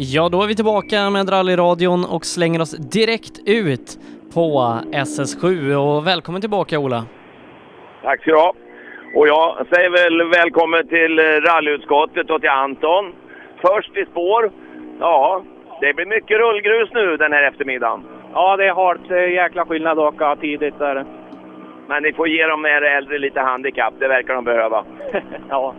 [0.00, 3.98] Ja, då är vi tillbaka med rallyradion och slänger oss direkt ut
[4.34, 4.42] på
[4.92, 7.04] SS7 och välkommen tillbaka Ola.
[8.02, 8.52] Tack ska du ha.
[9.14, 13.12] Och jag säger väl välkommen till rallyutskottet och till Anton.
[13.60, 14.50] Först i spår.
[15.00, 15.42] Ja,
[15.80, 18.00] det blir mycket rullgrus nu den här eftermiddagen.
[18.34, 19.08] Ja, det är hårt.
[19.08, 21.04] Det är jäkla skillnad att åka tidigt där.
[21.88, 24.84] Men ni får ge de här äldre lite handikapp, det verkar de behöva.
[25.48, 25.74] ja.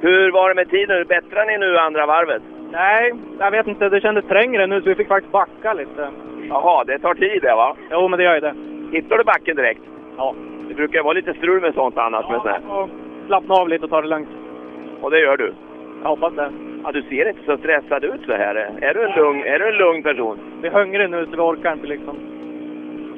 [0.00, 1.06] Hur var det med tiden?
[1.06, 2.42] Bättrar ni nu andra varvet?
[2.70, 3.88] Nej, jag vet inte.
[3.88, 6.08] Det kändes trängre nu så vi fick faktiskt backa lite.
[6.48, 7.76] Jaha, det tar tid det va?
[7.90, 8.54] Jo, men det gör ju det.
[8.92, 9.82] Hittar du backen direkt?
[10.16, 10.34] Ja.
[10.68, 12.26] Det brukar vara lite strul med sånt annars.
[12.28, 12.90] Ja, med sån
[13.26, 14.28] slappna av lite och ta det lugnt.
[15.00, 15.52] Och det gör du?
[16.02, 16.50] Jag hoppas det.
[16.84, 18.54] Ja, du ser inte så stressad ut så här.
[18.80, 20.38] Är du en lugn, är du en lugn person?
[20.62, 22.16] Vi är hungriga nu så vi orkar inte liksom.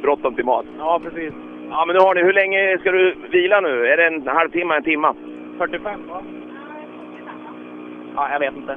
[0.02, 0.66] Bråttom till mat?
[0.78, 1.32] Ja, precis.
[1.70, 3.86] Ja, men nu har ni, hur länge ska du vila nu?
[3.86, 5.12] Är det en halvtimme, en timme?
[5.58, 6.22] 45 va?
[8.16, 8.76] Ja, jag vet inte.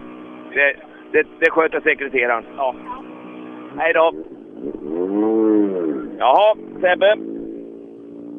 [0.56, 0.76] Det,
[1.12, 2.46] det, det sköter sekreteraren.
[2.58, 2.76] Ja.
[3.78, 4.14] Hej då!
[6.20, 7.16] Jaha, Sebbe.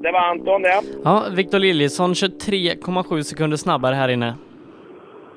[0.02, 0.80] Det var Anton det.
[1.04, 4.34] Ja, Victor Liljesson 23,7 sekunder snabbare här inne.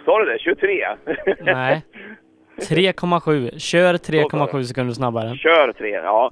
[0.06, 0.40] Sa du det?
[0.40, 0.86] 23?
[1.42, 1.86] Nej.
[2.60, 3.60] 3,7.
[3.60, 5.36] Kör 3,7 sekunder snabbare.
[5.38, 6.32] Kör 3, ja.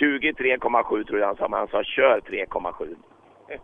[0.00, 2.96] 23,7 tror jag han sa, men han sa kör 3,7.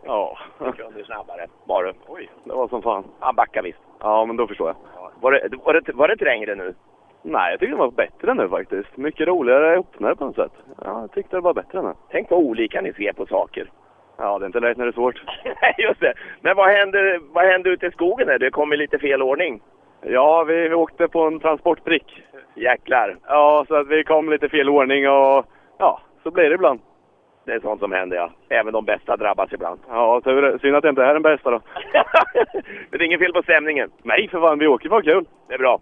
[0.05, 0.37] Ja.
[0.57, 1.93] Sekunder snabbare var du.
[2.07, 3.03] Oj, det var som fan.
[3.19, 3.79] Han backar visst.
[3.99, 4.75] Ja, men då förstår jag.
[5.21, 6.73] Var det, var det, var det trängre nu?
[7.21, 8.97] Nej, jag tycker det var bättre nu faktiskt.
[8.97, 10.51] Mycket roligare öppnare på något sätt.
[10.85, 11.93] Ja, jag tyckte det var bättre nu.
[12.11, 13.71] Tänk vad olika ni ser på saker.
[14.17, 15.23] Ja, det är inte lätt när det är svårt.
[15.43, 16.13] Nej, just det.
[16.41, 18.27] Men vad hände, vad hände ute i skogen?
[18.27, 18.39] Där?
[18.39, 19.61] Det kom i lite fel ordning.
[20.01, 22.23] Ja, vi, vi åkte på en transportbrick.
[22.55, 23.17] Jäklar.
[23.27, 25.45] Ja, så att vi kom lite fel ordning och
[25.77, 26.79] ja, så blir det ibland.
[27.49, 28.31] Det är sånt som händer ja.
[28.49, 29.79] Även de bästa drabbas ibland.
[29.87, 31.61] Ja, tur, synd att jag inte är den bästa då.
[32.89, 33.91] Det är inget fel på stämningen.
[34.03, 35.25] Nej, för fan, vi åker ha kul.
[35.47, 35.81] Det är bra.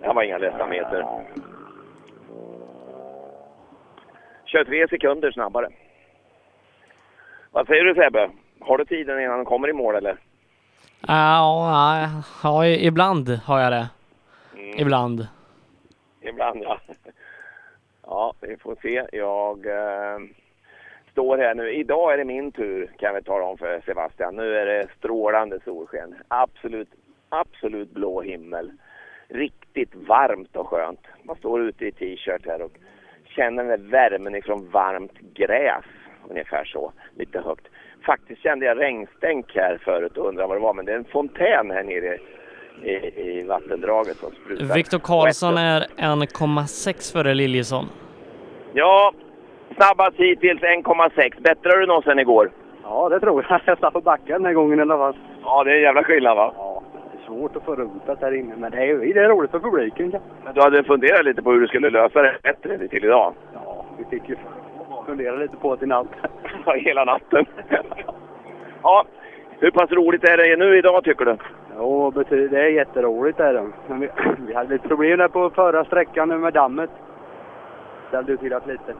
[0.00, 1.06] Det här var inga lätta meter.
[4.44, 5.68] Kör tre sekunder snabbare.
[7.50, 8.30] Vad säger du Sebbe?
[8.60, 10.16] Har du tiden innan de kommer i mål eller?
[11.06, 12.08] Ja, ja,
[12.42, 13.88] ja, ibland har jag det.
[14.54, 14.78] Mm.
[14.78, 15.26] Ibland.
[16.20, 16.78] Ibland ja.
[18.06, 19.06] Ja, vi får se.
[19.12, 20.18] Jag eh,
[21.12, 21.72] står här nu.
[21.72, 24.36] Idag är det min tur kan jag tala om för Sebastian.
[24.36, 26.14] Nu är det strålande solsken.
[26.28, 26.88] Absolut,
[27.28, 28.72] absolut blå himmel.
[29.28, 31.00] Riktigt varmt och skönt.
[31.22, 32.72] Man står ute i t-shirt här och
[33.24, 35.84] känner den där värmen ifrån varmt gräs.
[36.28, 37.66] Ungefär så, lite högt.
[38.06, 40.74] Faktiskt kände jag regnstänk här förut och undrade vad det var.
[40.74, 42.18] Men det är en fontän här nere
[42.82, 42.90] i,
[43.20, 44.74] i vattendraget som sprutar.
[44.74, 47.84] Viktor Karlsson är 1,6 före Liljesson.
[48.72, 49.12] Ja,
[49.76, 51.42] snabbast hittills 1,6.
[51.42, 52.50] Bättre du någonsin igår?
[52.82, 53.60] Ja, det tror jag.
[53.66, 55.16] Jag slapp att backa den här gången i alla fall.
[55.42, 56.52] Ja, det är en jävla skillnad va?
[56.56, 59.50] Ja, det är svårt att få runt här inne, men det är, det är roligt
[59.50, 60.16] för publiken.
[60.44, 63.34] Men du hade funderat lite på hur du skulle lösa det bättre till idag?
[63.54, 64.36] ja, vi fick ju
[65.06, 66.06] fundera lite på det i natt.
[66.66, 67.46] Ja, hela natten.
[68.82, 69.04] ja,
[69.58, 71.36] hur pass roligt är det nu idag tycker du?
[71.78, 73.70] Jo, det är jätteroligt är det.
[73.86, 74.08] Men vi,
[74.46, 76.90] vi hade lite problem där på förra sträckan nu med dammet.
[78.08, 78.94] Ställde ju till att lite.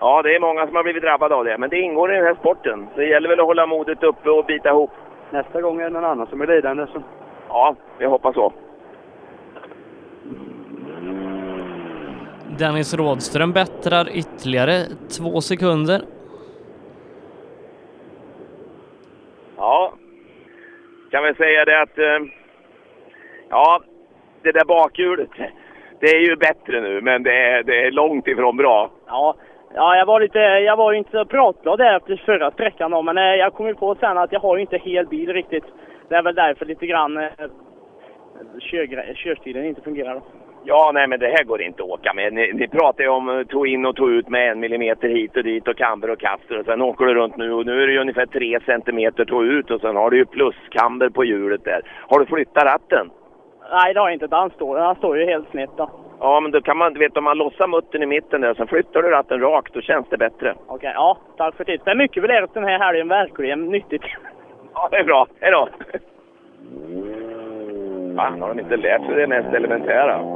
[0.00, 2.26] Ja, det är många som har blivit drabbade av det, men det ingår i den
[2.26, 2.86] här sporten.
[2.94, 4.90] Det gäller väl att hålla modet uppe och bita ihop.
[5.30, 6.86] Nästa gång är det någon annan som är lidande.
[6.92, 7.02] Så.
[7.48, 8.52] Ja, vi hoppas så.
[12.58, 14.84] Dennis Rådström bättrar ytterligare
[15.18, 16.00] två sekunder.
[19.56, 19.92] Ja,
[21.16, 21.98] kan väl säga det att...
[21.98, 22.18] Eh,
[23.50, 23.80] ja,
[24.42, 25.30] det där bakhjulet,
[26.00, 28.90] det är ju bättre nu, men det är, det är långt ifrån bra.
[29.06, 29.34] Ja,
[29.74, 33.02] ja jag var lite, jag var ju inte så pratglad där efter förra sträckan då,
[33.02, 35.64] men eh, jag kom ju på sen att jag har ju inte hel bil riktigt.
[36.08, 37.30] Det är väl därför lite grann eh,
[39.14, 40.22] körstilen inte fungerar då.
[40.68, 42.32] Ja, nej men det här går inte att åka med.
[42.32, 45.36] Ni, ni pratar ju om eh, tog in och tog ut med en millimeter hit
[45.36, 47.86] och dit och kamber och kaster och sen åker du runt nu och nu är
[47.86, 51.64] det ju ungefär tre centimeter tog ut och sen har du ju pluskamber på hjulet
[51.64, 51.80] där.
[52.08, 53.10] Har du flyttat ratten?
[53.70, 54.36] Nej, det har jag inte.
[54.36, 55.90] Han står, han står ju helt snett då.
[56.20, 58.56] Ja, men då kan man, du vet om man lossar muttern i mitten där och
[58.56, 60.54] sen flyttar du ratten rakt, då känns det bättre.
[60.66, 61.88] Okej, ja, tack för tipset.
[61.88, 64.02] Är mycket vi lärt den här helgen, verkligen nyttigt.
[64.74, 65.26] Ja, det är bra.
[65.40, 65.68] Hej då!
[68.16, 70.35] Fan, har de inte lärt sig det mest elementära?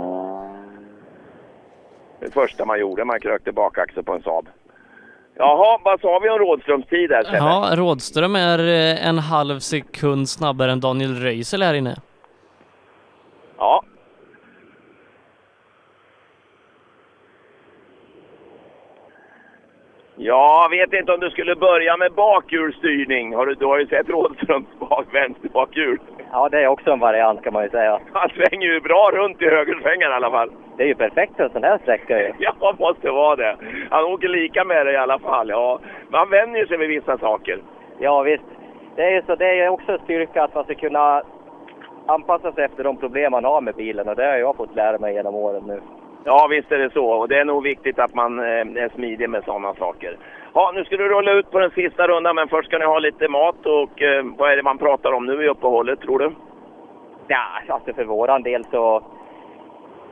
[2.20, 4.48] Det första man gjorde, man krökte bakaxeln på en Saab.
[5.36, 7.36] Jaha, vad sa vi om Rådströms tid där Sebbe?
[7.36, 11.96] Ja, Rådström är eh, en halv sekund snabbare än Daniel Röisel här inne.
[13.58, 13.82] Ja.
[20.22, 23.34] Ja, vet inte om du skulle börja med bakhjulsstyrning.
[23.34, 25.98] Har du, du har ju sett Rådströms bak, vänster bakhjul.
[26.32, 28.00] Ja, det är också en variant kan man ju säga.
[28.12, 30.50] Han svänger ju bra runt i högersvängen i alla fall.
[30.76, 32.32] Det är ju perfekt för en sån här sträcka ju.
[32.38, 33.56] Ja, måste vara det.
[33.90, 35.80] Han åker lika med det i alla fall, ja.
[36.08, 37.58] Man vänjer sig vid vissa saker.
[37.98, 38.44] Ja, visst.
[38.96, 41.22] Det är, ju så, det är också en styrka att man ska kunna
[42.06, 44.98] anpassa sig efter de problem man har med bilen och det har jag fått lära
[44.98, 45.80] mig genom åren nu.
[46.24, 47.06] Ja, visst är det så.
[47.06, 50.16] Och det är nog viktigt att man eh, är smidig med sådana saker.
[50.54, 52.98] Ja, nu ska du rulla ut på den sista rundan, men först ska ni ha
[52.98, 56.32] lite mat och eh, vad är det man pratar om nu i uppehållet, tror du?
[57.26, 59.02] Ja, alltså för våran del så...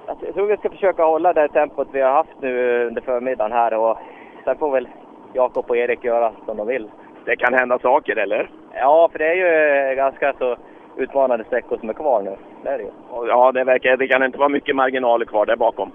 [0.07, 3.53] Alltså, jag tror vi ska försöka hålla det tempot vi har haft nu under förmiddagen
[3.53, 3.99] här och
[4.45, 4.89] sen får väl
[5.33, 6.91] Jakob och Erik göra som de vill.
[7.25, 8.51] Det kan hända saker, eller?
[8.75, 10.57] Ja, för det är ju ganska så
[10.99, 12.37] utmanande sträckor som är kvar nu.
[12.63, 12.91] Det är det ju.
[13.29, 15.93] Ja, det verkar det kan inte vara mycket marginaler kvar där bakom.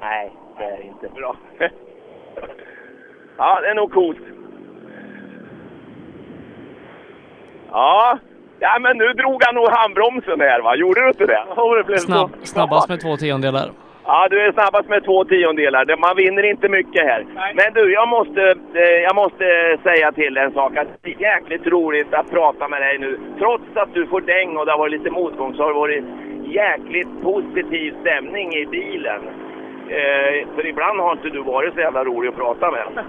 [0.00, 1.08] Nej, det är det inte.
[1.08, 1.36] Bra.
[3.36, 4.18] ja, det är nog coolt.
[7.70, 8.18] Ja,
[8.58, 10.76] ja men nu drog han nog handbromsen här va?
[10.76, 11.98] Gjorde du inte det?
[11.98, 13.70] Snabb, snabbast med två tiondelar.
[14.06, 15.96] Ja, du är snabbast med två tiondelar.
[15.96, 17.26] Man vinner inte mycket här.
[17.34, 17.52] Nej.
[17.54, 18.42] Men du, jag måste,
[18.74, 20.76] eh, jag måste säga till en sak.
[20.76, 23.18] Att det är jäkligt roligt att prata med dig nu.
[23.38, 26.04] Trots att du får däng och det har varit lite motgång så har det varit
[26.44, 29.20] jäkligt positiv stämning i bilen.
[29.88, 32.86] Eh, för ibland har inte du varit så jävla rolig att prata med.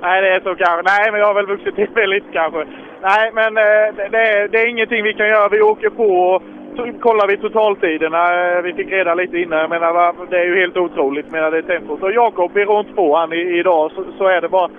[0.00, 0.82] Nej, det är så kanske.
[0.82, 2.64] Nej, men jag har väl vuxit till mig lite kanske.
[3.02, 5.48] Nej, men eh, det, det, är, ingenting vi kan göra.
[5.48, 6.42] Vi åker på och
[7.00, 8.22] kollar vi totaltiderna.
[8.62, 9.58] Vi fick reda lite innan.
[9.58, 12.02] Jag menar, det är ju helt otroligt med det tempot.
[12.02, 14.70] Och Jakob är runt två han i, idag, så, så är det bara.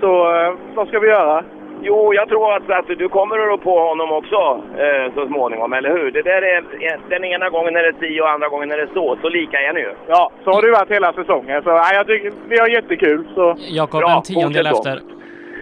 [0.00, 1.44] Så eh, vad ska vi göra?
[1.82, 5.72] Jo, jag tror att, att du kommer att rå på honom också eh, så småningom,
[5.72, 6.10] eller hur?
[6.10, 6.64] Det där är,
[7.08, 9.16] den ena gången är det si och andra gången är det så.
[9.22, 9.92] Så lika är ni ju.
[10.06, 11.62] Ja, så har det varit hela säsongen.
[11.62, 13.24] Så nej, jag tycker vi har jättekul.
[13.34, 13.56] Så.
[13.58, 15.00] Jakob Bra, en tiondel efter.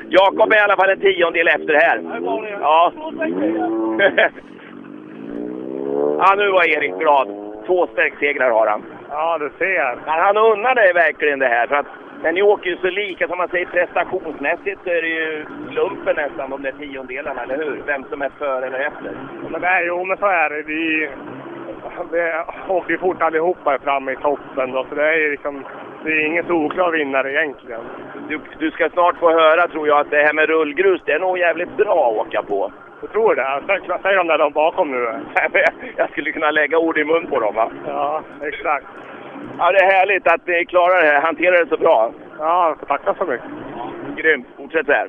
[0.08, 2.00] Jakob är i alla fall en tiondel efter här.
[2.60, 2.92] Ja.
[6.18, 7.28] ja, nu var Erik glad.
[7.66, 8.82] Två sträcksegrar har han.
[9.10, 9.96] Ja, du ser.
[10.06, 11.66] Men han unnar dig verkligen det här.
[11.66, 11.86] För att
[12.22, 16.16] när ni åker ju så lika, som man säger prestationsmässigt, så är det ju slumpen
[16.16, 17.82] nästan, de där tiondelarna, eller hur?
[17.86, 19.12] Vem som är före eller efter.
[19.50, 20.62] Men är, jo, men så är det.
[20.62, 21.10] Vi,
[22.12, 22.32] vi
[22.68, 24.72] åker ju fort allihopa fram i toppen.
[24.72, 25.64] Då, så det är ju liksom,
[26.04, 27.80] det är ingen solklar vinnare egentligen.
[28.28, 31.18] Du, du ska snart få höra, tror jag, att det här med rullgrus, det är
[31.18, 32.72] nog jävligt bra att åka på.
[33.00, 33.62] Jag tror det.
[33.66, 35.08] Säg- Säg de där de bakom nu.
[35.96, 37.70] Jag skulle kunna lägga ord i mun på dem, va?
[37.86, 38.86] Ja, exakt.
[39.58, 42.12] Ja, det är härligt att ni klarar det här, hanterar det så bra.
[42.38, 43.46] Ja, jag får tacka så mycket.
[44.16, 45.08] Grymt, fortsätt så här.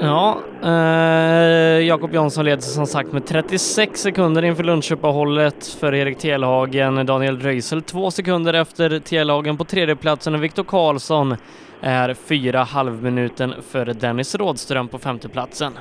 [0.00, 7.06] Ja, eh, Jakob Jansson leder som sagt med 36 sekunder inför lunchuppehållet för Erik Telhagen.
[7.06, 11.36] Daniel Röisel två sekunder efter Telhagen på tredjeplatsen och Viktor Karlsson
[11.80, 15.72] är fyra halvminuten före Dennis Rådström på femteplatsen.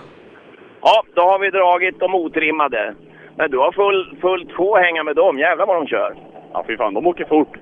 [0.81, 2.95] Ja, då har vi dragit de otrimmade.
[3.35, 5.39] Men du har full, fullt sjå hänga med dem.
[5.39, 6.15] Jävlar vad de kör.
[6.53, 7.57] Ja, fy fan, de åker fort.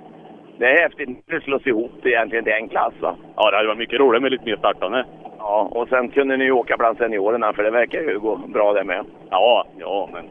[0.60, 1.10] Det är häftigt.
[1.28, 3.16] Det slås ihop egentligen till en klass, va?
[3.36, 5.06] Ja, det hade varit mycket roligare med lite mer startande.
[5.48, 8.74] Ja, och sen kunde ni ju åka bland seniorerna, för det verkar ju gå bra
[8.74, 9.06] det med.
[9.30, 10.26] Ja, ja, men...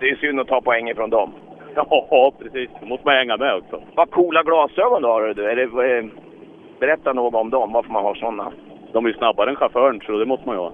[0.00, 1.32] Det är synd att ta poäng ifrån dem.
[1.74, 2.70] Ja, precis.
[2.80, 3.82] Då måste man hänga med också.
[3.94, 5.44] Vad coola glasögon du har du.
[5.50, 6.04] Är det, eh,
[6.80, 8.52] berätta något om dem, varför man har sådana.
[8.92, 10.72] De är ju snabbare än chauffören, så det måste man ju ha.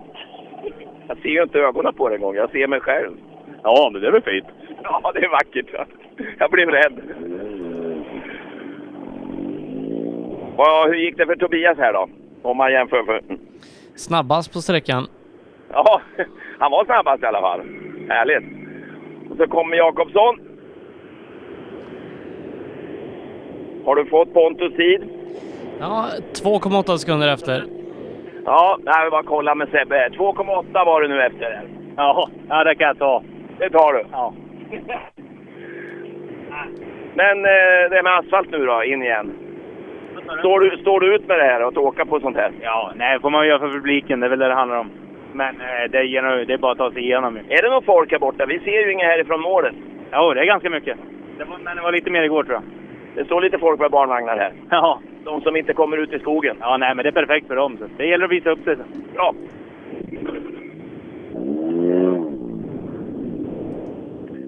[1.08, 3.10] Jag ser ju inte ögonen på det en gång, jag ser mig själv.
[3.62, 4.46] Ja, men det är väl fint.
[4.82, 5.88] Ja, det är vackert.
[6.38, 7.00] Jag blev rädd.
[10.56, 12.08] Vad- hur gick det för Tobias här då?
[12.46, 13.20] Om man jämför för...
[13.94, 15.06] Snabbast på sträckan.
[15.72, 16.00] Ja,
[16.58, 17.60] han var snabbast i alla fall.
[18.08, 18.44] Härligt.
[19.30, 20.40] Och så kommer Jakobsson.
[23.84, 25.08] Har du fått Pontus tid?
[25.80, 27.64] Ja, 2,8 sekunder efter.
[28.44, 30.08] Ja, jag vill bara kolla med Sebbe här.
[30.10, 31.68] 2,8 var det nu efter.
[31.96, 33.22] Ja, ja, det kan jag ta.
[33.58, 34.04] Det tar du.
[34.12, 34.34] Ja.
[37.14, 39.45] Men eh, det med asfalt nu då, in igen.
[40.38, 42.52] Står du, står du ut med det här, att åka på sånt här?
[42.62, 44.20] Ja, nej, får man göra för publiken.
[44.20, 44.90] Det är väl det det handlar om.
[45.32, 47.36] Men eh, det, är, det är bara att ta sig igenom.
[47.48, 48.46] Är det någon folk här borta?
[48.46, 49.74] Vi ser ju inga härifrån målet.
[50.10, 50.98] Ja, det är ganska mycket.
[51.38, 52.62] Det var, men det var lite mer igår tror jag.
[53.14, 54.52] Det står lite folk med barnvagnar här.
[54.70, 55.00] Ja.
[55.24, 56.56] De som inte kommer ut i skogen.
[56.60, 57.76] Ja, nej, men det är perfekt för dem.
[57.76, 57.84] Så.
[57.96, 58.76] Det gäller att visa upp sig.
[59.14, 59.34] Bra.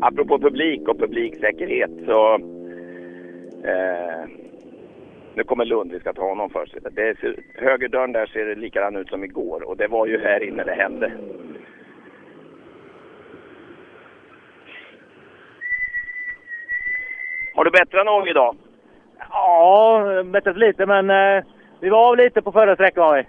[0.00, 2.34] Apropå publik och publiksäkerhet så...
[3.64, 4.47] Eh,
[5.38, 6.75] nu kommer Lund, vi ska ta honom först.
[6.90, 10.64] Det ser, högerdörren där ser likadan ut som igår och det var ju här inne
[10.64, 11.12] det hände.
[17.54, 18.57] Har du bättrat någon idag?
[19.30, 21.45] Ja, bättre lite, men eh,
[21.80, 23.26] vi var av lite på förra sträckan var vi.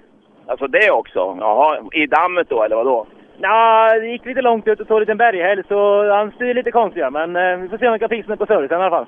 [0.48, 1.38] Alltså det också?
[1.40, 3.08] Jaha, i dammet då eller vadå?
[3.42, 6.72] Ja, det gick lite långt ut och tog en liten berghäll så han styr lite
[6.72, 7.12] konstigare.
[7.12, 9.08] Men eh, vi får se om vi kan fixa den på servicen i alla fall.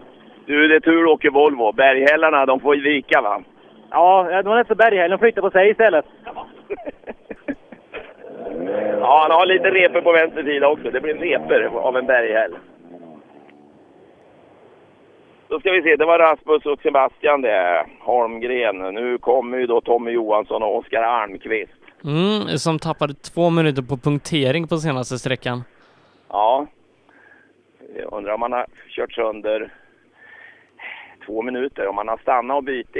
[0.51, 1.71] Du, det är tur du åker Volvo.
[1.71, 3.43] Berghällarna, de får vika va?
[3.91, 6.05] Ja, det var nästan berghällen flyttade på sig istället.
[8.99, 10.91] Ja, han har lite repor på vänster sida också.
[10.91, 12.55] Det blir repor av en berghäll.
[15.47, 17.85] Då ska vi se, det var Rasmus och Sebastian det.
[17.99, 18.77] Holmgren.
[18.93, 21.73] Nu kommer ju då Tommy Johansson och Oskar Almqvist.
[22.03, 25.63] Mm, som tappade två minuter på punktering på senaste sträckan.
[26.29, 26.67] Ja.
[27.95, 29.71] Jag undrar om han har kört sönder
[31.25, 31.87] två minuter.
[31.87, 32.95] Om han har stannat och bytt.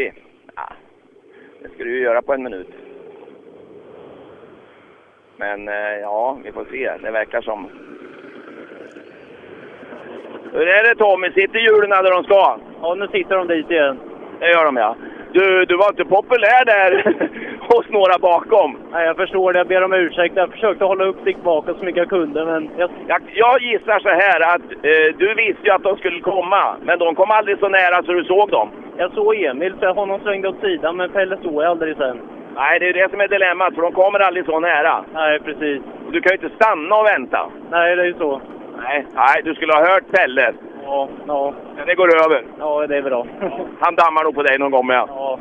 [0.55, 0.69] Ja,
[1.61, 2.69] det ska du ju göra på en minut.
[5.37, 6.91] Men eh, ja, vi får se.
[7.01, 7.69] Det verkar som...
[10.53, 11.31] Hur är det Tommy?
[11.31, 12.59] Sitter hjulen där de ska?
[12.81, 13.99] Ja, nu sitter de dit igen.
[14.39, 14.95] Det gör de ja.
[15.33, 16.91] Du, du var inte populär där
[17.69, 18.77] hos några bakom.
[18.91, 19.59] Nej, jag förstår det.
[19.59, 20.35] Jag ber om ursäkt.
[20.35, 22.69] Jag försökte hålla uppsikt bakåt så mycket jag kunde, men...
[22.77, 22.89] Jag...
[23.07, 26.99] Jag, jag gissar så här att eh, du visste ju att de skulle komma, men
[26.99, 28.69] de kom aldrig så nära så du såg dem.
[28.97, 32.21] Jag såg Emil, så honom svängde åt sidan, men Pelle såg jag aldrig sen.
[32.55, 35.05] Nej, det är det som är dilemmat, för de kommer aldrig så nära.
[35.13, 35.81] Nej, precis.
[36.05, 37.49] Och du kan ju inte stanna och vänta.
[37.71, 38.41] Nej, det är ju så.
[38.83, 40.53] Nej, nej du skulle ha hört Pelle.
[40.83, 41.53] Ja, ja.
[41.75, 42.43] Men det går över.
[42.59, 43.25] Ja, det är bra.
[43.79, 45.03] Han dammar nog på dig någon gång med.
[45.07, 45.39] Ja.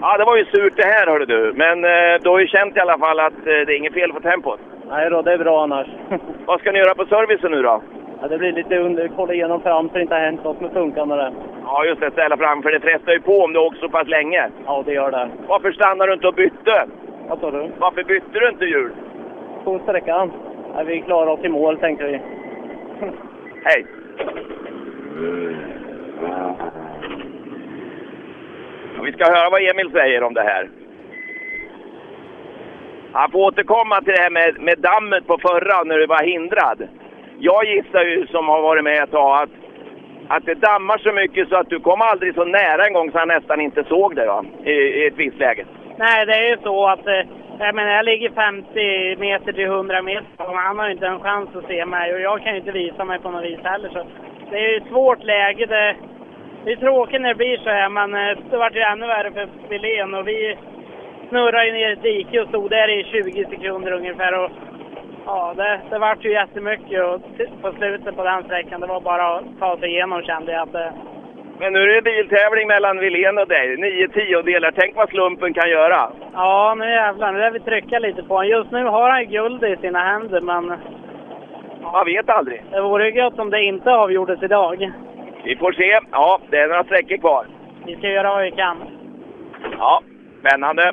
[0.00, 1.52] Ja, det var ju surt det här hörde du.
[1.56, 4.12] Men eh, du har ju känt i alla fall att eh, det är inget fel
[4.12, 4.60] på tempot.
[4.88, 5.86] Nej då, det är bra annars.
[6.46, 7.82] Vad ska ni göra på servicen nu då?
[8.20, 10.72] Ja, det blir lite under, kolla igenom fram så det inte har hänt något med
[10.72, 11.32] funkarna där.
[11.64, 12.10] Ja, just det.
[12.10, 14.48] Ställa fram, för det frestar ju på om du åker så pass länge.
[14.66, 15.28] Ja, det gör det.
[15.46, 16.86] Varför stannar du inte och bytte?
[17.28, 17.70] Vad sa du?
[17.78, 18.92] Varför bytte du inte hjul?
[19.64, 20.32] På sträckan.
[20.76, 22.20] Ja, vi klarar oss i mål, tänkte vi.
[23.64, 23.86] Hej!
[29.04, 30.68] Vi ska höra vad Emil säger om det här.
[33.12, 36.88] Han får återkomma till det här med, med dammet på förra när du var hindrad.
[37.38, 39.50] Jag gissar ju, som har varit med ett tag, att,
[40.28, 43.18] att det dammar så mycket så att du kom aldrig så nära en gång så
[43.18, 44.44] han nästan inte såg det va?
[44.64, 45.64] I, i ett visst läge.
[45.96, 47.22] Nej, det är ju så att eh,
[47.64, 51.20] jag menar, jag ligger 50 meter till 100 meter och han har ju inte en
[51.20, 53.88] chans att se mig och jag kan ju inte visa mig på något vis heller.
[53.88, 54.06] Så
[54.50, 55.66] det är ju ett svårt läge.
[55.66, 55.96] Det,
[56.64, 59.32] det är tråkigt när det blir så här, men eh, det vart ju ännu värre
[59.32, 60.58] för Wilén och vi
[61.28, 64.44] snurrade ju ner i ett dike och stod där i 20 sekunder ungefär.
[64.44, 64.50] Och,
[65.26, 67.20] ja, det, det vart ju jättemycket och
[67.62, 70.62] på slutet på den sträckan, det var bara att ta sig igenom kände jag.
[70.62, 71.11] Att,
[71.62, 73.76] men nu är det biltävling mellan Wilén och dig.
[73.76, 74.72] Nio tiondelar.
[74.76, 76.10] Tänk vad slumpen kan göra.
[76.32, 77.32] Ja, nu jävlar.
[77.32, 78.48] Nu lär vi trycka lite på honom.
[78.50, 80.64] Just nu har han guld i sina händer, men
[81.82, 82.64] Man vet aldrig.
[82.70, 84.92] det vore ju gött om det inte avgjordes idag.
[85.44, 86.00] Vi får se.
[86.12, 87.46] Ja, det är några sträckor kvar.
[87.86, 88.76] Vi ska göra vad vi kan.
[89.78, 90.02] Ja,
[90.40, 90.92] spännande.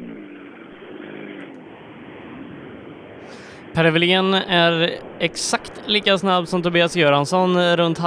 [3.73, 7.97] Per Wilén är exakt lika snabb som Tobias Göransson runt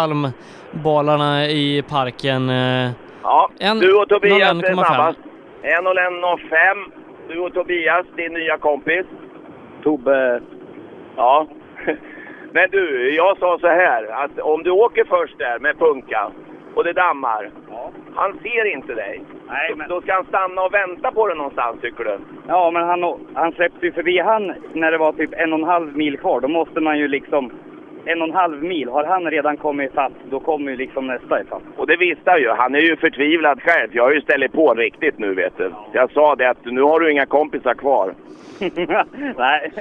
[0.73, 2.51] halmbalarna i parken.
[2.51, 2.91] Eh,
[3.25, 4.75] Ja, En- du och Tobias är 01,5.
[4.75, 5.19] snabbast.
[5.63, 6.93] 1.01,05.
[7.29, 9.07] Du och Tobias, din nya kompis.
[9.83, 10.41] Tobbe,
[11.17, 11.47] Ja.
[12.53, 16.31] Men du, jag sa så här att om du åker först där med punka
[16.75, 17.51] och det dammar.
[18.15, 19.23] Han ser inte dig.
[19.49, 22.19] Nej, men- Då ska han stanna och vänta på dig någonstans tycker du?
[22.49, 25.65] Ja, men han, han släppte ju förbi han när det var typ en och en
[25.65, 26.41] halv mil kvar.
[26.41, 27.53] Då måste man ju liksom...
[28.05, 31.41] En och en halv mil, har han redan kommit ifatt, då kommer ju liksom nästa
[31.41, 31.63] ifatt.
[31.77, 32.49] Och det visste han ju.
[32.49, 33.91] Han är ju förtvivlad själv.
[33.93, 35.73] Jag har ju ställt på riktigt nu vet du.
[35.93, 38.15] Jag sa det att nu har du inga kompisar kvar.
[39.39, 39.73] Nej.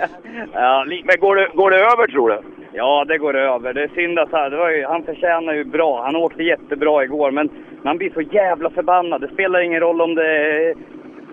[0.54, 2.40] Ja, Men går det, går det över tror du?
[2.74, 3.74] ja, det går över.
[3.74, 6.02] Det är synd att han, ju, han förtjänar ju bra.
[6.04, 7.50] Han åkte jättebra igår, men
[7.82, 9.22] man blir så jävla förbannad.
[9.22, 10.76] Det spelar ingen roll om det är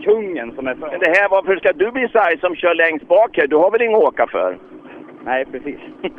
[0.04, 0.90] kungen som är för.
[0.90, 3.47] Men det här, varför ska du bli sarg som kör längst bak här?
[3.47, 4.57] Du har väl inget att åka för?
[5.25, 5.79] Nej, precis.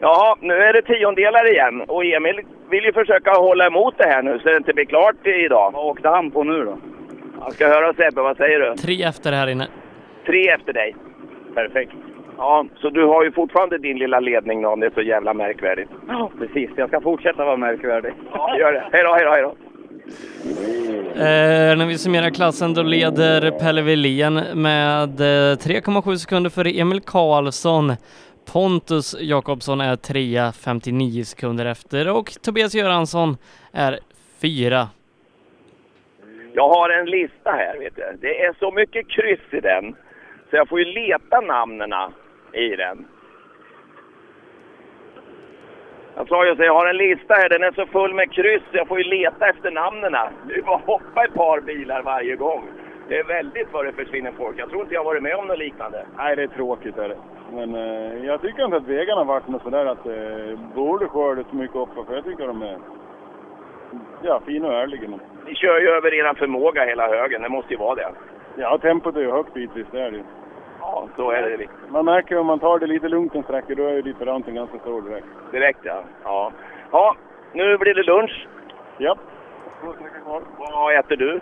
[0.00, 4.22] Jaha, nu är det tiondelar igen och Emil vill ju försöka hålla emot det här
[4.22, 5.70] nu så det inte blir klart idag.
[5.74, 6.78] Vad åkte han på nu då?
[7.40, 8.74] Jag ska höra Sebbe, vad säger du?
[8.76, 9.66] tre efter här inne.
[10.26, 10.94] Tre efter dig.
[11.54, 11.92] Perfekt.
[12.38, 15.34] Ja, så du har ju fortfarande din lilla ledning då, om det är så jävla
[15.34, 15.90] märkvärdigt.
[16.08, 16.70] Ja, precis.
[16.76, 18.12] Jag ska fortsätta vara märkvärdig.
[18.32, 18.84] Ja, gör det.
[18.92, 19.54] Hej då, hej då, hej då.
[21.14, 27.00] Eh, när vi summerar klassen då leder Pelle Wilén med eh, 3,7 sekunder före Emil
[27.00, 27.92] Karlsson.
[28.52, 33.36] Pontus Jakobsson är trea, 59 sekunder efter och Tobias Göransson
[33.72, 33.98] är
[34.42, 34.88] fyra.
[36.52, 38.18] Jag har en lista här, vet du.
[38.20, 39.94] Det är så mycket kryss i den,
[40.50, 41.92] så jag får ju leta namnen
[42.52, 43.06] i den.
[46.16, 48.62] Jag sa ju så, jag har en lista här, den är så full med kryss,
[48.72, 50.12] jag får ju leta efter namnen.
[50.48, 52.64] Det är bara hoppa ett par bilar varje gång.
[53.08, 54.58] Det är väldigt vad det försvinner folk.
[54.58, 56.06] Jag tror inte jag varit med om något liknande.
[56.16, 56.98] Nej, det är tråkigt.
[56.98, 57.16] Är det.
[57.52, 61.06] Men eh, jag tycker inte att vägarna har varit något sådär att det eh, borde
[61.06, 62.78] skörda så mycket upp för jag tycker de är
[64.22, 65.08] ja, fina och ärliga.
[65.08, 65.20] Men...
[65.46, 67.42] Ni kör ju över er förmåga hela högen.
[67.42, 68.08] Det måste ju vara det.
[68.56, 70.24] Ja, tempot är ju högt bitvis, det är det.
[70.84, 71.66] Ja, så är det.
[71.88, 74.78] Man märker om man tar det lite lugnt en sträcka, då är ju differensen ganska
[74.78, 75.26] stor direkt.
[75.52, 76.02] Direkt ja.
[76.24, 76.52] Ja,
[76.90, 77.16] ja
[77.52, 78.48] nu blir det lunch.
[78.98, 79.16] Ja.
[80.58, 81.40] Vad äter du?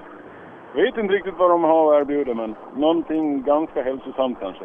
[0.74, 4.64] Vet inte riktigt vad de har att erbjuda, men någonting ganska hälsosamt kanske.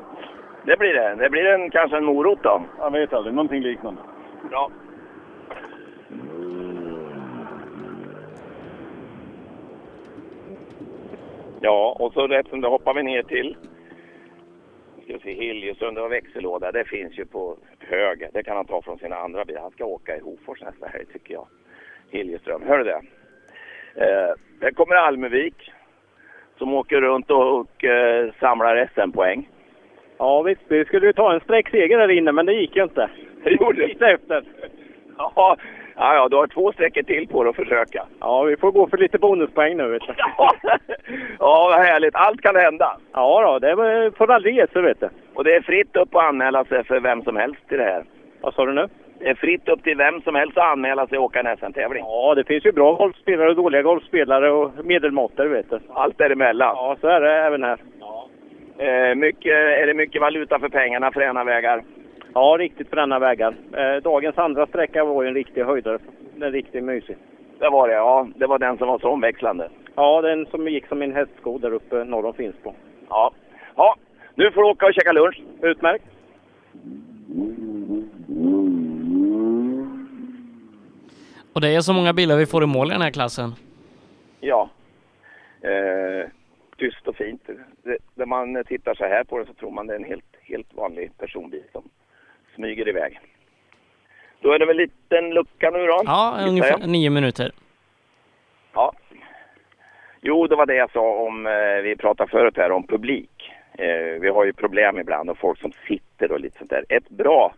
[0.66, 1.16] Det blir det.
[1.16, 2.62] Det blir en, kanske en morot då?
[2.80, 3.36] Jag vet aldrig.
[3.36, 4.02] Någonting liknande.
[4.50, 4.70] Bra.
[11.60, 13.56] Ja, och så rätt som det hoppar vi ner till
[15.14, 18.30] vi se, Hiljesund och växellåda, det finns ju på höger.
[18.34, 19.62] Det kan han ta från sina andra bilar.
[19.62, 21.48] Han ska åka i Hofors nästa helg tycker jag.
[22.12, 23.02] Hiljeström, hör du det?
[23.96, 25.72] Eh, här kommer Almevik
[26.58, 29.50] som åker runt och, och eh, samlar SM-poäng.
[30.18, 33.10] Ja visst, vi skulle ju ta en sträckseger där inne men det gick ju inte.
[33.44, 34.44] Det gjorde Lite efter.
[35.18, 35.58] Ja,
[35.98, 38.06] ja, ja, du har två sträckor till på dig att försöka.
[38.20, 40.14] Ja, vi får gå för lite bonuspoäng nu vet du.
[41.40, 42.16] ja, vad härligt.
[42.16, 42.98] Allt kan hända.
[43.14, 45.10] Ja då, det aldrig ge sig vet du.
[45.34, 48.04] Och det är fritt upp att anmäla sig för vem som helst till det här.
[48.42, 48.88] Vad sa du nu?
[49.20, 52.04] Det är fritt upp till vem som helst att anmäla sig och åka en SM-tävling.
[52.08, 55.80] Ja, det finns ju bra golfspelare och dåliga golfspelare och medelmåttare vet du.
[55.94, 56.76] Allt däremellan.
[56.76, 57.80] Ja, så är det även här.
[58.00, 58.30] Ja.
[58.78, 61.84] Eh, mycket, är det mycket valuta för pengarna för ena vägar?
[62.38, 63.56] Ja, riktigt bränna vägar.
[63.74, 66.00] Eh, dagens andra sträcka var ju en riktig höjdare.
[66.42, 67.18] En riktigt mysig.
[67.60, 68.28] Det var det, ja.
[68.36, 69.70] Det var den som var så omväxlande.
[69.96, 72.76] Ja, den som gick som en hästsko där uppe norr om Finspång.
[73.10, 73.32] Ja.
[73.76, 73.96] Ja,
[74.36, 75.42] nu får du åka och käka lunch.
[75.62, 76.06] Utmärkt.
[81.54, 83.52] Och det är så många bilar vi får i mål i den här klassen.
[84.40, 84.70] Ja.
[85.62, 86.30] Eh,
[86.78, 87.50] tyst och fint.
[87.84, 90.36] Det, när man tittar så här på det så tror man det är en helt,
[90.42, 91.84] helt vanlig personbil som
[92.58, 93.20] smyger iväg.
[94.42, 96.02] Då är det väl en liten lucka nu då?
[96.06, 97.52] Ja, ungefär nio minuter.
[98.74, 98.94] Ja.
[100.22, 103.54] Jo, det var det jag sa om, eh, vi pratade förut här om publik.
[103.78, 106.86] Eh, vi har ju problem ibland och folk som sitter och lite sånt där.
[106.90, 107.54] Ett bra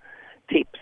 [0.47, 0.79] tips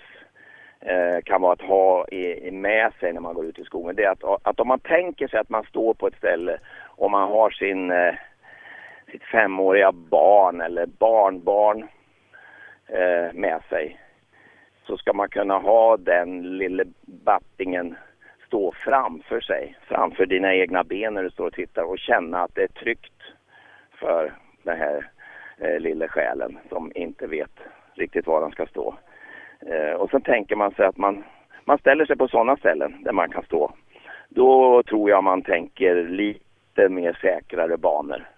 [0.80, 2.06] eh, kan vara att ha
[2.52, 3.96] med sig när man går ut i skogen.
[3.96, 7.12] Det är att, att om man tänker sig att man står på ett ställe och
[7.12, 7.94] man har sin,
[9.12, 11.88] sitt femåriga barn eller barnbarn
[13.34, 13.98] med sig
[14.88, 17.96] så ska man kunna ha den lille battingen
[18.48, 22.56] stå framför sig, framför dina egna ben när du står och tittar och känna att
[22.56, 23.22] det är tryggt
[24.00, 25.10] för den här
[25.58, 27.60] eh, lilla själen som inte vet
[27.94, 28.96] riktigt var den ska stå.
[29.60, 31.24] Eh, och sen tänker man sig att man,
[31.66, 33.72] man ställer sig på sådana ställen där man kan stå.
[34.30, 38.30] Då tror jag man tänker lite mer säkrare banor.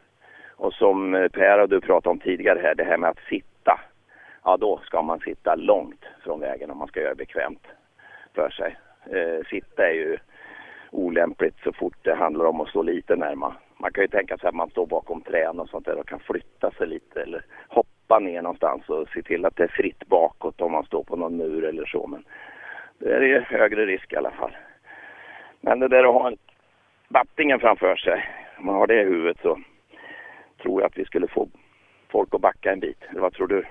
[0.50, 3.49] Och som eh, Per och du pratade om tidigare här, det här med att sitta.
[4.50, 7.68] Ja, då ska man sitta långt från vägen om man ska göra det bekvämt
[8.36, 8.78] för sig.
[9.06, 10.18] Eh, sitta är ju
[10.92, 13.54] olämpligt så fort det handlar om att stå lite närmare.
[13.78, 16.20] Man kan ju tänka sig att man står bakom träd och sånt där och kan
[16.20, 20.62] flytta sig lite eller hoppa ner någonstans och se till att det är fritt bakåt
[20.62, 22.08] om man står på någon mur eller så.
[22.08, 22.24] Men
[22.98, 24.58] det är ju högre risk i alla fall.
[25.62, 26.38] Men det där att ha en
[27.10, 28.26] battingen framför sig,
[28.60, 29.60] om man har det i huvudet så
[30.62, 31.48] tror jag att vi skulle få
[32.12, 33.04] folk att backa en bit.
[33.10, 33.66] Eller vad tror du?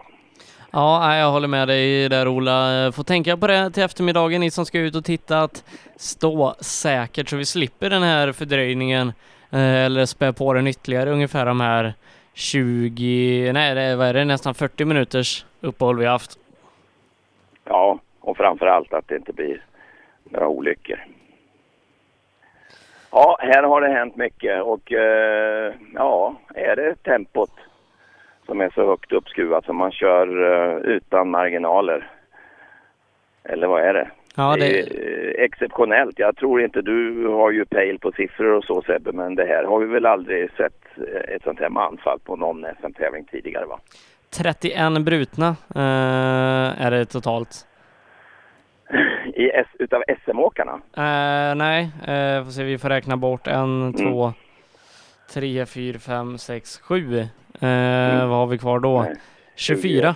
[0.71, 2.93] Ja, jag håller med dig där Ola.
[2.93, 5.65] Får tänka på det till eftermiddagen, ni som ska ut och titta, att
[5.97, 9.13] stå säkert så vi slipper den här fördröjningen
[9.51, 11.95] eh, eller spä på den ytterligare ungefär de här
[12.35, 16.39] 20, nej det, vad är det, nästan 40 minuters uppehåll vi har haft.
[17.65, 19.65] Ja, och framför allt att det inte blir
[20.25, 21.05] några olyckor.
[23.11, 27.51] Ja, här har det hänt mycket och eh, ja, är det tempot
[28.49, 32.11] som är så högt uppskruvat som man kör uh, utan marginaler.
[33.45, 34.11] Eller vad är det?
[34.37, 34.61] Ja, det...
[34.61, 36.19] det är exceptionellt.
[36.19, 39.65] Jag tror inte du har ju pejl på siffror och så Sebbe, men det här
[39.65, 43.79] har vi väl aldrig sett eh, ett sånt här manfall på någon SM-tävling tidigare va?
[44.31, 47.67] 31 brutna uh, är det totalt.
[49.35, 50.73] I S utav SM-åkarna?
[50.73, 53.93] Uh, nej, uh, får se, vi får räkna bort en, mm.
[53.93, 54.33] två,
[55.35, 57.19] tre, fyra, fem, sex, sju.
[57.19, 57.29] Eh,
[57.61, 58.29] mm.
[58.29, 59.03] Vad har vi kvar då?
[59.03, 59.15] Nej.
[59.57, 60.15] 24.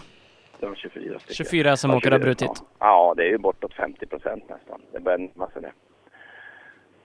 [0.61, 1.35] Det var 24 stycken.
[1.35, 2.51] 24 som åker har brutit.
[2.51, 2.67] Ja.
[2.79, 4.81] ja, det är ju bortåt 50 procent nästan.
[4.93, 5.73] Det börjar närma sig det.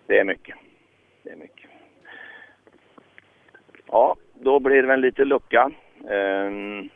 [0.07, 0.55] Det är mycket.
[1.23, 1.69] Det är mycket.
[3.87, 5.71] Ja, då blir det väl lite lucka.
[6.01, 6.89] Um,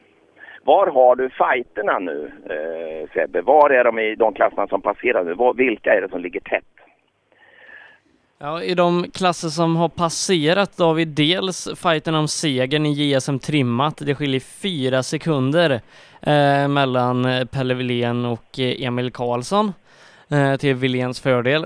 [0.64, 3.42] var har du fighterna nu, eh, Sebbe?
[3.42, 5.34] Var är de i de klasserna som passerar nu?
[5.34, 6.81] Var, vilka är det som ligger tätt?
[8.44, 12.94] Ja, i de klasser som har passerat då har vi dels fighten om segern i
[12.94, 13.98] JSM trimmat.
[13.98, 15.82] Det skiljer fyra sekunder
[16.22, 19.74] eh, mellan eh, Pelle Wilén och eh, Emil Karlsson
[20.30, 21.66] eh, till Wiléns fördel.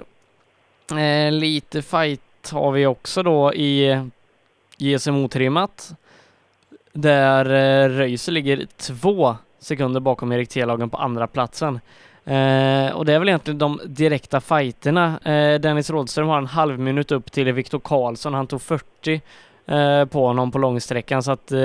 [0.91, 4.01] Eh, lite fight har vi också då i
[4.77, 5.93] JSM otrimmat
[6.93, 11.79] där eh, Röise ligger två sekunder bakom Erik Telagen på andra platsen.
[12.27, 15.19] Eh, och det är väl egentligen de direkta fighterna.
[15.25, 18.33] Eh, Dennis Rådström har en halv minut upp till Viktor Karlsson.
[18.33, 19.21] Han tog 40
[19.67, 21.57] eh, på honom på långsträckan så att eh,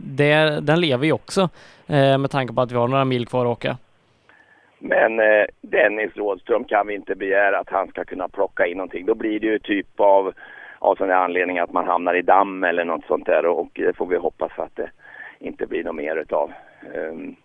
[0.00, 1.48] det, den lever ju också
[1.86, 3.76] eh, med tanke på att vi har några mil kvar att åka.
[4.78, 9.06] Men eh, Dennis Rådström kan vi inte begära att han ska kunna plocka in någonting.
[9.06, 10.32] Då blir det ju typ av,
[10.78, 14.06] av sån anledning att man hamnar i damm eller något sånt där och det får
[14.06, 14.90] vi hoppas att det
[15.38, 16.52] inte blir något mer utav.
[16.94, 17.36] Um,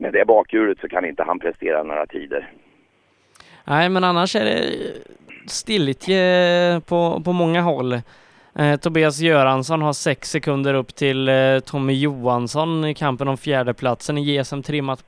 [0.00, 2.50] med det bakhjulet så kan inte han prestera några tider.
[3.64, 4.64] Nej, men annars är det
[5.46, 7.92] stiltje på, på många håll.
[8.58, 14.18] Eh, Tobias Göransson har sex sekunder upp till eh, Tommy Johansson i kampen om fjärdeplatsen
[14.18, 15.04] i GSM trimmat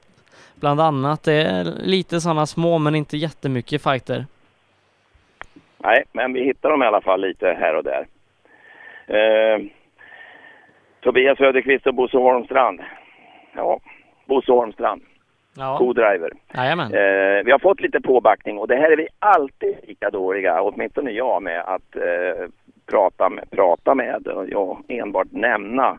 [0.54, 1.24] bland annat.
[1.24, 4.26] Det är lite sådana små men inte jättemycket fighter.
[5.78, 8.06] Nej, men vi hittar dem i alla fall lite här och där.
[9.06, 9.60] Eh,
[11.00, 12.80] Tobias Söderqvist och Bosse Holmstrand.
[13.54, 13.80] Ja,
[14.32, 15.02] Bosse Holmstrand.
[15.56, 15.76] Ja.
[15.78, 16.32] Co-driver.
[16.84, 21.10] Eh, vi har fått lite påbackning och det här är vi alltid lika dåliga, åtminstone
[21.10, 22.46] jag med att eh,
[22.90, 25.98] prata med, prata med och jag enbart nämna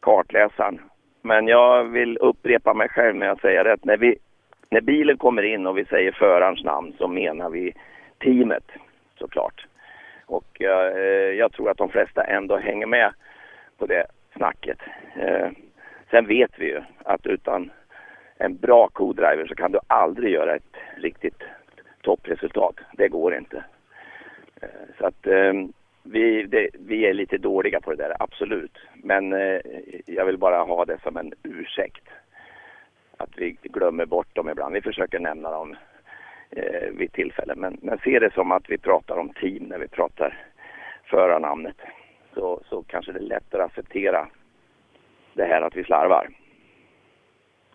[0.00, 0.80] kartläsaren.
[1.22, 3.84] Men jag vill upprepa mig själv när jag säger rätt.
[3.84, 4.16] När, vi,
[4.70, 7.74] när bilen kommer in och vi säger förarens namn så menar vi
[8.18, 8.64] teamet
[9.18, 9.66] såklart.
[10.26, 13.12] Och eh, jag tror att de flesta ändå hänger med
[13.78, 14.78] på det snacket.
[16.10, 17.70] Sen vet vi ju att utan
[18.38, 21.42] en bra co-driver så kan du aldrig göra ett riktigt
[22.02, 22.74] toppresultat.
[22.92, 23.64] Det går inte.
[24.62, 28.78] Eh, så att ehm, vi, det, vi är lite dåliga på det där, absolut.
[28.94, 29.60] Men eh,
[30.06, 32.08] jag vill bara ha det som en ursäkt.
[33.16, 34.74] Att vi glömmer bort dem ibland.
[34.74, 35.76] Vi försöker nämna dem
[36.50, 37.54] eh, vid tillfälle.
[37.56, 40.46] Men, men se det som att vi pratar om team när vi pratar
[41.04, 41.76] förarnamnet.
[42.34, 44.28] Så, så kanske det är lättare att acceptera
[45.34, 46.28] det här att vi slarvar.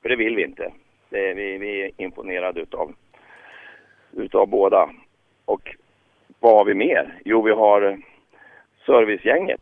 [0.01, 0.71] För det vill vi inte.
[1.09, 2.93] Det, vi, vi är imponerade utav,
[4.11, 4.89] utav båda.
[5.45, 5.75] Och
[6.39, 7.19] vad har vi mer?
[7.25, 8.01] Jo, vi har
[8.85, 9.61] servicegänget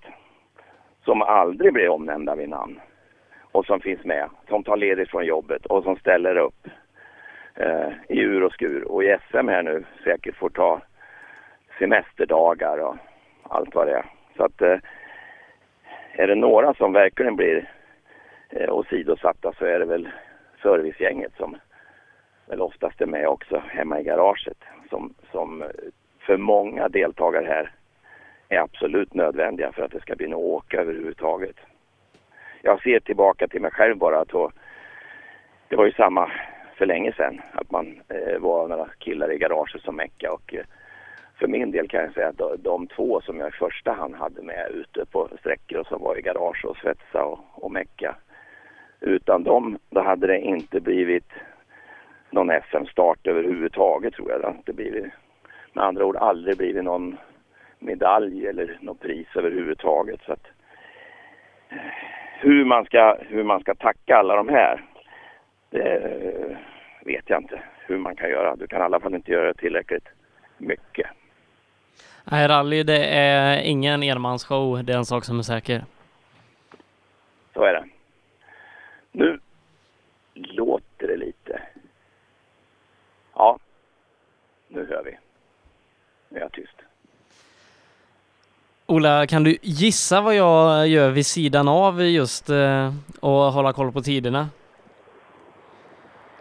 [1.03, 2.79] som aldrig blir omnämnda vid namn
[3.51, 6.67] och som finns med, som tar ledigt från jobbet och som ställer upp
[7.55, 10.81] eh, i ur och skur och i SM här nu säkert får ta
[11.79, 12.95] semesterdagar och
[13.43, 14.05] allt vad det är.
[14.37, 14.77] Så att eh,
[16.11, 17.69] är det några som verkligen blir
[18.59, 20.09] eh, åsidosatta så är det väl
[20.61, 21.57] servicegänget som
[22.45, 24.57] väl oftast är med också hemma i garaget
[24.89, 25.69] som, som eh,
[26.19, 27.71] för många deltagare här
[28.49, 31.55] är absolut nödvändiga för att det ska bli något åka överhuvudtaget.
[32.61, 34.53] Jag ser tillbaka till mig själv bara att
[35.67, 36.31] det var ju samma
[36.77, 40.65] för länge sedan att man eh, var några killar i garaget som mecka och eh,
[41.39, 44.15] för min del kan jag säga att de, de, två som jag i första hand
[44.15, 48.15] hade med ute på sträckor och som var i garage och svetsa och, och mecka.
[48.99, 51.31] Utan dem, då hade det inte blivit
[52.29, 54.41] någon SM-start överhuvudtaget tror jag.
[54.41, 55.05] Det hade inte blivit,
[55.73, 57.17] med andra ord aldrig blivit någon
[57.79, 60.19] medalj eller något pris överhuvudtaget.
[60.25, 60.47] Så att,
[61.69, 61.77] eh,
[62.39, 64.85] hur, man ska, hur man ska tacka alla de här,
[65.69, 66.57] det eh,
[67.05, 68.55] vet jag inte hur man kan göra.
[68.55, 70.07] Du kan i alla fall inte göra tillräckligt
[70.57, 71.07] mycket.
[72.23, 75.85] Nej, rally det är ingen enmansshow, det är en sak som är säker.
[77.53, 77.85] Så är det.
[79.11, 79.39] Nu
[80.33, 81.61] låter det lite.
[83.33, 83.59] Ja,
[84.67, 85.17] nu hör vi.
[86.29, 86.77] Nu är jag tyst.
[88.85, 92.87] Ola, kan du gissa vad jag gör vid sidan av just eh,
[93.21, 94.49] att hålla koll på tiderna?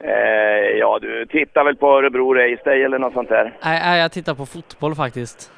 [0.00, 3.58] Eh, ja, du tittar väl på Örebro Race Day eller något sånt där?
[3.64, 5.52] Nej, nej, jag tittar på fotboll faktiskt.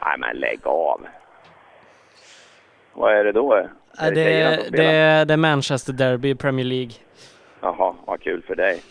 [0.00, 1.00] Nej, men lägg av.
[2.92, 3.52] Vad är det då?
[3.98, 6.92] Är det, det, det, det är Manchester Derby Premier League.
[7.60, 8.82] Jaha, vad kul för dig.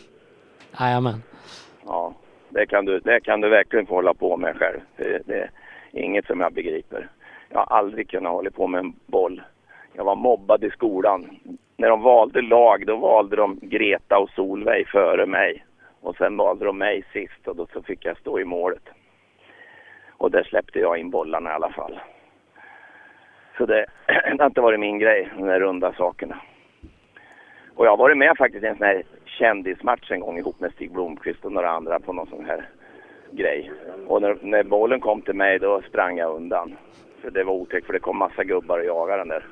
[0.79, 1.23] Jajamän.
[1.85, 2.13] Ja,
[2.53, 4.79] det kan, du, det kan du verkligen få hålla på med själv.
[4.97, 5.49] Det, det,
[5.91, 7.09] Inget som jag begriper.
[7.49, 9.41] Jag har aldrig kunnat hålla på med en boll.
[9.93, 11.39] Jag var mobbad i skolan.
[11.77, 15.65] När de valde lag, då valde de Greta och Solveig före mig.
[16.01, 18.89] Och sen valde de mig sist och då så fick jag stå i målet.
[20.17, 21.99] Och där släppte jag in bollarna i alla fall.
[23.57, 26.37] Så det, det har inte varit min grej, de där runda sakerna.
[27.75, 30.71] Och jag har varit med faktiskt i en sån här kändismatch en gång ihop med
[30.71, 32.65] Stig Blomqvist och några andra på någon sån här
[33.31, 33.71] grej.
[34.07, 36.75] Och när, när bollen kom till mig då sprang jag undan.
[37.21, 39.45] För det var otäckt för det kom massa gubbar och jagade den där.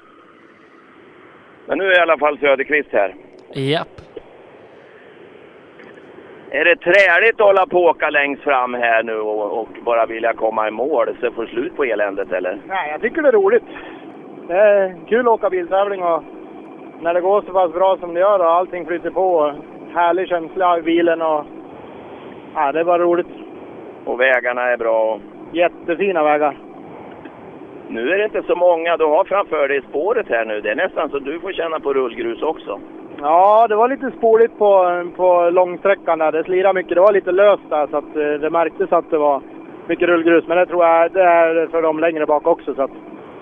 [1.68, 3.16] Men nu är i alla fall Söderqvist här.
[3.54, 4.02] Japp.
[6.50, 10.06] Är det träligt att hålla på och åka längst fram här nu och, och bara
[10.06, 12.62] vilja komma i mål så får slut på eländet eller?
[12.68, 13.64] Nej, jag tycker det är roligt.
[14.48, 16.24] Det är kul att åka biltävling och
[17.02, 19.54] när det går så pass bra som det gör och allting flyter på.
[19.94, 21.46] Härlig känsla i bilen och
[22.56, 23.28] ja, det är bara roligt.
[24.06, 25.14] Och vägarna är bra.
[25.14, 25.22] och-
[25.54, 26.58] Jättefina vägar.
[27.88, 30.62] Nu är det inte så många du har framför dig i spåret här nu.
[30.62, 32.80] Det är nästan så du får känna på rullgrus också.
[33.22, 36.32] Ja, det var lite spoligt på, på långsträckan där.
[36.32, 36.96] Det slirade mycket.
[36.96, 39.42] Det var lite löst där så att eh, det märktes att det var
[39.88, 40.48] mycket rullgrus.
[40.48, 42.74] Men det tror jag det är för de längre bak också.
[42.76, 42.92] Så att,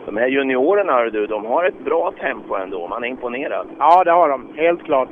[0.05, 2.87] De här juniorerna du, de har ett bra tempo ändå.
[2.87, 3.67] Man är imponerad.
[3.79, 4.47] ja, det har de.
[4.55, 5.09] Helt klart.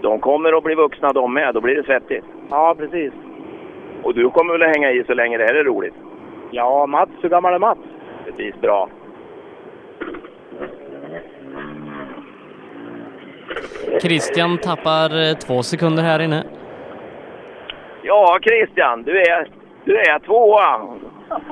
[0.00, 1.54] De kommer att bli vuxna de med.
[1.54, 2.24] Då blir det svettigt.
[2.50, 3.12] Ja, precis.
[4.02, 5.94] Och du kommer väl att hänga i så länge det här är roligt?
[6.50, 7.10] Ja, Mats.
[7.20, 7.78] Hur gammal är Mats?
[8.24, 8.88] Precis, bra.
[14.02, 16.44] Christian tappar eh, två sekunder här inne.
[18.02, 19.48] Ja, Christian, du är,
[19.84, 20.80] du är tvåa.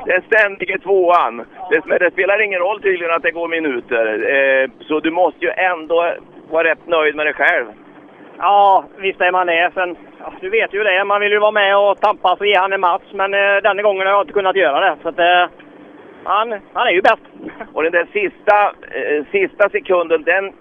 [0.07, 1.45] Den ständige tvåan.
[1.71, 4.05] Det, men det spelar ingen roll tydligen att det går minuter.
[4.35, 6.15] Eh, så du måste ju ändå
[6.51, 7.67] vara rätt nöjd med dig själv.
[8.39, 9.71] Ja, visst är man det.
[9.75, 12.57] Sen, ja, du vet ju det, man vill ju vara med och tampas och ge
[12.57, 13.13] han en match.
[13.13, 14.97] Men eh, denna gången har jag inte kunnat göra det.
[15.03, 15.47] Så att, eh,
[16.25, 17.27] han, han är ju bäst.
[17.73, 20.53] Och den där sista, eh, sista sekunden, den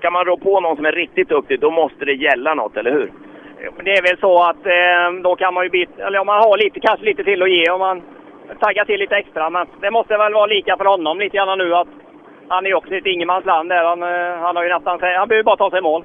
[0.00, 2.90] kan man rå på någon som är riktigt duktig, då måste det gälla något, eller
[2.90, 3.12] hur?
[3.84, 6.58] Det är väl så att eh, då kan man ju bit, eller om man har
[6.58, 8.02] lite, kanske lite till att ge om man
[8.60, 9.50] taggar till lite extra.
[9.50, 11.88] Men det måste väl vara lika för honom lite grann nu att
[12.48, 13.84] han är också ett ingenmansland där.
[13.84, 16.04] Han, eh, han har ju nästan, han behöver bara ta sig i mål.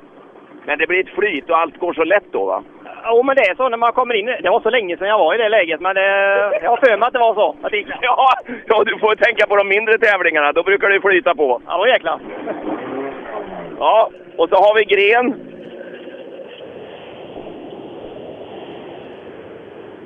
[0.66, 2.64] Men det blir ett flyt och allt går så lätt då, va?
[3.06, 4.26] Jo, men det är så när man kommer in.
[4.26, 6.06] Det var så länge sedan jag var i det läget, men det,
[6.62, 7.56] jag har för mig att det var så.
[7.70, 7.86] Det.
[8.02, 8.30] Ja,
[8.68, 10.52] ja, du får tänka på de mindre tävlingarna.
[10.52, 11.62] Då brukar det flyta på.
[11.68, 12.20] Ja, då jäklar.
[13.80, 15.36] Ja, och så har vi Gren.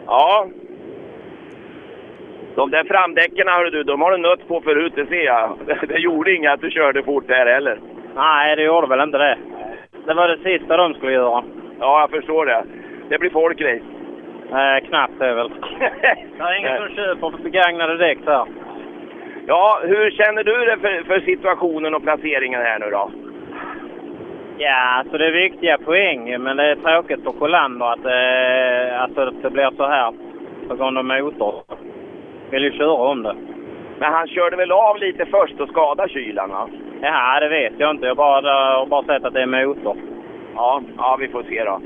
[0.06, 0.48] Ja.
[2.58, 5.58] De där framdäcken, hörru du, de har du nött på förut, det ser jag.
[5.88, 7.80] Det gjorde inget att du körde fort där heller.
[8.16, 9.38] Nej, det gjorde väl inte det.
[10.06, 11.44] Det var det sista de skulle göra.
[11.80, 12.64] Ja, jag förstår det.
[13.10, 13.82] Det blir folkrace.
[14.52, 15.50] Nej, knappt det väl.
[16.38, 18.46] Det är ingen som köper begagnade däck där.
[19.48, 23.12] Ja, hur känner du det för, för situationen och placeringen här nu då?
[24.58, 29.22] Ja, alltså det är viktiga poäng, men det är tråkigt för Colander att, eh, alltså
[29.22, 30.14] att det blir så här
[30.68, 31.64] på grund av motor.
[32.52, 33.36] Vill ju köra om det.
[34.00, 36.70] Men han körde väl av lite först och skadade kylan va?
[37.02, 38.06] Ja, det vet jag inte.
[38.06, 39.98] Jag har bara, bara sett att det är motor.
[40.56, 41.82] Ja, ja, vi får se då.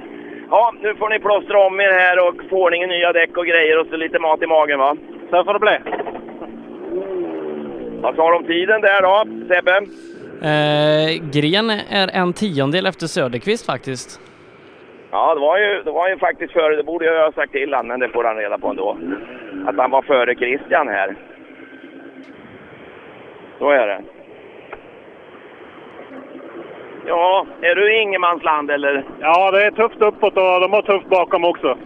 [0.50, 3.45] Ja, nu får ni plåstra om er här och få ordning i nya däck och
[3.45, 4.95] grejer och så lite mat i magen va?
[5.30, 5.78] Så får det bli.
[8.02, 9.76] Vad sa de om tiden där då, Sebbe?
[10.52, 14.21] Eh, Gren är en tiondel efter Söderqvist faktiskt.
[15.12, 17.74] Ja, det var ju, det var ju faktiskt före, det borde jag ha sagt till
[17.74, 18.97] han, men det får han reda på ändå.
[19.65, 21.15] Att han var före Christian här.
[23.60, 24.02] Så är det.
[27.08, 29.04] Ja, är du i ingenmansland eller?
[29.19, 31.78] Ja, det är tufft uppåt och de har tufft bakom också.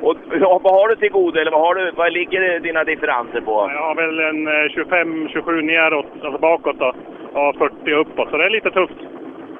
[0.00, 3.40] Och ja, vad har du till godo eller vad, har du, vad ligger dina differenser
[3.40, 3.70] på?
[3.74, 6.92] Jag har väl en eh, 25-27 neråt, alltså bakåt då,
[7.32, 8.94] och 40 uppåt, så det är lite tufft.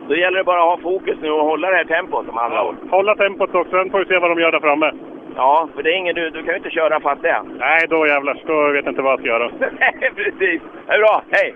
[0.09, 2.65] Då gäller det bara att ha fokus nu och hålla det här tempot som andra
[2.65, 2.77] ord.
[2.91, 4.93] Hålla tempot också, sen får vi se vad de gör där framme.
[5.37, 7.43] Ja, för det är ingen du, du kan ju inte köra fast det.
[7.59, 9.51] Nej, då jävlar, då vet jag inte vad jag ska göra.
[9.61, 10.63] Nej, precis.
[10.87, 11.23] Det är bra.
[11.31, 11.55] Hej!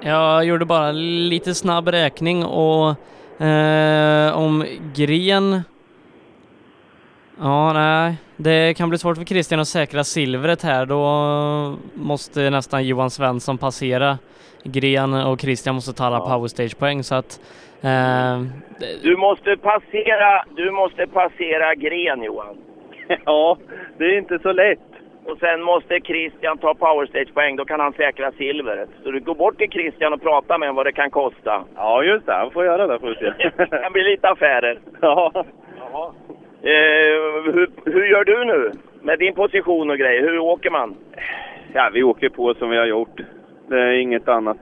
[0.00, 2.88] Jag gjorde bara lite snabb räkning och
[3.44, 5.62] eh, om Gren...
[7.40, 8.16] Ja, nej.
[8.36, 10.86] Det kan bli svårt för Christian att säkra silvret här.
[10.86, 14.18] Då måste nästan Johan Svensson passera
[14.64, 17.40] Gren och Christian måste ta alla powerstage-poäng så att...
[17.82, 18.40] Eh,
[19.02, 22.56] Du måste passera, du måste passera Gren, Johan.
[23.24, 23.58] Ja,
[23.98, 24.78] det är inte så lätt.
[25.24, 28.88] Och sen måste Christian ta powerstage-poäng, då kan han säkra silvret.
[29.04, 31.64] Så du går bort till Christian och pratar med honom vad det kan kosta.
[31.76, 32.32] Ja, just det.
[32.32, 33.08] Han får göra det får.
[33.70, 34.78] Det kan bli lite affärer.
[35.00, 35.32] Ja.
[36.62, 38.72] Eh, hur, hur gör du nu?
[39.02, 40.96] Med din position och grejer, hur åker man?
[41.72, 43.20] Ja, vi åker på som vi har gjort.
[43.68, 44.58] Det är inget annat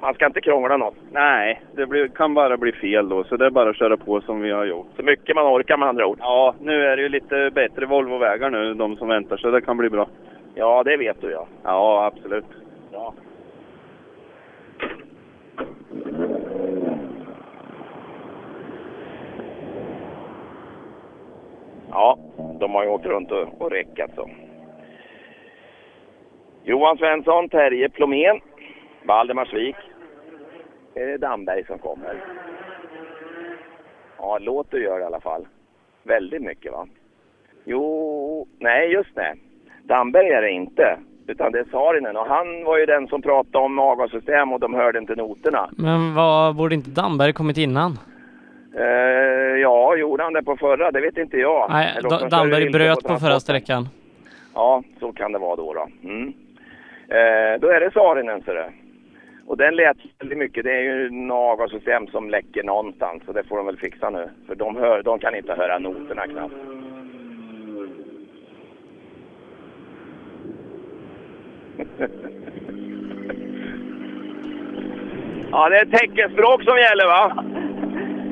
[0.00, 0.94] man ska inte krångla något.
[1.12, 4.20] Nej, det blir, kan bara bli fel då, så det är bara att köra på
[4.20, 4.86] som vi har gjort.
[4.96, 6.18] Så mycket man orkar med andra ord.
[6.20, 9.76] Ja, nu är det ju lite bättre Volvo-vägar nu, de som väntar, så det kan
[9.76, 10.08] bli bra.
[10.54, 11.46] Ja, det vet du ja.
[11.64, 12.44] Ja, absolut.
[12.92, 13.14] Ja.
[21.90, 22.18] Ja,
[22.60, 24.30] de har ju åkt runt och, och räckat så.
[26.64, 28.40] Johan Svensson, Terje Plomén,
[29.04, 29.76] Valdemarsvik.
[30.94, 32.24] Är det Damberg som kommer?
[34.18, 35.46] Ja, låter gör i alla fall.
[36.02, 36.86] Väldigt mycket va?
[37.64, 39.34] Jo, nej just det.
[39.82, 40.98] Damberg är det inte.
[41.26, 44.74] Utan det är Saarinen och han var ju den som pratade om avgassystem och de
[44.74, 45.70] hörde inte noterna.
[45.76, 47.98] Men vad, borde inte Damberg kommit innan?
[48.76, 48.84] Eh,
[49.62, 50.90] ja, gjorde han det på förra?
[50.90, 51.70] Det vet inte jag.
[51.70, 53.18] Nej, Eller Damberg bröt på transporten.
[53.20, 53.88] förra sträckan.
[54.54, 55.74] Ja, så kan det vara då.
[55.74, 55.88] då.
[56.04, 56.28] Mm.
[57.08, 58.64] Eh, då är det Saarinen ser du.
[59.50, 60.64] Och den lät väldigt mycket.
[60.64, 64.30] Det är ju en avgassystem som läcker någonstans så det får de väl fixa nu.
[64.46, 66.54] För de, hör, de kan inte höra noterna knappt.
[75.50, 77.44] ja, det är teckenspråk som gäller va?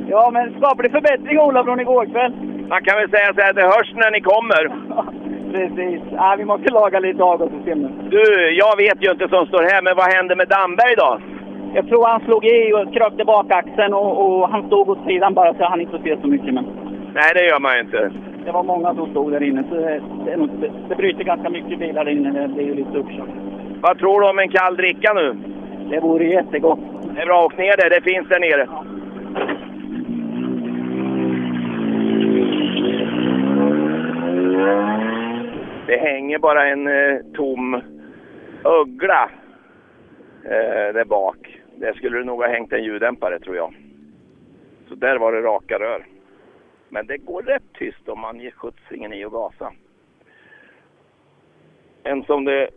[0.09, 2.33] Ja, men skaplig förbättring Ola från igår kväll.
[2.68, 4.72] Man kan väl säga så här, det hörs när ni kommer.
[5.53, 6.01] Precis.
[6.13, 7.89] Ja, vi måste laga lite avgassystem nu.
[8.11, 11.21] Du, jag vet ju inte som står här, men vad hände med Damberg då?
[11.75, 15.55] Jag tror han slog i och krökte bakaxeln och, och han stod åt sidan bara
[15.55, 16.55] så han inte se så mycket.
[16.55, 16.65] Men
[17.15, 18.11] Nej, det gör man inte.
[18.45, 22.05] det var många som stod där inne så det, det, det, bryter ganska mycket bilar
[22.05, 22.31] där inne.
[22.31, 23.29] Det, det är ju lite uppkört.
[23.81, 25.37] Vad tror du om en kall dricka nu?
[25.91, 26.81] Det vore jättegott.
[27.15, 27.89] Det är bra, åk ner det.
[27.89, 28.69] Det finns där nere.
[35.88, 37.74] Det hänger bara en eh, tom
[38.64, 39.31] ögla
[40.44, 41.61] eh, där bak.
[41.77, 43.74] Där skulle det nog ha hängt en ljuddämpare tror jag.
[44.88, 46.07] Så där var det raka rör.
[46.88, 49.72] Men det går rätt tyst om man ger skjutsingen i och gasa.
[52.03, 52.70] En som det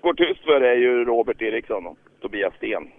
[0.00, 2.90] går tyst för är ju Robert Eriksson och Tobias Sten.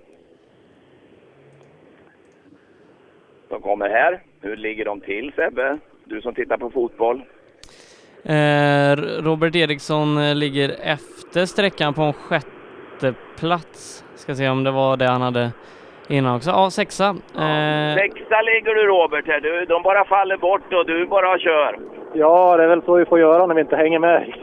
[3.50, 4.20] De kommer här.
[4.42, 5.78] Hur ligger de till Sebbe?
[6.06, 7.22] Du som tittar på fotboll.
[8.36, 14.04] Eh, Robert Eriksson eh, ligger efter sträckan på en sjätte plats.
[14.16, 15.52] Ska se om det var det han hade
[16.08, 16.50] innan också.
[16.50, 17.06] Ja, sexa.
[17.06, 19.40] Eh, Sexa ligger du Robert här.
[19.40, 21.80] Du, de bara faller bort och du bara kör.
[22.14, 24.34] Ja, det är väl så vi får göra när vi inte hänger med.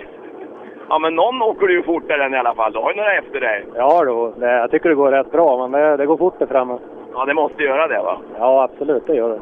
[0.88, 2.73] Ja, men någon åker du ju fortare än i alla fall.
[2.73, 3.64] Du har ju några efter dig.
[3.75, 6.47] Ja, då, det, jag tycker det går rätt bra, men det, det går fort där
[6.47, 6.79] framme.
[7.14, 8.18] Ja, det måste göra det va?
[8.38, 9.40] Ja, absolut, det gör det.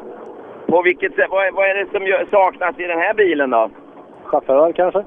[0.71, 1.27] På vilket sätt?
[1.29, 3.69] Vad är, vad är det som saknas i den här bilen då?
[4.33, 4.99] Chaufför kanske?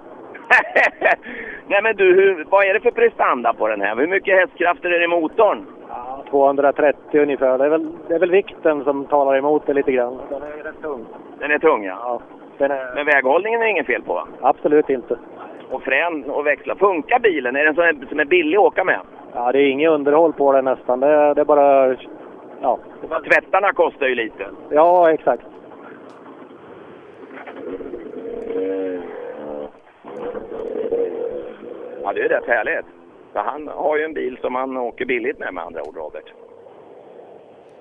[1.69, 3.97] Nej men du, hur, vad är det för prestanda på den här?
[3.97, 5.67] Hur mycket hästkrafter är det i motorn?
[6.31, 7.59] 230 ungefär.
[7.59, 10.19] Det är, väl, det är väl vikten som talar emot det lite grann.
[10.31, 11.05] Den är rätt tung.
[11.39, 11.97] Den är tung ja.
[12.03, 12.21] Ja,
[12.59, 14.27] den är, Men väghållningen är inget fel på va?
[14.41, 15.17] absolut inte.
[15.71, 16.75] Och frän och växlar.
[16.75, 17.57] Funkar bilen?
[17.57, 19.01] Är den som är, som är billig att åka med?
[19.35, 21.01] Ja, det är inget underhåll på den nästan.
[21.01, 21.97] Det, är- det är bara...
[22.63, 22.79] Ja,
[23.33, 24.45] Tvättarna kostar ju lite.
[24.71, 25.43] ja exakt.
[32.07, 32.87] Ja, det är rätt härligt.
[33.33, 36.25] För han har ju en bil som han åker billigt med med andra ord, Robert.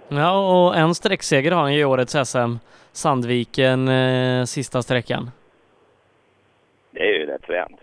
[0.08, 2.56] ja, och en sträckseger har han ju i årets SM.
[2.92, 5.32] Sandviken, eh, sista sträckan.
[6.92, 7.80] Det är ju rätt fränt.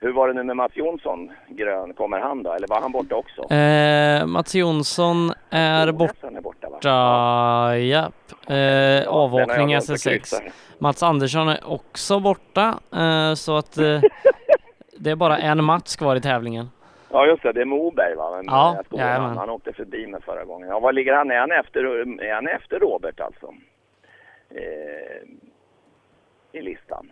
[0.00, 1.30] Hur var det nu med Mats Jonsson?
[1.48, 2.52] Grön, kommer han då?
[2.52, 3.54] Eller var han borta också?
[3.54, 7.76] Eh, Mats Jonsson är borta, är borta va?
[7.76, 8.14] japp.
[8.48, 10.10] Eh, avåkning Den har jag valt att SS6.
[10.10, 10.42] kryssa.
[10.78, 14.00] Mats Andersson är också borta, eh, så att eh,
[15.04, 16.70] det är bara en Mats kvar i tävlingen.
[17.10, 17.52] Ja, just det.
[17.52, 18.30] Det är Moberg va?
[18.36, 19.36] Men, Ja, jajamän.
[19.36, 20.68] han, åkte förbi mig förra gången.
[20.68, 21.30] Ja, var ligger han?
[21.30, 21.84] Är han efter,
[22.22, 23.54] är han efter Robert alltså?
[24.50, 25.22] Eh,
[26.52, 27.10] I listan.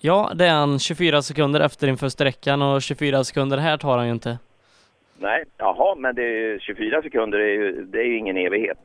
[0.00, 4.06] Ja, det är han 24 sekunder efter inför sträckan och 24 sekunder här tar han
[4.06, 4.38] ju inte.
[5.18, 8.78] Nej, jaha, men det är ju 24 sekunder är ju, det är ju ingen evighet.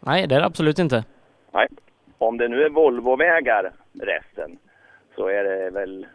[0.00, 1.04] Nej, det är det absolut inte.
[1.52, 1.68] Nej.
[2.18, 4.58] Om det nu är Volvovägar resten
[5.16, 6.06] så är det väl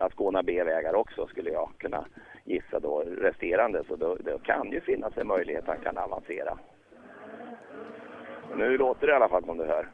[0.00, 2.04] Ascona B-vägar också skulle jag kunna
[2.44, 3.84] gissa då resterande.
[3.88, 6.58] Så då, då kan ju finnas en möjlighet att han kan avancera.
[8.56, 9.88] Nu låter det i alla fall som du hör.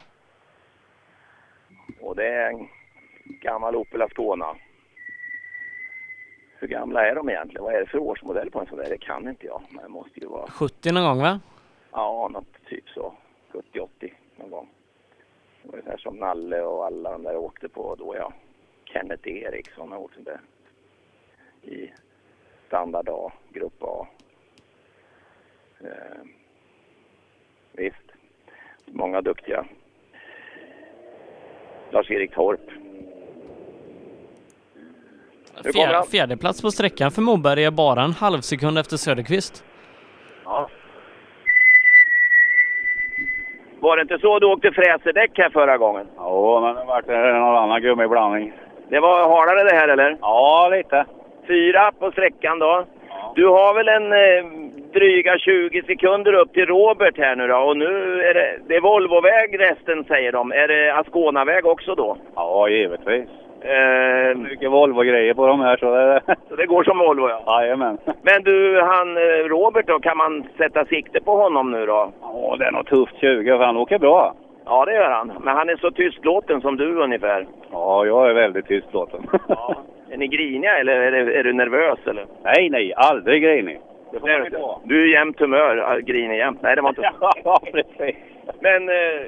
[2.01, 2.69] Och det är en
[3.41, 4.57] gammal Opel Ascona.
[6.59, 7.65] Hur gamla är de egentligen?
[7.65, 8.89] Vad är det för årsmodell på en sån där?
[8.89, 9.63] Det kan inte jag.
[9.71, 11.41] Men det måste ju vara 70 någon gång va?
[11.93, 13.13] Ja, något typ så.
[13.53, 14.69] 70-80 någon gång.
[15.63, 18.33] Det var ungefär som Nalle och alla de där åkte på då, ja.
[18.93, 20.41] Kenneth Eriksson har åkt där.
[21.63, 21.93] I
[22.67, 24.07] standard A, grupp A.
[25.81, 26.21] Eh,
[27.73, 28.13] visst,
[28.87, 29.65] många duktiga.
[31.91, 32.71] Lars-Erik Torp.
[35.73, 39.65] Fjär, fjärde plats på sträckan för Moberg är bara en halv sekund efter Söderqvist.
[40.45, 40.71] Ja.
[43.81, 46.09] Var det inte så du åkte fräserdäck här förra gången?
[46.17, 48.53] Ja, men det vart någon annan gummiblandning.
[48.91, 50.17] Det var halare det här eller?
[50.21, 51.05] Ja, lite.
[51.47, 52.85] Fyra på sträckan då.
[53.35, 57.77] Du har väl en eh, dryga 20 sekunder upp till Robert här nu då och
[57.77, 60.53] nu är det, det är Volvoväg resten säger de.
[60.53, 62.17] Är det Ascona-väg också då?
[62.35, 63.29] Ja, givetvis.
[63.63, 66.21] Eh, Mycket Volvo-grejer på de här så det...
[66.49, 67.43] så det går som Volvo ja.
[67.47, 67.99] Jajamän.
[68.23, 72.13] Men du, han eh, Robert då, kan man sätta sikte på honom nu då?
[72.23, 74.35] Ja, det är nog tufft 20 för han åker bra.
[74.65, 75.33] Ja, det gör han.
[75.41, 77.47] Men han är så tystlåten som du ungefär.
[77.73, 79.27] Ja, jag är väldigt tystlåten.
[79.49, 79.77] Ja.
[80.11, 82.27] Är ni griniga eller är, det, är du nervös eller?
[82.43, 83.81] nej, nej, aldrig grinig.
[84.13, 84.61] Det är du inte.
[84.85, 86.63] Du är jämnt humör, ja, grinig jämt.
[86.63, 87.03] Nej, det var inte
[87.45, 88.17] Ja, precis.
[88.61, 89.23] Men eh,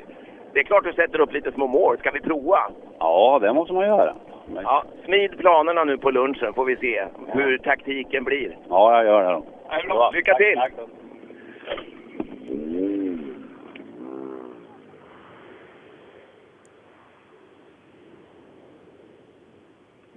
[0.53, 1.99] det är klart du sätter upp lite små mål.
[1.99, 2.59] Ska vi prova?
[2.99, 4.14] Ja, det måste man göra.
[4.47, 8.57] Men, Ja, smid planerna nu på lunchen får vi se hur taktiken blir.
[8.68, 9.43] ja, jag gör det
[9.89, 10.11] då.
[10.14, 10.61] Lycka till!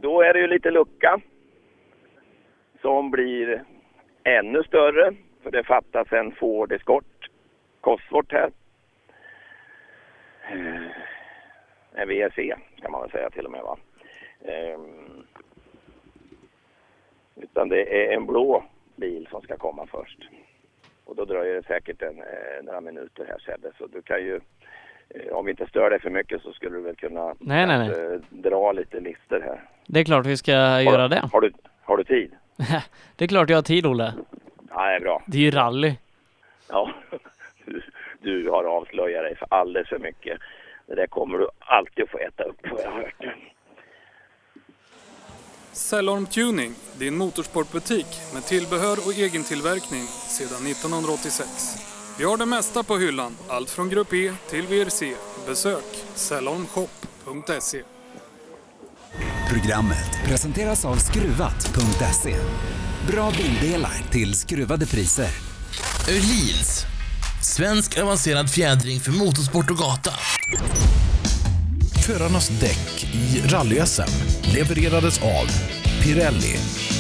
[0.06, 1.20] Då är det ju lite lucka
[2.82, 3.64] som blir
[4.24, 7.30] ännu större för det fattas en Ford Escort
[7.82, 8.52] Cosworth här.
[10.52, 10.92] Eh,
[11.94, 13.78] En VRC kan man väl säga till och med va.
[14.46, 15.24] Ehm,
[17.36, 18.64] utan det är en blå
[18.96, 20.20] bil som ska komma först.
[21.06, 23.72] Och då dröjer det säkert en, eh, några minuter här Sebbe.
[23.78, 24.40] Så du kan ju,
[25.10, 27.78] eh, om vi inte stör dig för mycket så skulle du väl kunna Nej, nej,
[27.90, 28.20] nej.
[28.30, 29.62] dra lite listor här.
[29.88, 31.30] Det är klart vi ska göra det.
[31.34, 31.52] Har du,
[31.84, 32.32] har du tid?
[33.16, 34.14] Det är klart jag har tid, Olle.
[34.70, 35.24] Ja, det är bra.
[35.28, 35.94] Det är ju rally.
[36.70, 36.92] Ja,
[37.66, 37.82] du,
[38.22, 40.40] du har avslöjat dig för alldeles för mycket.
[40.88, 43.36] Det där kommer du alltid att få äta upp, har jag hört.
[45.72, 50.02] Cellorm Tuning, din motorsportbutik med tillbehör och egen tillverkning
[50.38, 51.96] sedan 1986.
[52.20, 55.16] Vi har det mesta på hyllan, allt från Grupp E till VRC.
[55.48, 57.95] Besök cellormshop.se.
[59.50, 62.36] Programmet presenteras av Skruvat.se.
[63.08, 65.30] Bra bildelar till skruvade priser.
[66.10, 66.86] Öhlins.
[67.42, 70.12] Svensk avancerad fjädring för motorsport och gata.
[72.06, 74.12] Förarnas däck i rally-SM
[74.54, 75.48] levererades av
[76.04, 76.58] Pirelli,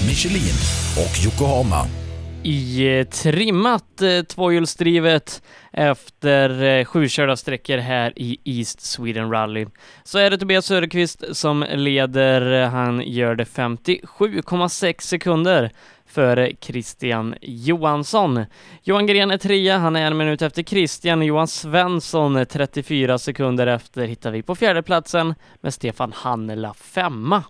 [0.07, 0.55] Michelin
[0.97, 2.04] och Yokohama.
[2.47, 5.41] I eh, trimmat eh, tvåhjulsdrivet
[5.71, 9.65] efter eh, sju körda sträckor här i East Sweden Rally.
[10.03, 12.65] Så är det Tobias Söderqvist som leder.
[12.65, 15.71] Han gör det 57,6 sekunder
[16.05, 18.45] före Christian Johansson.
[18.83, 21.21] Johan Gren är trea, han är en minut efter Christian.
[21.21, 27.43] Johan Svensson är 34 sekunder efter hittar vi på fjärdeplatsen med Stefan Hannela femma.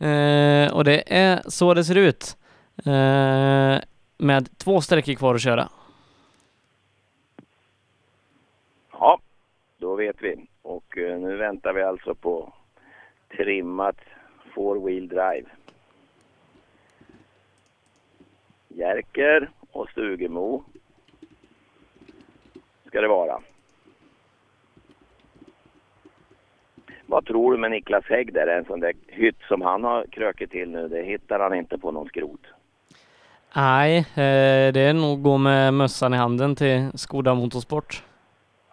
[0.00, 2.36] Eh, och det är så det ser ut.
[2.86, 3.80] Eh,
[4.16, 5.68] med två sträckor kvar att köra.
[8.92, 9.20] Ja,
[9.78, 10.46] då vet vi.
[10.62, 12.52] Och eh, nu väntar vi alltså på
[13.36, 13.96] trimmat
[14.54, 15.46] four wheel drive.
[18.68, 20.64] Jerker och Stugemo
[22.86, 23.40] ska det vara.
[27.06, 28.46] Vad tror du med Niklas Hägg där?
[28.46, 31.90] En sån där hytt som han har krökit till nu, det hittar han inte på
[31.90, 32.46] någon skrot.
[33.56, 38.04] Nej, eh, det är nog gå med mössan i handen till Skoda Motorsport.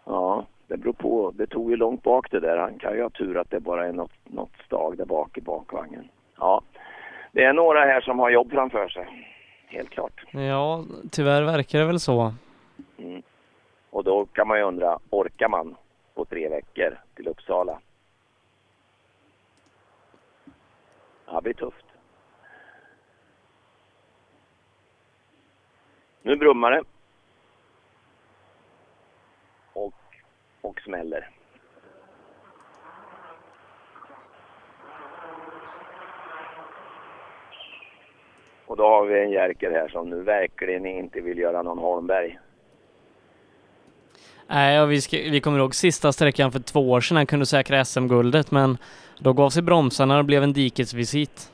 [0.05, 1.34] Ja, det beror på.
[1.36, 2.57] Det tog ju långt bak det där.
[2.57, 5.41] Han kan ju ha tur att det bara är något, något stag där bak i
[5.41, 6.07] bakvagnen.
[6.39, 6.61] Ja,
[7.32, 9.07] det är några här som har jobb framför sig.
[9.67, 10.23] Helt klart.
[10.32, 12.34] Ja, tyvärr verkar det väl så.
[12.97, 13.21] Mm.
[13.89, 15.75] Och då kan man ju undra, orkar man
[16.15, 17.80] på tre veckor till Uppsala?
[21.25, 21.86] Ja, det blir tufft.
[26.28, 26.84] Nu brummar det.
[29.73, 29.93] Och,
[30.61, 31.30] och smäller.
[38.65, 42.39] Och då har vi en Jerker här som nu verkligen inte vill göra någon Holmberg.
[44.47, 47.45] Nej, och vi, ska, vi kommer ihåg sista sträckan för två år sedan han kunde
[47.45, 48.78] säkra SM-guldet, men
[49.19, 51.51] då gav sig bromsarna och det blev en dikesvisit.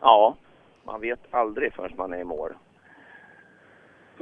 [0.00, 0.36] Ja,
[0.84, 2.52] man vet aldrig förrän man är i mål.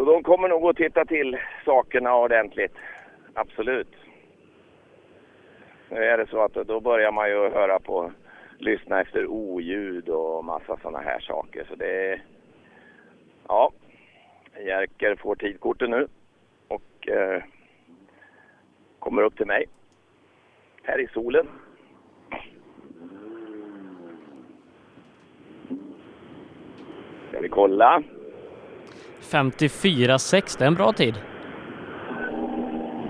[0.02, 2.74] Så de kommer nog att titta till sakerna ordentligt.
[3.34, 3.94] Absolut.
[5.90, 8.12] Nu är det så att då börjar man ju höra på,
[8.58, 11.66] lyssna efter oljud och massa sådana här saker.
[11.68, 12.22] Så det är,
[13.48, 13.72] ja,
[14.64, 16.08] Jerker får tidkortet nu
[16.68, 17.42] och eh,
[18.98, 19.64] kommer upp till mig
[20.82, 21.48] här i solen.
[27.28, 28.02] Ska vi kolla?
[29.22, 31.14] 54,6, det är en bra tid.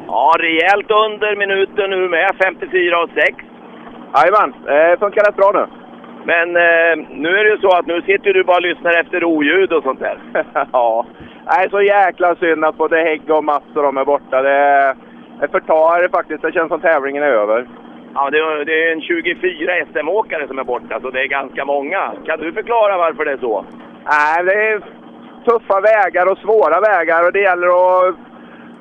[0.07, 3.37] Ja, rejält under minuten nu med, 54 och 6.
[4.15, 5.67] Jajamän, det funkar rätt bra nu.
[6.25, 9.25] Men eh, nu är det ju så att nu sitter du bara och lyssnar efter
[9.25, 10.19] oljud och sånt där.
[10.73, 11.07] ja.
[11.47, 14.43] Nej, så jäkla synd att både Hägg och Mats och de är borta.
[14.43, 14.97] Det,
[15.41, 16.43] det förtar faktiskt.
[16.43, 17.69] Det känns som tävlingen är över.
[18.15, 21.65] Ja, det är, det är en 24 SM-åkare som är borta, så det är ganska
[21.65, 22.13] många.
[22.27, 23.65] Kan du förklara varför det är så?
[24.05, 24.81] Nej, det är
[25.45, 28.15] tuffa vägar och svåra vägar och det gäller att...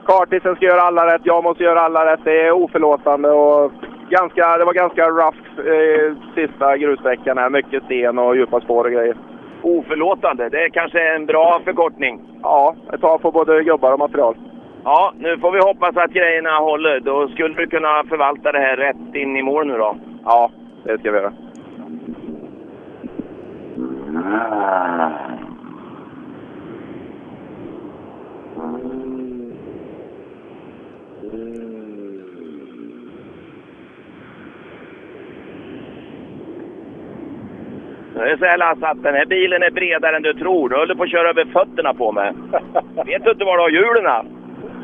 [0.05, 2.19] Kartisen ska göra alla rätt, jag måste göra alla rätt.
[2.23, 3.71] Det är oförlåtande och
[4.09, 7.49] ganska, det var ganska rough eh, sista grusveckan här.
[7.49, 9.15] Mycket sten och djupa spår och grejer.
[9.61, 12.21] Oförlåtande, det är kanske en bra förkortning.
[12.43, 14.35] Ja, ett tag på både gubbar och material.
[14.83, 16.99] Ja, nu får vi hoppas att grejerna håller.
[16.99, 19.95] Då skulle du kunna förvalta det här rätt in i mål nu då.
[20.25, 20.51] Ja,
[20.83, 21.33] det ska vi göra.
[38.13, 40.69] Det är så här Lasse, att den här bilen är bredare än du tror.
[40.69, 42.31] Du håller på att köra över fötterna på mig.
[43.05, 44.25] Vet du inte var du har hjulen?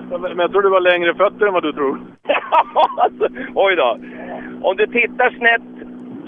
[0.10, 2.00] Men jag tror du var längre fötter än vad du tror.
[2.98, 3.98] Alltså, Oj då.
[4.62, 5.62] Om du tittar snett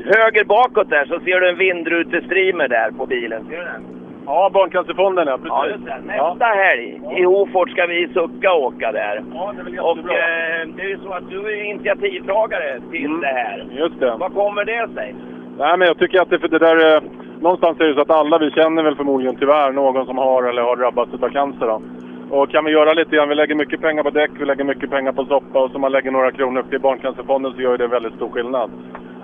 [0.06, 3.46] höger bakåt där så ser du en vindrutestreamer där på bilen.
[3.50, 3.84] Ser du den?
[4.26, 5.50] Ja, Barncancerfonden ja, precis.
[5.50, 6.02] Ja, just det.
[6.06, 9.24] Nästa helg i Hofors ska vi i Sucka åka där.
[9.34, 13.20] Ja, det är väl Och eh, det är ju så att du är initiativtagare till
[13.22, 13.66] det här.
[13.72, 14.16] Just det.
[14.20, 15.16] Vad kommer det sig?
[15.60, 16.96] Nej, men jag tycker att det, för det där...
[16.96, 17.02] eh,
[17.42, 20.62] Någonstans är det så att alla vi känner väl förmodligen tyvärr någon som har eller
[20.62, 21.66] har drabbats av cancer.
[21.68, 21.82] Då.
[22.30, 24.90] Och kan vi göra lite grann, vi lägger mycket pengar på däck, vi lägger mycket
[24.90, 28.14] pengar på soppa och så man lägger några kronor till Barncancerfonden så gör det väldigt
[28.16, 28.72] stor skillnad.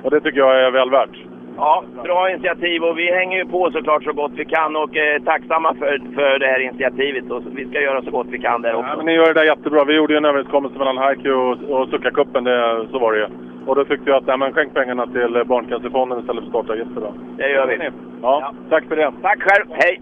[0.03, 1.15] Och det tycker jag är väl värt.
[1.57, 5.19] Ja, bra initiativ och vi hänger ju på såklart så gott vi kan och är
[5.19, 7.31] tacksamma för, för det här initiativet.
[7.31, 8.89] Och vi ska göra så gott vi kan där också.
[8.89, 9.83] Ja, men ni gör det där jättebra.
[9.83, 13.27] Vi gjorde ju en överenskommelse mellan Haiku och, och Succa-cupen, det- så var det ju.
[13.65, 17.13] Och då tyckte jag att nej, men skänk pengarna till Barncancerfonden istället för startavgifter då.
[17.37, 17.89] Det gör vi.
[18.21, 19.13] Ja, tack för det.
[19.21, 20.01] Tack själv, hej!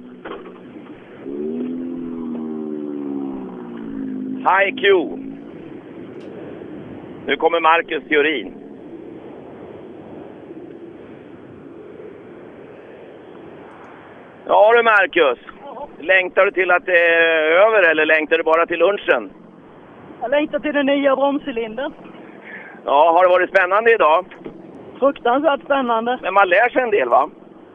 [4.45, 4.87] Hi Q.
[7.25, 8.53] Nu kommer Marcus Theorin.
[14.47, 15.39] Ja du Marcus.
[15.99, 19.31] Längtar du till att det är över eller längtar du bara till lunchen?
[20.21, 21.93] Jag längtar till den nya bromscylindern.
[22.85, 24.25] Ja, har det varit spännande idag?
[24.99, 26.19] Fruktansvärt spännande.
[26.21, 27.29] Men man lär sig en del va?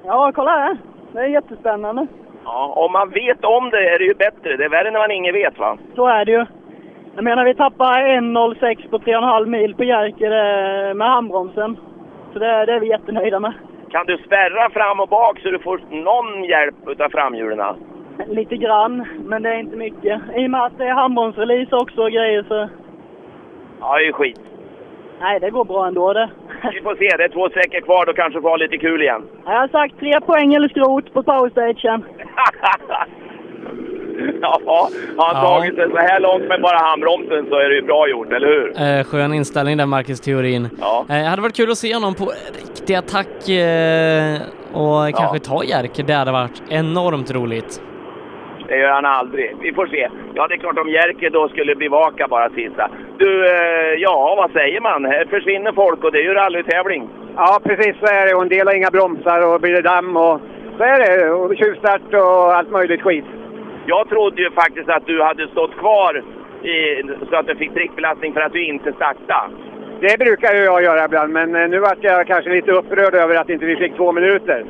[0.05, 0.77] Ja, kolla här.
[1.13, 2.07] Det är jättespännande.
[2.45, 4.57] Ja, om man vet om det är det ju bättre.
[4.57, 5.79] Det är värre när man inget vet va?
[5.97, 6.47] Så är det ju.
[7.15, 11.77] Jag menar, vi tappar 1.06 på 3,5 mil på Jerker eh, med handbromsen.
[12.33, 13.53] Så det, det är vi jättenöjda med.
[13.91, 17.75] Kan du spärra fram och bak så du får någon hjälp utav framhjulen?
[18.27, 20.21] Lite grann, men det är inte mycket.
[20.37, 22.69] I och med att det är handbromsrelease också och grejer så...
[23.81, 24.41] Ja, det är ju skit.
[25.21, 26.31] Nej, det går bra ändå det.
[26.75, 28.07] Vi får se, det är två sträckor kvar.
[28.07, 29.23] Då kanske får ha lite kul igen.
[29.45, 32.05] Jag har sagt tre poäng eller skrot på powerstagen.
[34.41, 34.61] Ja,
[35.17, 35.49] har han Ja.
[35.59, 38.47] tagit det så här långt med bara handbromsen så är det ju bra gjort, eller
[38.49, 38.99] hur?
[38.99, 40.69] Eh, skön inställning där, Marcus Theorin.
[40.81, 41.05] Ja.
[41.11, 42.25] Eh, hade varit kul att se honom på
[42.65, 44.37] riktig attack eh,
[44.73, 46.03] och kanske ta Jerker.
[46.03, 47.83] Det hade varit enormt roligt.
[48.69, 49.57] Det gör han aldrig.
[49.61, 50.09] Vi får se.
[50.35, 52.91] Ja, det är klart om Jerker då skulle bevaka bara sista.
[53.19, 55.05] Du, eh, ja, vad säger man?
[55.05, 57.09] Här försvinner folk och det är ju rallytävling.
[57.37, 58.35] Ja, precis så är det.
[58.35, 60.41] Och en del har inga bromsar och blir det damm och
[60.77, 61.31] så är det.
[61.31, 63.25] Och tjuvstart och allt möjligt skit.
[63.87, 66.23] Jag trodde ju faktiskt att du hade stått kvar
[66.63, 69.55] i, så att du fick prickbelastning för att du inte startade.
[70.01, 73.35] Det brukar ju jag göra ibland, men eh, nu vart jag kanske lite upprörd över
[73.35, 74.65] att inte vi fick två minuter.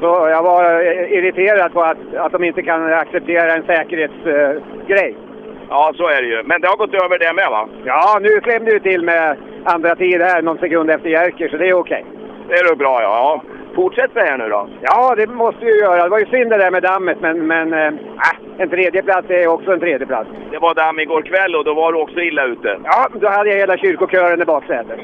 [0.00, 5.16] Så jag var eh, irriterad på att, att de inte kan acceptera en säkerhetsgrej.
[5.70, 6.42] Ja, så är det ju.
[6.42, 7.68] Men det har gått över det med va?
[7.84, 11.68] Ja, nu klämde du till med andra tid här någon sekund efter Jerker, så det
[11.68, 12.04] är okej.
[12.48, 13.08] Det är då bra ja.
[13.08, 13.42] ja.
[13.74, 14.68] Fortsätt så här nu då.
[14.80, 16.02] Ja, det måste vi ju göra.
[16.02, 17.92] Det var ju synd det där med dammet, men, men äh,
[18.58, 20.28] en tredje plats är också en tredje plats.
[20.50, 22.78] Det var damm igår kväll och då var du också illa ute.
[22.84, 24.98] Ja, då hade jag hela kyrkokören i baksätet.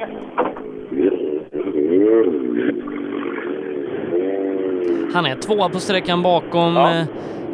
[5.14, 7.02] Han är tvåa på sträckan bakom eh,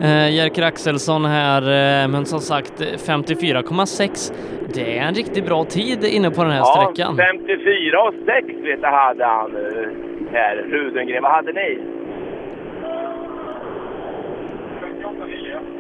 [0.03, 4.33] eh, Jerker Axelsson här, eh, men som sagt eh, 54,6.
[4.75, 7.17] Det är en riktigt bra tid inne på den här Ja, sträckan.
[7.17, 9.89] 54 och 6 vet jag hade han eh,
[10.33, 11.23] här, Rudengren.
[11.23, 11.79] Vad hade ni?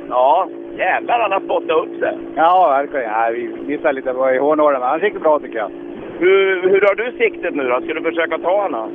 [0.08, 0.48] Ja,
[0.78, 2.18] jävlar han har spottat upp sig.
[2.36, 3.10] Ja, verkligen.
[3.10, 5.70] Ja, vi missade lite i hårnålen, men han gick bra tycker jag.
[6.18, 7.80] Hur, hur har du siktet nu då?
[7.80, 8.90] Ska du försöka ta honom?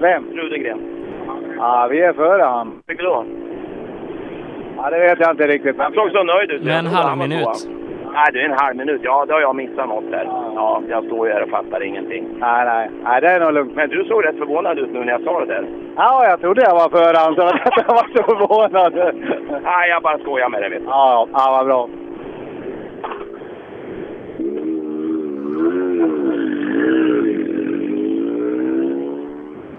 [0.00, 0.24] Vem?
[0.34, 0.91] Rudengren.
[1.62, 2.82] Ja, vi är före han.
[2.86, 3.24] Tycker du då?
[4.76, 5.78] Ja, det vet jag inte riktigt.
[5.78, 6.64] Han såg så nöjd ut.
[6.64, 7.68] Med en halv minut.
[8.14, 9.00] Nej, det är en halv minut.
[9.04, 10.24] Ja, då har jag missat något där.
[10.54, 12.28] Ja, jag står ju här och fattar ingenting.
[12.38, 12.90] Nej, nej.
[13.04, 13.74] Nej, det är nog lugnt.
[13.74, 15.66] Men du såg rätt förvånad ut nu när jag sa det där.
[15.96, 17.40] Ja, jag trodde jag var före han, så
[17.86, 18.94] jag var så förvånad.
[19.62, 20.88] Nej, jag bara skojar med dig, vet du.
[20.88, 21.88] Ja, ja, vad bra.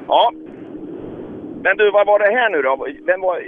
[0.08, 0.32] Ja.
[1.64, 2.88] Men du, vad var det här nu då?
[3.06, 3.42] Vem var,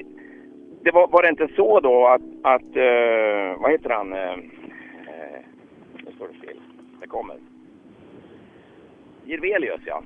[0.84, 4.14] det var, var det inte så då att, att eh, vad heter han?
[4.14, 4.36] Eh,
[6.06, 6.60] nu står det still.
[7.02, 7.36] Det kommer.
[9.26, 10.02] Jirvelius, ja.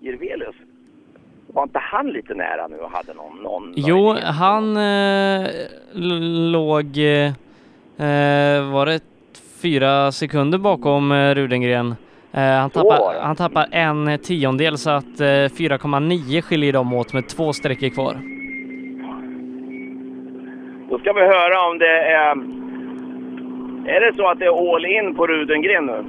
[0.00, 0.56] Jirvelius.
[1.46, 3.36] Var inte han lite nära nu och hade någon...
[3.42, 5.50] någon Jo, han eh,
[6.52, 7.32] låg, eh,
[8.72, 9.00] var det
[9.62, 11.94] fyra sekunder bakom eh, Rudengren.
[12.36, 17.28] Eh, han, tappar, han tappar en tiondel så att eh, 4,9 skiljer dem åt med
[17.28, 18.14] två sträckor kvar.
[20.90, 22.30] Då ska vi höra om det är...
[23.96, 26.04] Är det så att det är all in på Rudengren nu?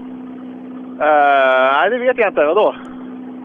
[0.99, 2.45] nej, det vet jag inte.
[2.45, 2.75] Vadå?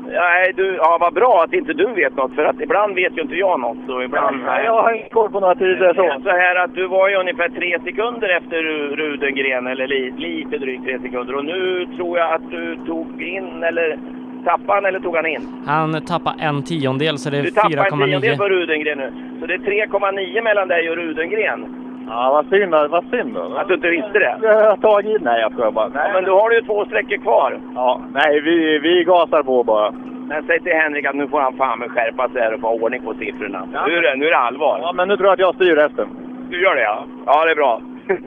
[0.09, 3.23] Nej, du, ja, vad bra att inte du vet något, för att ibland vet ju
[3.23, 3.89] inte jag något.
[3.89, 6.23] Och ibland, Nej, jag har inte koll på några tider så.
[6.23, 10.59] så här att du var ju ungefär tre sekunder efter Ru- Rudengren, eller li, lite
[10.59, 11.35] drygt tre sekunder.
[11.37, 13.99] Och nu tror jag att du tog in, eller
[14.45, 15.49] tappade han eller tog han in?
[15.67, 18.49] Han tappar en tiondel så det är Du tappade en tiondel på 4,9.
[18.49, 19.13] Rudengren nu.
[19.41, 21.82] Så det är 3,9 mellan dig och Rudengren.
[22.13, 23.37] Ja, vad synd, vad synd.
[23.37, 24.39] Att du inte visste det?
[24.43, 25.23] Jag har tagit.
[25.23, 25.91] Nej, jag skojar bara.
[25.95, 27.61] Ja, men då har du ju två sträckor kvar.
[27.75, 29.91] Ja, nej, vi, vi gasar på bara.
[30.29, 32.69] Men säg till Henrik att nu får han fan med skärpa sig här och få
[32.69, 33.69] ordning på siffrorna.
[33.87, 34.79] Nu, är det, nu är det allvar.
[34.83, 36.09] Ja, men nu tror jag att jag styr resten.
[36.51, 37.05] Du gör det ja?
[37.27, 37.81] Ja, det är bra.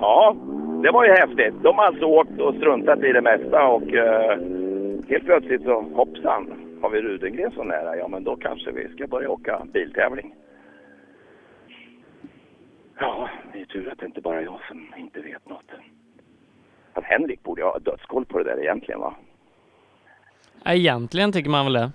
[0.00, 0.36] ja,
[0.82, 1.54] det var ju häftigt.
[1.62, 4.38] De har alltså åkt och struntat i det mesta och eh,
[5.08, 6.46] helt plötsligt så hoppsan,
[6.82, 7.96] har vi Rudengren så nära?
[7.96, 10.34] Ja, men då kanske vi ska börja åka biltävling.
[12.98, 15.70] Ja, det är tur att det inte bara är jag som inte vet något.
[16.92, 19.14] Att Henrik borde ha dödskoll på det där egentligen va?
[20.64, 21.92] Egentligen tycker man väl det.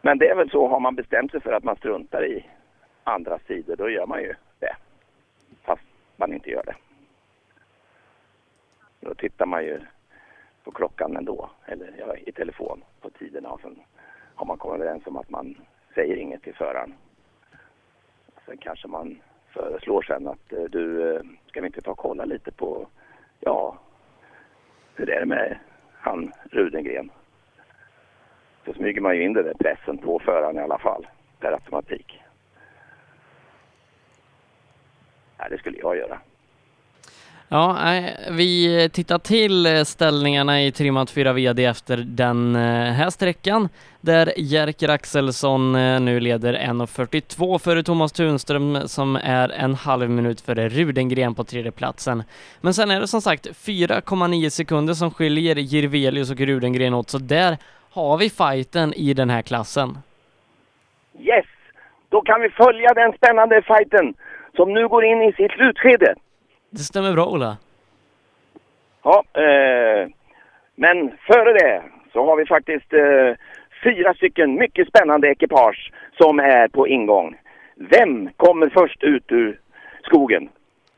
[0.00, 2.46] Men det är väl så, har man bestämt sig för att man struntar i
[3.04, 4.76] andra sidor, då gör man ju det.
[5.62, 5.82] Fast
[6.16, 6.74] man inte gör det.
[9.00, 9.80] Då tittar man ju
[10.64, 13.82] på klockan ändå, eller ja, i telefon på tiderna och sen
[14.34, 15.56] har man kommit överens om att man
[15.94, 16.94] säger inget till föraren.
[18.46, 19.20] Sen kanske man
[19.52, 22.86] föreslår sen att eh, du, eh, ska vi inte ta och kolla lite på,
[23.40, 23.78] ja,
[24.94, 25.58] hur är det med
[25.92, 27.10] han Rudengren?
[28.64, 31.06] Så smyger man ju in den där pressen på föraren i alla fall,
[31.40, 32.22] per automatik.
[35.38, 36.20] Nej, det skulle jag göra.
[37.54, 37.76] Ja,
[38.30, 43.68] vi tittar till eh, ställningarna i trimmat 4 VD efter den eh, här sträckan
[44.00, 50.40] där Jerker Axelsson eh, nu leder 1.42 före Thomas Tunström som är en halv minut
[50.40, 52.22] före Rudengren på tredje platsen.
[52.60, 57.18] Men sen är det som sagt 4,9 sekunder som skiljer Jirvelius och Rudengren åt så
[57.18, 57.56] där
[57.90, 59.98] har vi fighten i den här klassen.
[61.18, 61.46] Yes!
[62.08, 64.14] Då kan vi följa den spännande fighten
[64.56, 66.14] som nu går in i sitt slutskede.
[66.74, 67.56] Det stämmer bra Ola.
[69.02, 70.08] Ja, eh,
[70.74, 73.30] men före det så har vi faktiskt eh,
[73.84, 77.36] fyra stycken mycket spännande ekipage som är på ingång.
[77.76, 79.60] Vem kommer först ut ur
[80.02, 80.48] skogen?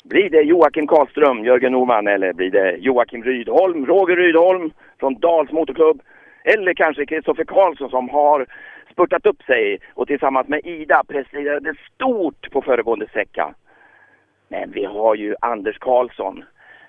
[0.04, 4.70] Blir det Joakim Karlström, Jörgen Norman eller blir det Joakim Rydholm, Roger Rydholm
[5.00, 6.02] från Dals Motorklubb?
[6.44, 8.46] Eller kanske Kristoffer Karlsson som har
[8.92, 13.54] spurtat upp sig och tillsammans med Ida presterade stort på föregående sträcka.
[14.54, 16.44] Men vi har ju Anders Karlsson,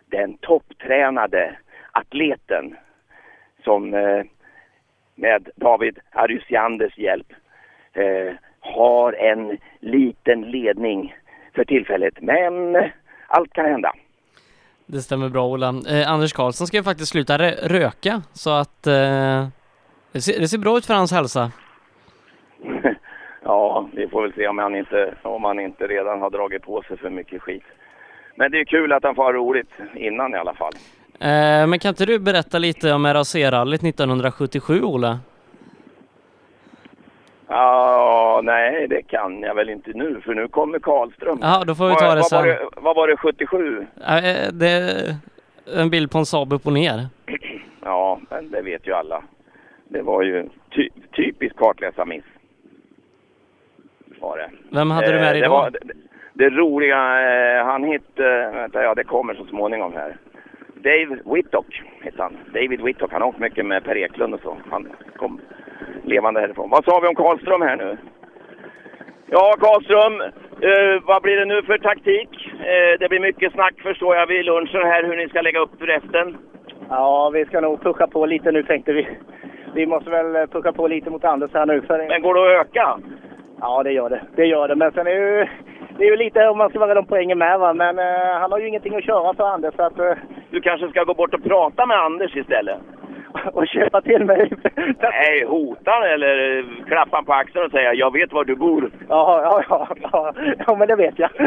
[0.05, 1.57] den topptränade
[1.91, 2.75] atleten
[3.63, 4.23] som eh,
[5.15, 7.27] med David Arysianders hjälp
[7.93, 11.15] eh, har en liten ledning
[11.55, 12.13] för tillfället.
[12.21, 12.75] Men
[13.27, 13.93] allt kan hända.
[14.85, 15.73] Det stämmer bra Ola.
[15.89, 19.47] Eh, Anders Karlsson ska ju faktiskt sluta rö- röka så att eh,
[20.11, 21.51] det, ser, det ser bra ut för hans hälsa.
[23.45, 26.81] Ja, vi får väl se om han inte, om han inte redan har dragit på
[26.81, 27.63] sig för mycket skit.
[28.35, 30.73] Men det är kul att han får ha roligt innan i alla fall.
[31.19, 35.19] Eh, men kan inte du berätta lite om RAC-rallyt 1977 Ola?
[37.47, 41.39] Ja, nej, det kan jag väl inte nu, för nu kommer Karlström.
[41.41, 42.39] Ja, då får vi Vad- ta det vad sen.
[42.39, 43.87] Var det, vad var det, 77?
[44.07, 45.15] Eh, det är
[45.81, 47.07] en bild på en Saab upp och ner.
[47.87, 49.23] Ja, men det vet ju alla.
[49.89, 52.23] Det var ju ty typiskt kartläsarmiss.
[54.25, 54.49] Var det.
[54.77, 55.53] Vem hade du med dig det, då?
[55.53, 55.79] var, det,
[56.33, 60.17] det roliga, eh, han hette, vänta, ja det kommer så småningom här.
[60.75, 62.37] Dave Whittock hette han.
[62.53, 64.57] David Whittock, han har åkt mycket med Per Eklund och så.
[64.71, 65.39] Han kom
[66.03, 66.69] levande härifrån.
[66.69, 67.97] Vad sa vi om Karlström här nu?
[69.25, 70.21] Ja, Karlström.
[70.69, 72.29] Eh, vad blir det nu för taktik?
[72.59, 75.81] Eh, det blir mycket snack förstår jag vid lunchen här hur ni ska lägga upp
[75.81, 76.37] resten.
[76.89, 79.07] Ja, vi ska nog pusha på lite nu tänkte vi.
[79.73, 81.81] Vi måste väl eh, pusha på lite mot Anders här nu.
[81.81, 82.07] För...
[82.07, 82.99] Men går det att öka?
[83.61, 84.21] Ja, det gör det.
[84.35, 84.75] Det gör det.
[84.75, 85.47] Men sen är ju,
[85.97, 87.73] det är ju lite om man ska vara rädd om poängen med va.
[87.73, 89.75] Men eh, han har ju ingenting att köra för Anders.
[89.75, 90.13] Så att, eh,
[90.51, 92.77] Du kanske ska gå bort och prata med Anders istället?
[93.53, 94.51] och köpa till mig.
[94.99, 98.91] Nej, hota han eller klappa han på axeln och säga jag vet var du bor.
[99.09, 99.87] Ja, ja, ja.
[100.11, 100.33] Ja,
[100.67, 101.29] ja men det vet jag.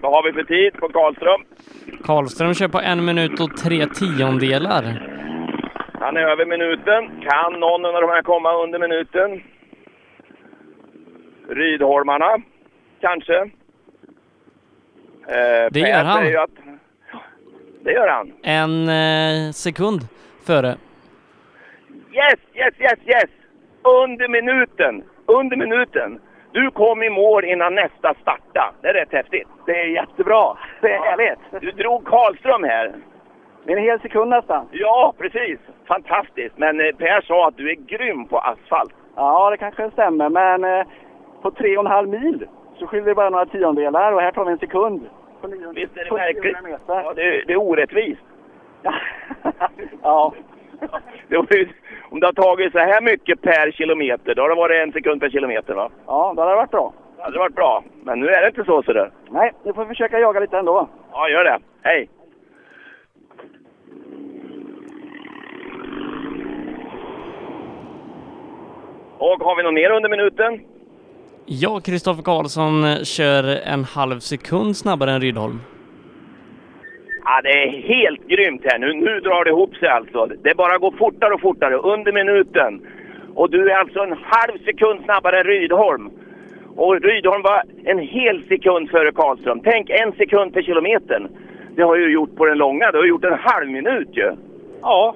[0.00, 1.40] Vad har vi för tid på Karlström?
[2.04, 4.82] Karlström kör på en minut och tre tiondelar.
[6.04, 7.20] Han är över minuten.
[7.28, 9.42] Kan någon av de här komma under minuten?
[11.48, 12.38] Rydholmarna,
[13.00, 13.36] kanske?
[15.28, 16.36] Eh, Det gör han.
[16.36, 16.50] Att...
[17.84, 18.32] Det gör han.
[18.42, 20.00] En eh, sekund
[20.46, 20.68] före.
[22.12, 23.30] Yes, yes, yes, yes!
[23.82, 25.02] Under minuten!
[25.26, 26.20] Under minuten!
[26.52, 28.74] Du kom i mål innan nästa starta.
[28.82, 29.48] Det är rätt häftigt.
[29.66, 30.56] Det är jättebra.
[30.80, 31.60] Det är härligt.
[31.60, 32.94] Du drog Karlström här.
[33.66, 34.66] En hel sekund nästan.
[34.72, 35.58] Ja, precis.
[35.88, 36.58] Fantastiskt.
[36.58, 38.92] Men eh, Per sa att du är grym på asfalt.
[39.16, 40.28] Ja, det kanske stämmer.
[40.28, 40.86] Men eh,
[41.42, 42.46] på tre och en halv mil
[42.78, 45.08] så skiljer det bara några tiondelar och här tar vi en sekund.
[45.40, 46.56] På nio- Visst är det märkligt?
[46.62, 46.78] 900.
[46.86, 48.20] Ja, det, är- det är orättvist.
[50.02, 50.32] Ja.
[51.28, 51.68] Det ju,
[52.10, 55.20] om det har tagit så här mycket per kilometer, då har det varit en sekund
[55.20, 55.90] per kilometer va?
[56.06, 56.92] Ja, det hade varit bra.
[57.16, 57.82] Det hade varit bra.
[58.02, 59.10] Men nu är det inte så du.
[59.30, 60.88] Nej, nu får vi försöka jaga lite ändå.
[61.12, 61.58] Ja, gör det.
[61.82, 62.08] Hej!
[69.18, 70.60] Och har vi något mer under minuten?
[71.46, 75.60] Ja, Kristoffer Karlsson eh, kör en halv sekund snabbare än Rydholm.
[77.24, 78.92] Ja, det är helt grymt här nu.
[78.92, 80.26] Nu drar det ihop sig alltså.
[80.26, 82.86] Det bara går fortare och fortare under minuten.
[83.34, 86.10] Och du är alltså en halv sekund snabbare än Rydholm.
[86.76, 89.60] Och Rydholm var en hel sekund före Karlström.
[89.64, 91.28] Tänk en sekund per kilometer.
[91.76, 92.90] Det har ju gjort på den långa.
[92.90, 94.32] Det har gjort en halv minut ju.
[94.82, 95.14] Ja.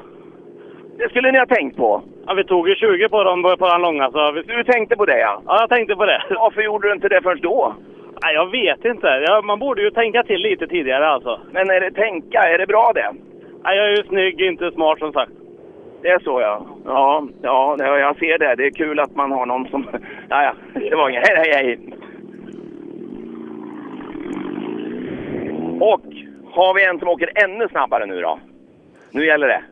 [0.99, 2.03] Det skulle ni ha tänkt på.
[2.29, 4.11] Ja, vi tog ju 20 på dem på den långa.
[4.11, 4.43] Så vi...
[4.43, 5.43] Du tänkte på det ja?
[5.47, 6.22] Ja, jag tänkte på det.
[6.31, 7.74] Varför gjorde du inte det först då?
[8.22, 9.07] Nej, jag vet inte.
[9.07, 11.41] Ja, man borde ju tänka till lite tidigare alltså.
[11.51, 13.12] Men är det tänka, är det bra det?
[13.64, 15.33] Nej, jag är ju snygg, inte smart som sagt.
[16.03, 16.66] Det är så ja.
[16.85, 18.55] Ja, ja jag ser det.
[18.55, 19.87] Det är kul att man har någon som...
[20.29, 20.53] Ja, ja.
[20.74, 21.29] Det var inget.
[21.29, 21.79] Hej, hej, hej.
[25.81, 26.03] Och
[26.53, 28.39] har vi en som åker ännu snabbare nu då?
[29.11, 29.62] Nu gäller det.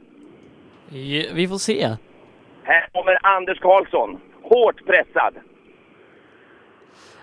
[1.34, 1.88] Vi får se.
[2.66, 4.20] Här kommer Anders Karlsson.
[4.42, 5.34] Hårt pressad.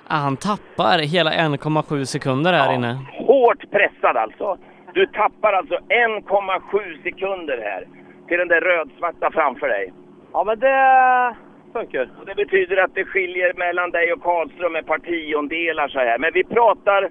[0.08, 2.98] Ah, Han tappar hela 1,7 sekunder här inne.
[3.28, 4.58] Hårt pressad alltså.
[4.94, 7.88] Du tappar alltså 1,7 sekunder här
[8.28, 9.94] till den där rödsvarta framför dig.
[10.34, 11.36] Ja, men det
[11.74, 12.10] funkar.
[12.20, 16.18] Och det betyder att det skiljer mellan dig och Karlström med par tiondelar så här.
[16.18, 17.10] Men vi pratar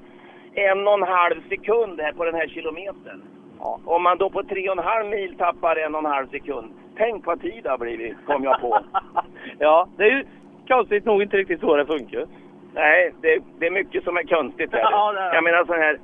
[0.54, 3.22] en och en halv sekund här på den här kilometern.
[3.58, 3.80] Ja.
[3.84, 6.72] Om man då på tre och en halv mil tappar en och en halv sekund.
[6.96, 8.78] Tänk vad tid det har blivit, kom jag på.
[9.58, 10.24] Ja, det är ju
[10.68, 12.26] konstigt nog inte riktigt så det funkar.
[12.74, 14.80] Nej, det, det är mycket som är konstigt här.
[14.90, 15.34] Ja, det är.
[15.34, 15.98] Jag menar så här.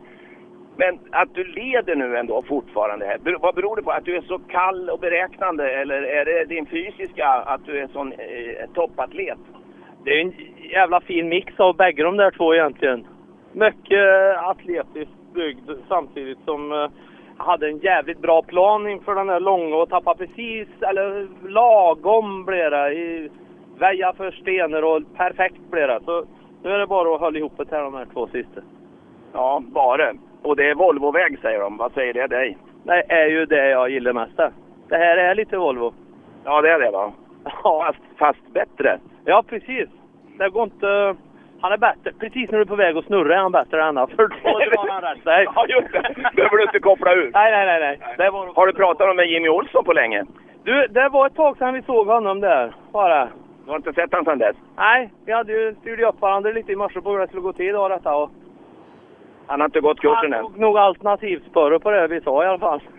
[0.77, 3.39] Men att du leder nu ändå fortfarande här.
[3.41, 3.91] Vad beror det på?
[3.91, 7.87] Att du är så kall och beräknande eller är det din fysiska, att du är
[7.87, 9.39] sån eh, toppatlet?
[10.05, 10.35] Det är en
[10.71, 13.07] jävla fin mix av bägge de där två egentligen.
[13.53, 16.89] Mycket atletiskt byggd samtidigt som eh,
[17.39, 22.71] hade en jävligt bra plan inför den här långa och tappade precis, eller lagom blev
[22.71, 22.93] det.
[22.95, 23.31] I
[23.79, 26.01] väja för stenar och perfekt blev det.
[26.05, 26.25] Så
[26.63, 28.61] nu är det bara att hålla ihop det här de här två sista.
[29.33, 30.13] Ja, bara.
[30.43, 31.77] Och det är Volvoväg säger de.
[31.77, 32.57] Vad säger det dig?
[32.83, 34.37] Det är ju det jag gillar mest.
[34.89, 35.93] Det här är lite Volvo.
[36.45, 37.13] Ja, det är det va?
[37.63, 38.99] Fast, fast bättre.
[39.25, 39.89] Ja, precis.
[40.39, 41.17] Det går inte...
[41.61, 42.13] Han är bättre.
[42.21, 44.09] Precis när du är på väg att snurra är han bättre än han.
[44.09, 44.29] För då
[44.59, 45.47] drar han rätt sig.
[45.55, 46.33] Ja, just det.
[46.37, 47.31] behöver du inte koppla ur.
[47.35, 47.99] Nej, nej, nej.
[48.01, 48.15] nej.
[48.19, 48.55] Det var...
[48.55, 50.25] Har du pratat med Jimmy Olsson på länge?
[50.65, 52.73] Du, det var ett tag sedan vi såg honom där.
[52.93, 53.29] Bara.
[53.65, 54.57] Du har inte sett honom sedan dess?
[54.77, 57.53] Nej, vi hade ju styrde upp varandra lite i morse på hur det skulle gå
[57.53, 58.17] till idag detta.
[58.17, 58.31] Och
[59.47, 60.41] Han har inte gått kursen han än.
[60.47, 62.81] tog nog alternativspåret på det vi sa i alla fall.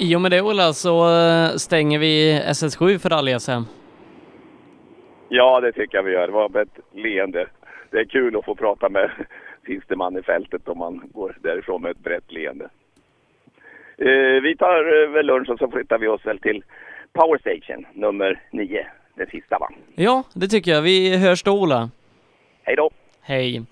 [0.00, 3.62] I och med det Ola så eh, stänger vi SS7 för rally-SM.
[5.28, 6.26] Ja, det tycker jag vi gör.
[6.26, 7.46] Det var ett leende.
[7.90, 9.10] Det är kul att få prata med
[9.66, 12.64] siste man i fältet om man går därifrån med ett brett leende.
[13.98, 16.64] Eh, vi tar eh, väl lunch och så flyttar vi oss väl till
[17.12, 18.86] Power Station nummer nio.
[19.14, 19.68] Det sista va?
[19.94, 20.82] Ja, det tycker jag.
[20.82, 21.90] Vi hörs då Ola.
[22.62, 22.90] Hej då!
[23.20, 23.62] Hej.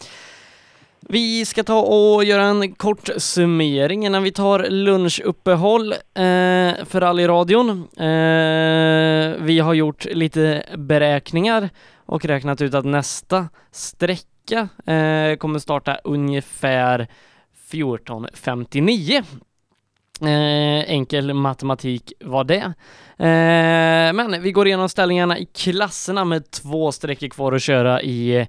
[1.08, 5.96] Vi ska ta och göra en kort summering innan vi tar lunchuppehåll eh,
[6.84, 7.68] för rallyradion.
[7.96, 11.68] Eh, vi har gjort lite beräkningar
[12.06, 17.08] och räknat ut att nästa sträcka eh, kommer starta ungefär
[17.70, 19.24] 14.59.
[20.20, 22.72] Eh, enkel matematik var det.
[23.18, 28.46] Eh, men vi går igenom ställningarna i klasserna med två sträckor kvar att köra i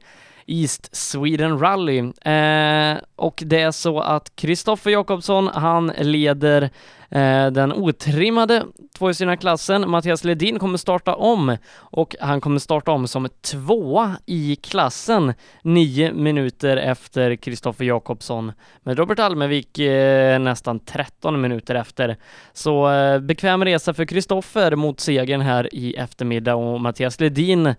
[0.47, 1.99] East Sweden Rally.
[1.99, 6.69] Eh, och det är så att Kristoffer Jakobsson, han leder
[7.09, 8.65] Eh, den otrimmade
[8.97, 9.89] tvåhjulsdrivna klassen.
[9.89, 15.33] Mattias Ledin kommer starta om och han kommer starta om som tvåa i klassen
[15.63, 18.51] nio minuter efter Kristoffer Jakobsson
[18.83, 22.17] med Robert Almevik eh, nästan 13 minuter efter.
[22.53, 27.75] Så eh, bekväm resa för Kristoffer mot segern här i eftermiddag och Mattias Ledin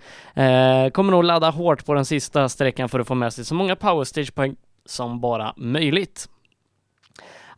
[0.93, 3.77] kommer nog ladda hårt på den sista sträckan för att få med sig så många
[3.77, 4.57] powerstage-poäng
[4.87, 6.29] som bara möjligt.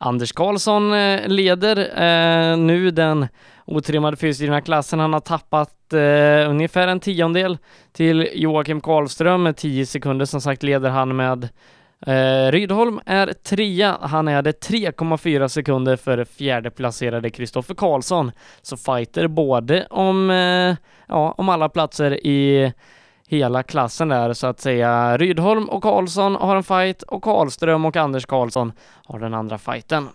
[0.03, 3.29] Anders Karlsson eh, leder eh, nu den
[3.65, 5.01] otrimmade fyrhjulsdrivna klassen.
[5.01, 7.59] Han har tappat eh, ungefär en tiondel
[7.93, 10.25] till Joakim Karlström med 10 sekunder.
[10.25, 11.49] Som sagt leder han med
[12.07, 13.99] eh, Rydholm är trea.
[14.01, 18.33] Han är det 3,4 sekunder före fjärdeplacerade Kristoffer Karlsson.
[18.63, 20.77] Så fighter både om, eh,
[21.09, 22.73] ja, om alla platser i
[23.31, 25.19] hela klassen där så att säga.
[25.19, 28.73] Rydholm och Karlsson har en fight och Karlström och Anders Karlsson
[29.05, 30.09] har den andra fighten.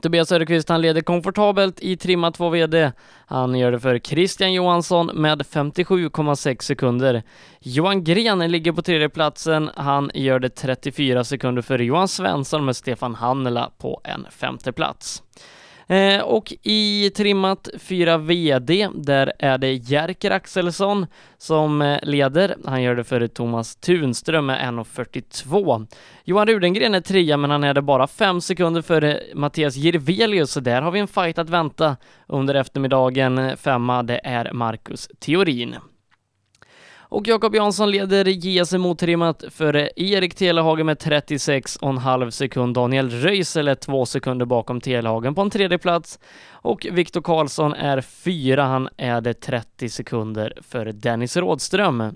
[0.00, 2.92] Tobias Söderqvist han leder komfortabelt i trimma 2 VD.
[3.26, 7.22] Han gör det för Christian Johansson med 57,6 sekunder.
[7.60, 9.70] Johan Gren ligger på tredje platsen.
[9.76, 15.22] Han gör det 34 sekunder för Johan Svensson med Stefan Hannela på en femte plats.
[15.88, 21.06] Eh, och i trimmat 4 VD, där är det Jerker Axelsson
[21.38, 22.56] som eh, leder.
[22.64, 25.86] Han gör det före Thomas Tunström med 1.42.
[26.24, 30.60] Johan Rudengren är trea, men han är det bara fem sekunder före Mattias Jirvelius, så
[30.60, 33.56] där har vi en fight att vänta under eftermiddagen.
[33.56, 35.76] Femma, det är Marcus Theorin.
[37.10, 42.74] Och Jakob Jansson leder JSM otrimmat före Erik Telehagen med 36,5 sekund.
[42.74, 46.18] Daniel Röisel är två sekunder bakom Telehagen på en tredje plats
[46.50, 48.64] och Viktor Karlsson är fyra.
[48.64, 52.14] Han är det 30 sekunder före Dennis Rådström.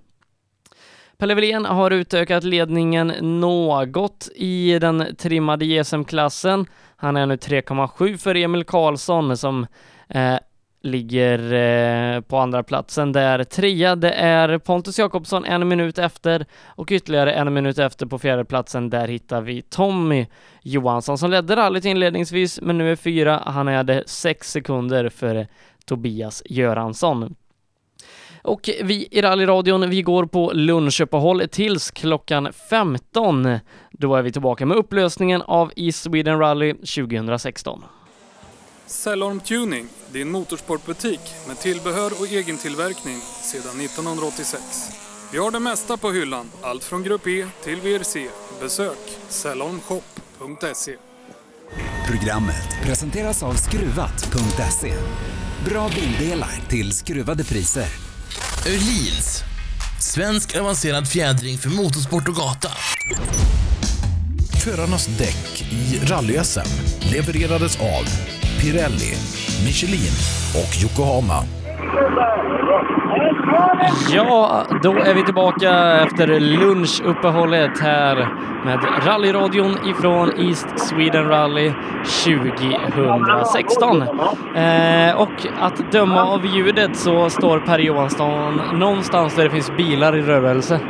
[1.19, 6.67] Pelle Wilén har utökat ledningen något i den trimmade JSM-klassen.
[6.97, 9.67] Han är nu 3,7 för Emil Karlsson som
[10.09, 10.37] eh,
[10.83, 16.93] ligger eh, på andra platsen där trea det är Pontus Jakobsson en minut efter och
[16.93, 20.27] ytterligare en minut efter på fjärde platsen där hittar vi Tommy
[20.63, 25.47] Johansson som ledde rallyt inledningsvis men nu är fyra, han är det sex sekunder för
[25.85, 27.35] Tobias Göransson.
[28.43, 33.59] Och vi i rallyradion, vi går på lunchuppehåll tills klockan 15.
[33.91, 37.85] Då är vi tillbaka med upplösningen av East Sweden Rally 2016.
[38.93, 44.63] Cellorm Tuning, din motorsportbutik med tillbehör och egen tillverkning sedan 1986.
[45.33, 48.29] Vi har det mesta på hyllan, allt från Grupp E till VRC.
[48.61, 50.97] Besök cellormshop.se.
[52.09, 54.95] Programmet presenteras av Skruvat.se.
[55.71, 57.89] Bra bildelar till skruvade priser.
[58.67, 59.43] Öhlins.
[60.01, 62.71] Svensk avancerad fjädring för motorsport och gata.
[64.65, 66.39] Förarnas däck i rally
[67.13, 68.05] levererades av
[68.63, 69.13] Pirelli,
[69.65, 70.15] Michelin
[70.55, 71.39] och Yokohama.
[74.15, 78.17] Ja, då är vi tillbaka efter lunchuppehållet här
[78.65, 81.73] med rallyradion ifrån East Sweden Rally
[82.25, 84.03] 2016.
[84.03, 90.17] Eh, och att döma av ljudet så står Per Johansson någonstans där det finns bilar
[90.17, 90.81] i rörelse.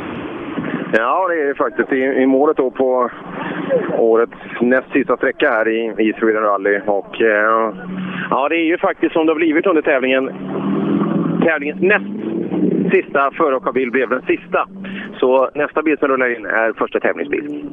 [0.95, 3.09] Ja, det är det faktiskt i, i målet då på
[3.97, 6.79] årets näst sista sträcka här i, i Sweden Rally.
[6.85, 7.73] Och, eh,
[8.29, 10.31] ja, det är ju faktiskt som det har blivit under tävlingen.
[11.45, 12.05] Tävlingens näst
[12.93, 14.67] sista förarbil blev den sista.
[15.19, 17.65] Så nästa bil som rullar in är första tävlingsbil.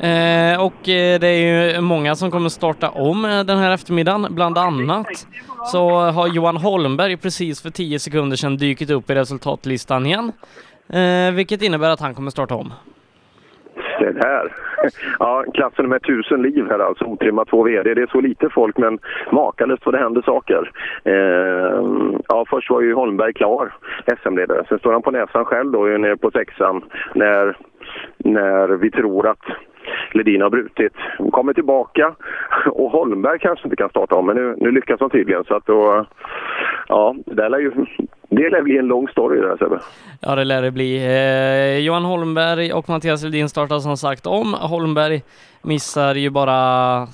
[0.00, 4.26] Eh, och eh, det är ju många som kommer starta om den här eftermiddagen.
[4.30, 5.26] Bland annat
[5.66, 10.32] så har Johan Holmberg precis för 10 sekunder sedan dykt upp i resultatlistan igen.
[10.92, 12.72] Eh, vilket innebär att han kommer starta om.
[13.98, 14.52] Det där.
[15.18, 17.94] Ja, klassen med tusen liv här alltså, otrimmat 2 VD.
[17.94, 18.98] Det är så lite folk men
[19.32, 20.70] makalöst vad det händer saker.
[21.04, 21.84] Eh,
[22.28, 23.72] ja, först var ju Holmberg klar,
[24.22, 24.64] SM-ledare.
[24.68, 26.84] Sen står han på näsan själv då, nere på sexan
[27.14, 27.56] när,
[28.18, 29.44] när vi tror att
[30.14, 30.92] Ledin har brutit.
[31.32, 32.14] Kommer tillbaka
[32.66, 35.44] och Holmberg kanske inte kan starta om, men nu, nu lyckas de tydligen.
[35.44, 36.06] Så att då,
[36.90, 37.72] Ja, det lär ju
[38.30, 39.80] det lär bli en lång story det där Sebbe.
[40.20, 40.96] Ja, det lär det bli.
[40.96, 44.54] Eh, Johan Holmberg och Mattias Ledin startar som sagt om.
[44.54, 45.22] Holmberg
[45.62, 47.06] missar ju bara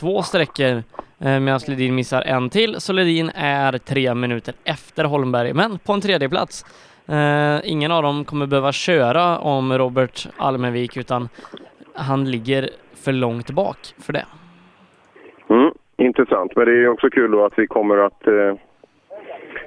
[0.00, 0.82] två sträckor
[1.18, 5.92] eh, medan Ledin missar en till, så Ledin är tre minuter efter Holmberg, men på
[5.92, 6.64] en tredje plats.
[7.06, 11.28] Eh, ingen av dem kommer behöva köra om Robert Almenvik utan
[11.94, 12.68] han ligger
[13.04, 14.26] för långt bak för det.
[15.48, 18.54] Mm, intressant, men det är också kul då att vi kommer att eh,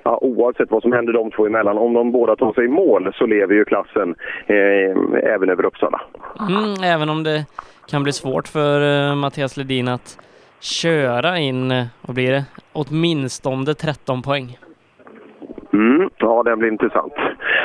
[0.03, 3.13] ja, oavsett vad som händer de två emellan, om de båda tar sig i mål
[3.15, 4.15] så lever ju klassen
[4.47, 6.01] eh, även över Uppsala.
[6.49, 7.45] Mm, även om det
[7.88, 10.17] kan bli svårt för uh, Mattias Ledin att
[10.59, 14.57] köra in, uh, vad blir det, åtminstone 13 poäng.
[15.73, 17.13] Mm, ja, det blir intressant.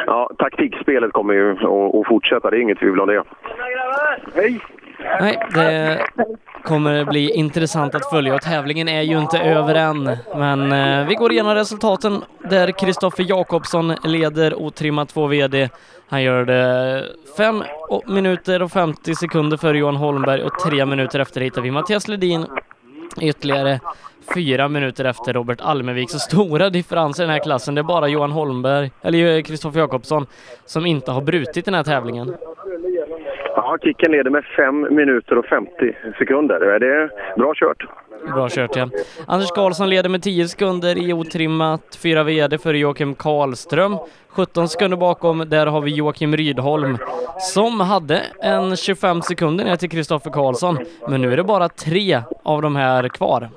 [0.06, 3.22] Ja, taktikspelet kommer ju att, fortsätta, det är inget tvivel om det.
[4.34, 4.60] Hej!
[5.20, 6.06] Nej, det
[6.62, 10.16] kommer bli intressant att följa och tävlingen är ju inte över än.
[10.36, 15.68] Men eh, vi går igenom resultaten där Kristoffer Jakobsson leder otrimmat 2 VD.
[16.08, 17.04] Han gör det
[17.36, 17.62] 5
[18.06, 22.46] minuter och 50 sekunder före Johan Holmberg och 3 minuter efter hittar vi Mattias Ledin
[23.20, 23.80] ytterligare
[24.34, 26.10] fyra minuter efter Robert Almevik.
[26.10, 27.74] Så stora differenser i den här klassen.
[27.74, 30.26] Det är bara Johan Holmberg, eller Kristoffer Jakobsson,
[30.64, 32.34] som inte har brutit den här tävlingen.
[33.56, 35.70] Ja, Kicken leder med 5 minuter och 50
[36.18, 36.60] sekunder.
[36.60, 37.84] Det är bra kört.
[38.34, 38.88] Bra kört, ja.
[39.26, 43.96] Anders Karlsson leder med 10 sekunder i otrimmat 4 VD för Joakim Karlström.
[44.28, 46.98] 17 sekunder bakom, där har vi Joakim Rydholm
[47.38, 50.78] som hade en 25 sekunder ner till Kristoffer Karlsson.
[51.08, 53.48] Men nu är det bara tre av de här kvar.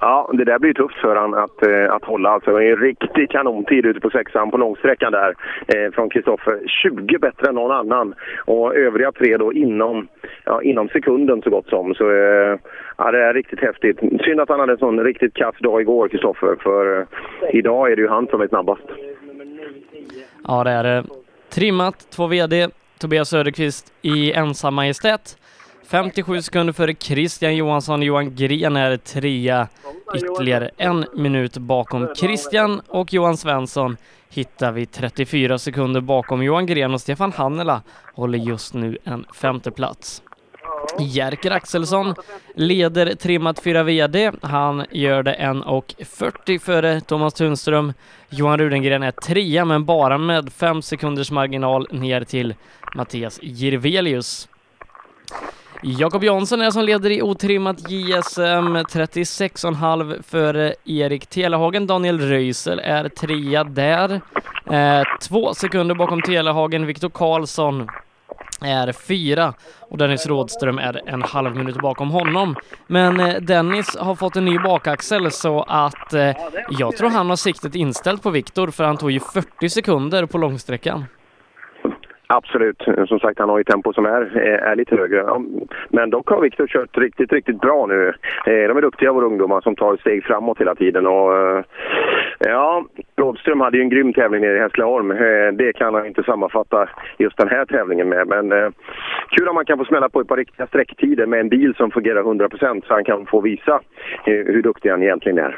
[0.00, 2.30] Ja, det där blir tufft för han att, eh, att hålla.
[2.30, 5.34] Alltså, en riktig kanontid ute på sexan på långsträckan där
[5.66, 6.60] eh, från Kristoffer.
[6.82, 8.14] 20 bättre än någon annan.
[8.44, 10.08] Och övriga tre då inom,
[10.44, 11.94] ja, inom sekunden så gott som.
[11.94, 12.58] Så eh,
[12.96, 13.98] ja, det är riktigt häftigt.
[13.98, 16.56] Synd att han hade en sån riktigt kass dag igår, Kristoffer.
[16.62, 17.06] För eh,
[17.52, 18.86] idag är det ju han som är snabbast.
[20.48, 21.04] Ja, det är det.
[21.54, 22.68] Trimmat, två VD.
[23.00, 25.36] Tobias Söderqvist i ensam majestät.
[25.88, 28.02] 57 sekunder före Christian Johansson.
[28.02, 29.68] Johan Gren är trea,
[30.14, 33.96] ytterligare en minut bakom Christian och Johan Svensson
[34.28, 37.82] hittar vi 34 sekunder bakom Johan Gren och Stefan Hannela
[38.14, 40.22] håller just nu en femte plats.
[40.98, 42.14] Jerker Axelsson
[42.54, 44.32] leder trimmat 4 VD.
[44.42, 47.92] Han gör det 1.40 före Thomas Tunström.
[48.30, 52.54] Johan Rudengren är trea men bara med fem sekunders marginal ner till
[52.94, 54.48] Mattias Jirvelius.
[55.82, 61.86] Jakob Jansson är som leder i otrimmat JSM 36,5 för Erik Telehagen.
[61.86, 64.20] Daniel Röisel är trea där.
[64.70, 66.86] Eh, två sekunder bakom Telehagen.
[66.86, 67.88] Viktor Karlsson
[68.60, 72.56] är fyra och Dennis Rådström är en halv minut bakom honom.
[72.86, 76.36] Men eh, Dennis har fått en ny bakaxel så att eh,
[76.70, 80.38] jag tror han har siktet inställt på Viktor för han tog ju 40 sekunder på
[80.38, 81.04] långsträckan.
[82.28, 82.82] Absolut.
[83.08, 85.24] Som sagt, han har ju tempo som är, eh, är lite högre.
[85.88, 88.08] Men dock har Viktor kört riktigt, riktigt bra nu.
[88.46, 91.06] Eh, de är duktiga våra ungdomar som tar steg framåt hela tiden.
[91.06, 91.64] Och, eh,
[92.38, 92.84] ja,
[93.16, 95.08] Rådström hade ju en grym tävling nere i Hässleholm.
[95.56, 98.26] Det kan han inte sammanfatta just den här tävlingen med.
[98.26, 98.72] Men
[99.30, 101.90] kul om man kan få smälla på ett par riktiga sträcktider med en bil som
[101.90, 103.80] fungerar 100% så han kan få visa
[104.24, 105.56] hur duktig han egentligen är.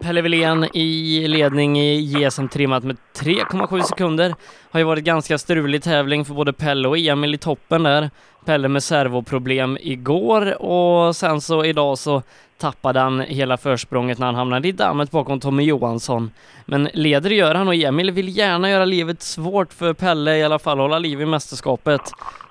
[0.00, 4.34] Pelle Wilén i ledning i GSM trimmat med 3,7 sekunder.
[4.70, 8.10] Har ju varit ganska strulig tävling för både Pelle och Emil i toppen där.
[8.44, 12.22] Pelle med servoproblem igår och sen så idag så
[12.58, 16.30] tappade han hela försprånget när han hamnade i dammet bakom Tommy Johansson.
[16.66, 20.58] Men leder gör han och Emil vill gärna göra livet svårt för Pelle i alla
[20.58, 22.00] fall, hålla liv i mästerskapet.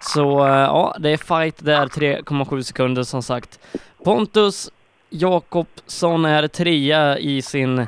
[0.02, 3.60] Så eh, ja, det är fight där, 3,7 sekunder som sagt.
[4.04, 4.70] Pontus
[5.16, 7.88] Jakobsson är trea i sin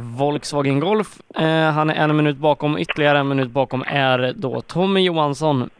[0.00, 1.20] Volkswagen Golf.
[1.34, 5.70] Eh, han är en minut bakom, ytterligare en minut bakom är då Tommy Johansson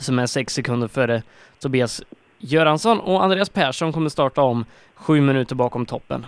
[0.00, 1.22] som är sex sekunder före
[1.58, 2.02] Tobias
[2.38, 4.64] Göransson och Andreas Persson kommer starta om
[4.94, 6.26] sju minuter bakom toppen.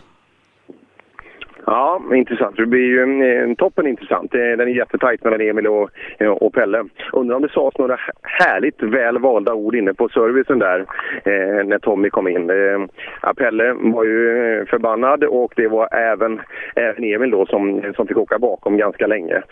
[1.71, 2.57] Ja, intressant.
[2.57, 4.35] Det blir ju en, toppen intressant.
[4.35, 6.85] Eh, den är jättetajt mellan Emil och, eh, och Pelle.
[7.13, 10.79] Undrar om det sades några härligt väl valda ord inne på servicen där
[11.25, 12.51] eh, när Tommy kom in.
[12.51, 12.87] Eh,
[13.23, 14.19] ja, Pelle var ju
[14.59, 16.41] eh, förbannad och det var även,
[16.75, 19.43] även Emil då som, som fick åka bakom ganska länge.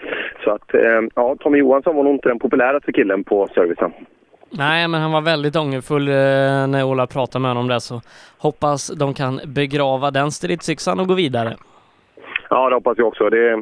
[0.44, 3.92] Så att, eh, ja, Tommy Johansson var nog inte den populäraste killen på servicen.
[4.50, 6.14] Nej, men han var väldigt ångerfull eh,
[6.68, 8.00] när Ola pratade med honom där så
[8.38, 11.56] hoppas de kan begrava den stridsyxan och gå vidare.
[12.50, 13.30] Ja, det hoppas jag också.
[13.30, 13.60] Det, eh,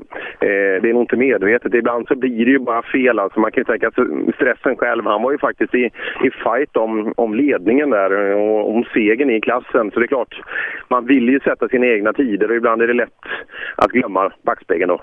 [0.82, 1.74] det är nog inte medvetet.
[1.74, 3.18] Ibland så blir det ju bara fel.
[3.18, 4.04] Alltså, man kan ju tänka sig
[4.34, 5.06] stressen själv.
[5.06, 5.90] Han var ju faktiskt i,
[6.24, 9.90] i fight om, om ledningen där och om segern i klassen.
[9.90, 10.40] Så det är klart,
[10.88, 13.10] man vill ju sätta sina egna tider och ibland är det lätt
[13.76, 15.00] att glömma backspegeln då.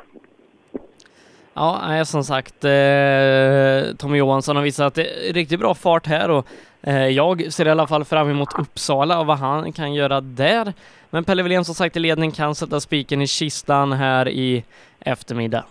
[1.54, 4.98] Ja, nej, som sagt, eh, Tommy Johansson har visat
[5.34, 6.46] riktigt bra fart här och
[6.82, 10.74] eh, jag ser i alla fall fram emot Uppsala och vad han kan göra där.
[11.14, 14.64] Men Pelle Wilén som sagt i ledning kan sätta spiken i kistan här i
[15.00, 15.64] eftermiddag.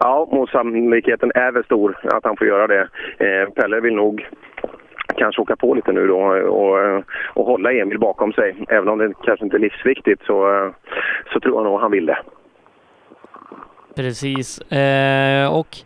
[0.00, 2.88] Ja, och sannolikheten är väl stor att han får göra det.
[3.18, 4.28] Eh, Pelle vill nog
[5.16, 8.56] kanske åka på lite nu då och, och hålla Emil bakom sig.
[8.68, 10.70] Även om det kanske inte är livsviktigt så,
[11.32, 12.18] så tror jag nog han vill det.
[13.96, 14.58] Precis.
[14.72, 15.76] Eh, och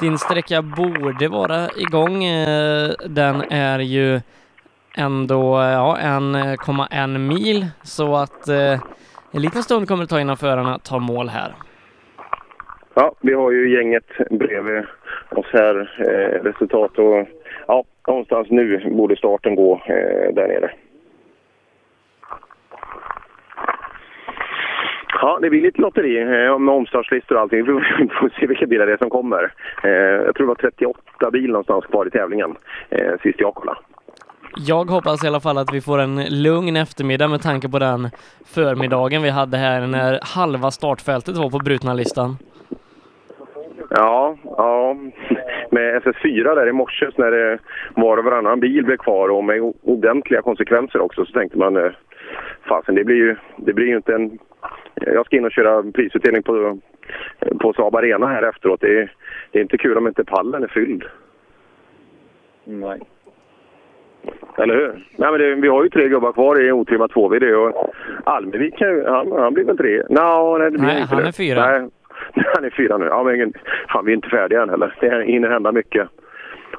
[0.00, 2.24] din sträcka borde vara igång.
[2.24, 4.20] Eh, den är ju
[4.98, 8.80] ändå ja, 1,1 mil så att eh,
[9.32, 11.54] en liten stund kommer det ta innan förarna tar mål här.
[12.94, 14.84] Ja, vi har ju gänget bredvid
[15.30, 15.76] oss här.
[15.98, 17.28] Eh, resultat och
[17.66, 20.70] ja, någonstans nu borde starten gå eh, där nere.
[25.20, 27.64] Ja, det blir lite lotteri eh, med omstartslistor och allting.
[27.64, 27.72] Vi
[28.20, 29.52] får se vilka bilar det är som kommer.
[29.84, 32.56] Eh, jag tror det var 38 bil någonstans kvar i tävlingen
[32.90, 33.78] eh, sist jag kollade.
[34.56, 38.10] Jag hoppas i alla fall att vi får en lugn eftermiddag med tanke på den
[38.44, 42.36] förmiddagen vi hade här när halva startfältet var på brutna listan.
[43.90, 44.96] Ja, ja.
[45.70, 47.58] Med SS4 där i morse när det
[47.94, 51.92] var och varannan bil blev kvar och med ordentliga konsekvenser också så tänkte man eh,
[52.68, 54.38] fasen det blir ju, det blir ju inte en...
[54.94, 56.78] Jag ska in och köra prisutdelning på,
[57.60, 58.80] på Saab Arena här efteråt.
[58.80, 59.12] Det är,
[59.50, 61.04] det är inte kul om inte pallen är fylld.
[62.64, 63.00] Nej.
[64.58, 64.92] Eller hur?
[65.16, 67.94] Nej, men det, vi har ju tre gubbar kvar i otrimmat 2VD och
[68.24, 68.74] Almevik
[69.06, 70.02] han, han blir väl tre?
[70.10, 71.28] No, nej, det blir Nej, inte han det.
[71.28, 71.66] är fyra.
[71.66, 71.88] Nej,
[72.54, 73.06] han är fyra nu.
[73.06, 73.52] Ja, men
[73.88, 74.94] fan, vi är inte färdiga än heller.
[75.00, 76.08] Det hinner hända mycket.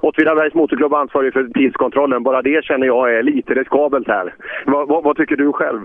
[0.01, 2.23] Åtvidabergs Motorklubb är ansvarig för tidskontrollen.
[2.23, 4.33] Bara det känner jag är lite riskabelt här.
[4.65, 5.81] Vad, vad, vad tycker du själv?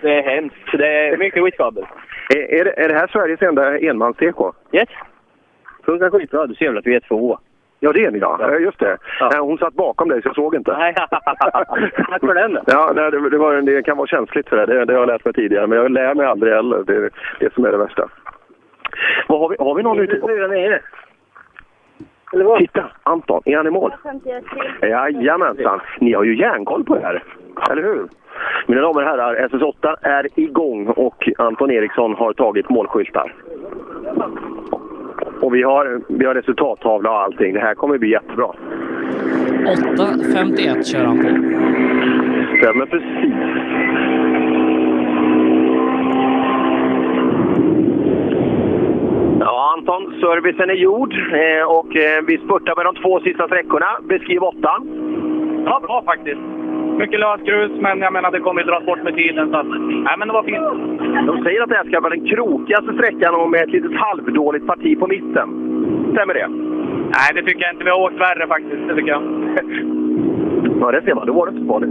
[0.00, 0.72] Det är hemskt.
[0.72, 1.88] Det är mycket riskabelt.
[2.34, 4.52] Är, är, det, är det här Sveriges enda enmans-TK?
[4.72, 4.88] Yes.
[5.84, 6.46] Funkar skitbra.
[6.46, 7.38] Du ser väl att vi är två?
[7.84, 8.36] Ja, det är ni ja.
[8.40, 8.58] ja.
[8.58, 8.96] Just det.
[9.20, 10.76] Nej, Hon satt bakom dig så jag såg inte.
[10.78, 10.94] Nej,
[12.08, 12.58] tack för den.
[12.66, 14.66] Ja, nej, det, det, var, det kan vara känsligt för det.
[14.66, 14.84] det.
[14.84, 15.66] Det har jag lärt mig tidigare.
[15.66, 16.82] Men jag lär mig aldrig heller.
[16.86, 17.10] Det är
[17.40, 18.08] det som är det värsta.
[19.28, 20.28] Vad har, vi, har vi någon ute på?
[22.58, 22.90] Titta!
[23.02, 23.94] Anton, är han i mål?
[24.02, 24.44] 51
[24.82, 25.80] Jajamensan.
[26.00, 27.24] Ni har ju järnkoll på det här.
[27.70, 28.08] Eller hur?
[28.66, 33.34] Mina damer och herrar, SS8 är igång och Anton Eriksson har tagit målskyltar.
[35.42, 37.54] Och vi har, vi har resultattavla och allting.
[37.54, 38.46] Det här kommer bli jättebra.
[38.46, 41.28] 8.51 kör han på.
[42.58, 43.32] Stämmer precis.
[49.40, 53.86] Ja, Anton, servicen är gjord eh, och eh, vi spurtar med de två sista sträckorna.
[54.08, 54.88] Beskriv åttan.
[55.66, 56.40] Ja, bra faktiskt.
[57.02, 59.50] Mycket lösgrus, men jag menar det kommer ju dras bort med tiden.
[59.50, 59.66] Så att,
[60.06, 61.26] nej, men det var fint.
[61.26, 64.66] De säger att det här ska vara den krokigaste sträckan och med ett litet halvdåligt
[64.66, 65.48] parti på mitten.
[66.12, 66.48] Stämmer det?
[67.16, 67.84] Nej, det tycker jag inte.
[67.84, 68.88] Vi har åkt värre faktiskt.
[68.88, 69.22] Det tycker jag.
[70.80, 71.26] Ja, det ser man.
[71.26, 71.90] Då var det inte så farligt.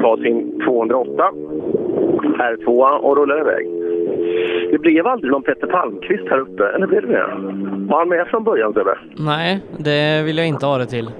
[0.00, 1.30] Ta sin 208.
[2.38, 3.83] R2 och rullar iväg.
[4.70, 7.26] Det blev aldrig någon Petter Palmqvist här uppe, eller blev det det?
[7.90, 8.98] Var han med från början, Sebbe?
[9.18, 11.10] Nej, det vill jag inte ha det till.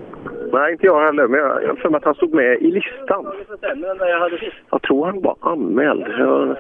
[0.53, 3.27] Nej, inte jag heller, men jag har för mig att han stod med i listan.
[4.71, 6.05] Jag tror han var anmäld.
[6.19, 6.57] Jag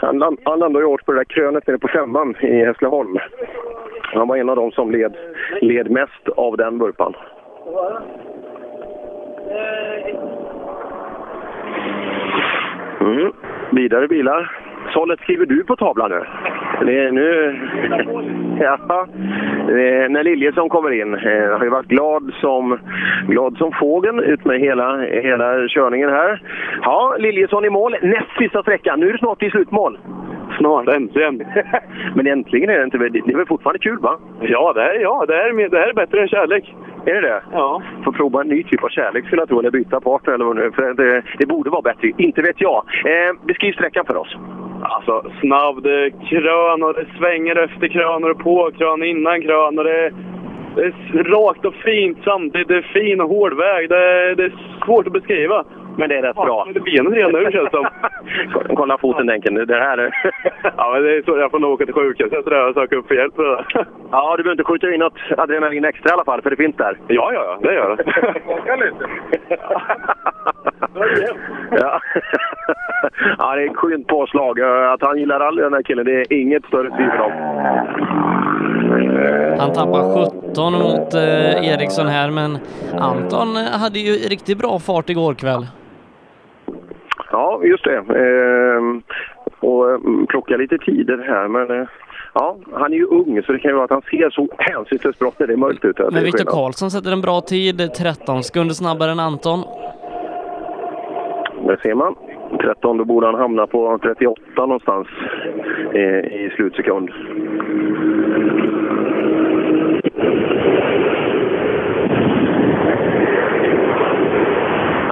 [0.00, 3.18] han, land- han landade ju åt på det där krönet nere på femman i Hässleholm.
[4.02, 5.14] Han var en av dem som led,
[5.60, 7.14] led mest av den vurpan.
[13.00, 13.32] Mm.
[13.72, 14.69] Vidare bilar.
[14.92, 16.24] Sållet skriver du på tavlan nu?
[16.86, 17.58] Det är nu...
[18.60, 19.06] ja.
[19.66, 21.14] Det när Liljesson kommer in.
[21.14, 22.78] Eh, har ju varit glad som,
[23.26, 26.42] glad som fågeln ut med hela, hela körningen här.
[26.82, 27.96] Ja, Liljesson i mål.
[28.02, 29.00] Näst sista sträckan.
[29.00, 29.98] Nu är det snart i slutmål.
[30.58, 31.42] Snart, äntligen.
[32.14, 32.98] Men äntligen är det inte...
[32.98, 34.18] Det är väl fortfarande kul, va?
[34.40, 36.74] Ja, det här, ja, det här, är, det här är bättre än kärlek.
[37.06, 37.42] Är det det?
[37.52, 37.82] Ja.
[38.04, 40.56] Får prova en ny typ av kärlek skulle jag tro, eller byta partner eller vad
[40.56, 42.12] nu För det, det borde vara bättre.
[42.18, 42.84] Inte vet jag.
[43.04, 44.36] Eh, beskriv sträckan för oss.
[44.94, 49.02] Alltså snabb, det är krön och det svänger efter krön och det är på krön
[49.02, 50.12] innan krön och det är,
[50.74, 52.68] det är rakt och fint samtidigt.
[52.68, 53.88] Det är fin och hård väg.
[53.88, 54.52] Det är, det är
[54.84, 55.64] svårt att beskriva.
[56.00, 56.66] Men det är rätt bra.
[56.74, 57.86] Det benet redan nu känns det som.
[58.76, 60.10] Kolla foten Denken, det här är...
[60.76, 61.38] Ja, men det är så.
[61.38, 63.64] Jag får nog åka till sjukhuset och söka upp för hjälp för det.
[64.10, 66.76] Ja, du behöver inte skjuta in något adrenalin extra i alla fall, för det finns
[66.76, 66.98] där.
[67.08, 67.58] Ja, ja, ja.
[67.62, 68.02] Det gör det.
[68.52, 69.04] Åka lite.
[71.70, 72.00] ja.
[73.38, 74.60] ja, det är ett skönt påslag.
[74.60, 77.32] Att han gillar rally den här killen, det är inget större tvivel om.
[79.58, 82.58] Han tappar 17 mot eh, Eriksson här, men
[82.98, 85.66] Anton hade ju riktigt bra fart igår kväll.
[87.32, 87.96] Ja, just det.
[87.96, 89.02] Ehm,
[89.60, 91.88] och mm, plocka lite tider här, men eh,
[92.34, 95.18] ja, han är ju ung så det kan ju vara att han ser så hänsynslöst
[95.18, 96.08] bra när det är mörkt ute.
[96.12, 96.44] Men Viktor.
[96.44, 99.60] Karlsson sätter en bra tid, 13 sekunder snabbare än Anton.
[101.66, 102.14] Där ser man.
[102.60, 105.08] 13, då borde han hamna på 38 någonstans
[105.94, 106.00] eh,
[106.40, 107.10] i slutsekund.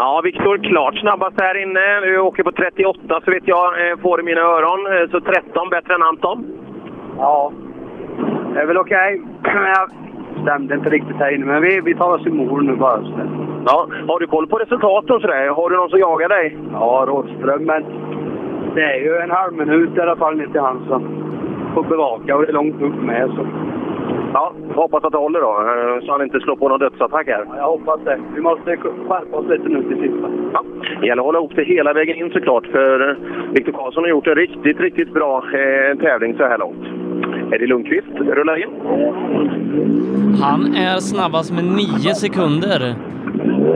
[0.08, 2.00] Ja, Viktor klart snabbast här inne.
[2.00, 4.80] Du åker på 38 så vet jag eh, får i mina öron.
[4.86, 6.38] Eh, Så 13 bättre än Anton.
[7.18, 7.52] Ja,
[8.54, 9.22] det är väl okej.
[9.44, 9.90] Jag
[10.42, 13.00] stämde inte riktigt här inne, men vi, vi tar oss i mål nu bara.
[13.66, 15.48] Ja, har du koll på resultat och sådär?
[15.48, 16.56] Har du någon som jagar dig?
[16.72, 17.84] Ja, Rådström, men
[18.74, 21.02] det är ju en halv minut i alla fall ner till han som
[21.74, 23.30] får bevaka och det är långt upp med.
[23.36, 23.46] Så.
[24.32, 27.46] Ja, hoppas att det håller då, eh, så han inte slår på någon dödsattack här.
[27.56, 28.18] Jag hoppas det.
[28.34, 30.28] Vi måste skärpa oss lite nu till sista.
[30.52, 30.64] Ja,
[31.00, 33.16] det gäller att hålla ihop det hela vägen in såklart, för eh,
[33.52, 36.84] Viktor Karlsson har gjort en riktigt, riktigt bra eh, tävling så här långt.
[37.52, 38.70] Eddie Lundqvist rullar in.
[40.42, 42.94] Han är snabbast med 9 sekunder.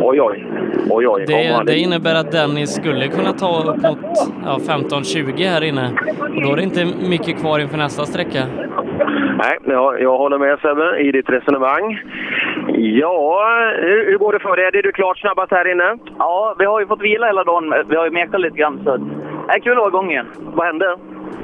[0.03, 0.47] Oj, oj.
[0.91, 1.25] Oj, oj.
[1.27, 3.99] Det, det innebär att Dennis skulle kunna ta upp mot
[4.45, 5.91] ja, 15-20 här inne.
[6.37, 8.43] Och då är det inte mycket kvar inför nästa sträcka.
[9.43, 12.01] Nej, ja, jag håller med Sebbe i ditt resonemang.
[12.77, 13.45] Ja,
[13.81, 14.65] hur, hur går det för dig?
[14.67, 15.97] Är du klart snabbast här inne?
[16.19, 17.75] Ja, vi har ju fått vila hela dagen.
[17.89, 18.81] Vi har ju mekat lite grann.
[18.85, 20.27] Så det är kul att vara igång igen.
[20.39, 20.97] Vad hände?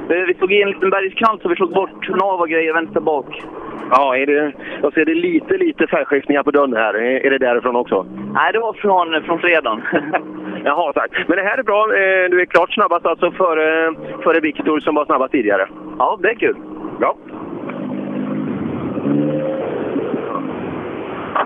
[0.07, 3.43] Vi slog i en liten bergskant så vi slog bort nav och grejer vänster bak.
[3.91, 4.51] Ja, är det,
[4.81, 6.93] jag ser det lite, lite färgskiftningar på dörren här.
[6.93, 8.05] Är, är det därifrån också?
[8.33, 9.81] Nej, det var från, från fredagen.
[10.65, 11.11] Jaha, tack.
[11.27, 11.83] Men det här är bra.
[11.83, 13.93] Eh, Du är klart snabbast alltså före,
[14.23, 15.67] före Viktor som var snabbast tidigare.
[15.99, 16.55] Ja, det är kul.
[16.99, 17.15] Bra.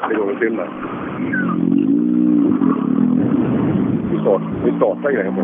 [0.10, 0.70] Det går väl film där.
[4.12, 5.36] Vi startar, vi startar grejen.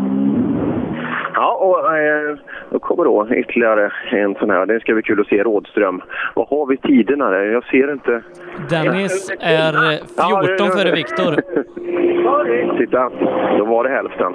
[1.34, 2.36] Ja, och eh,
[2.70, 4.66] då kommer då ytterligare en sån här.
[4.66, 6.02] Det ska bli kul att se Rådström.
[6.34, 7.42] Vad har vi tiderna där?
[7.44, 8.22] Jag ser inte.
[8.70, 9.98] Dennis är eh,
[10.48, 11.36] 14 före Viktor.
[12.78, 13.10] Titta,
[13.58, 14.32] då var det hälften.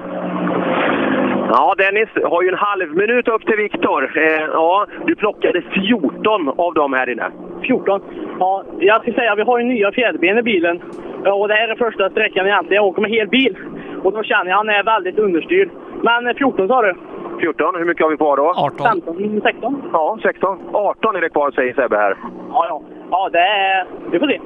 [1.50, 4.18] Ja, Dennis har ju en halv minut upp till Viktor.
[4.18, 7.32] Eh, ja, du plockade 14 av dem här inne.
[7.62, 8.02] 14.
[8.40, 10.82] Ja, jag ska säga vi har ju nya fjäderben i bilen.
[11.26, 12.84] Eh, och det här är första sträckan egentligen.
[12.84, 13.58] Jag åker med hel bil.
[14.04, 15.70] Och då känner jag att han är väldigt understyrd.
[16.02, 16.94] Men eh, 14 sa du?
[17.40, 18.54] 14, hur mycket har vi kvar då?
[18.56, 18.88] 18.
[18.88, 19.82] 15, 16?
[19.94, 20.60] Ja, 16.
[20.74, 22.18] 18 är det kvar säger Sebbe här.
[22.50, 22.82] Ja, ja.
[23.12, 23.86] Ja, det är...
[24.12, 24.40] Vi får se.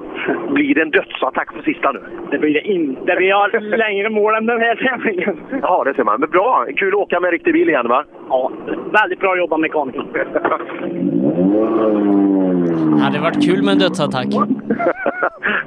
[0.53, 1.99] Blir det en dödsattack på sista nu?
[2.32, 3.16] Det blir det inte.
[3.16, 5.40] Vi har längre mål än den här tävlingen.
[5.61, 6.20] Ja, det ser man.
[6.20, 6.66] Men bra!
[6.76, 8.03] Kul att åka med en riktig bil igen va?
[8.30, 8.52] Ja,
[8.91, 10.06] väldigt bra jobbat mekaniker.
[12.80, 14.28] Det hade varit kul med en dödsattack.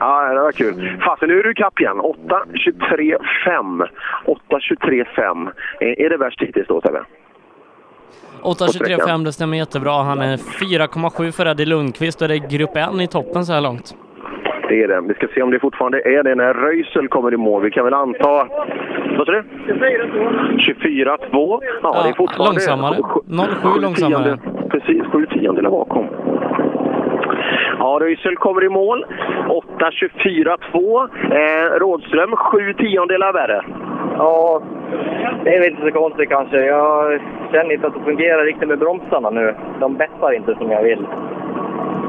[0.01, 0.99] ja, det var kul.
[1.05, 2.01] Fasen, nu är du ikapp igen.
[2.01, 3.87] 8.23,5.
[4.27, 5.49] 8.23,5.
[5.81, 7.05] Är, det värst hittills då, Sebbe?
[8.43, 10.03] 8.23,5 det stämmer jättebra.
[10.03, 13.61] Han är 4,7 för Eddie Lundqvist och det är grupp 1 i toppen så här
[13.61, 13.95] långt.
[14.69, 15.01] Det är det.
[15.01, 17.63] Vi ska se om det fortfarande är det när Röisel kommer i mål.
[17.63, 18.47] Vi kan väl anta...
[19.19, 19.43] Vad sa du?
[20.59, 21.61] 24-2.
[21.83, 22.51] Ja, det är fortfarande...
[22.53, 23.03] långsammare.
[23.03, 24.39] sju- 0,7 sju långsammare.
[24.71, 26.07] Precis, sju tiondelar bakom.
[27.79, 29.05] Ja, Röisel kommer i mål.
[29.49, 31.09] 8.24,2.
[31.33, 33.65] Eh, Rådström, sju tiondelar värre.
[34.17, 34.63] Ja,
[35.45, 36.67] det är väl inte så konstigt kanske.
[36.67, 37.21] Jag
[37.53, 39.55] känner inte att det fungerar riktigt med bromsarna nu.
[39.81, 41.07] De bettar inte som jag vill.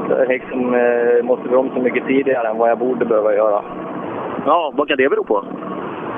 [0.08, 3.62] Jag liksom, eh, måste bromsa mycket tidigare än vad jag borde behöva göra.
[4.46, 5.44] Ja, vad kan det bero på?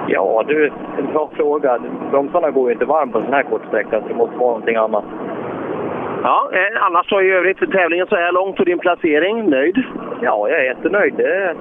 [0.09, 1.79] Ja, du, en bra fråga.
[2.11, 4.49] Bromsarna går ju inte varmt på en sån här kort sträcka, så det måste vara
[4.49, 5.05] någonting annat.
[6.27, 9.77] Ja, eh, annars så i övrigt tävlingen så här långt och din placering, nöjd?
[10.23, 11.15] Ja, jag är jättenöjd.
[11.17, 11.55] Det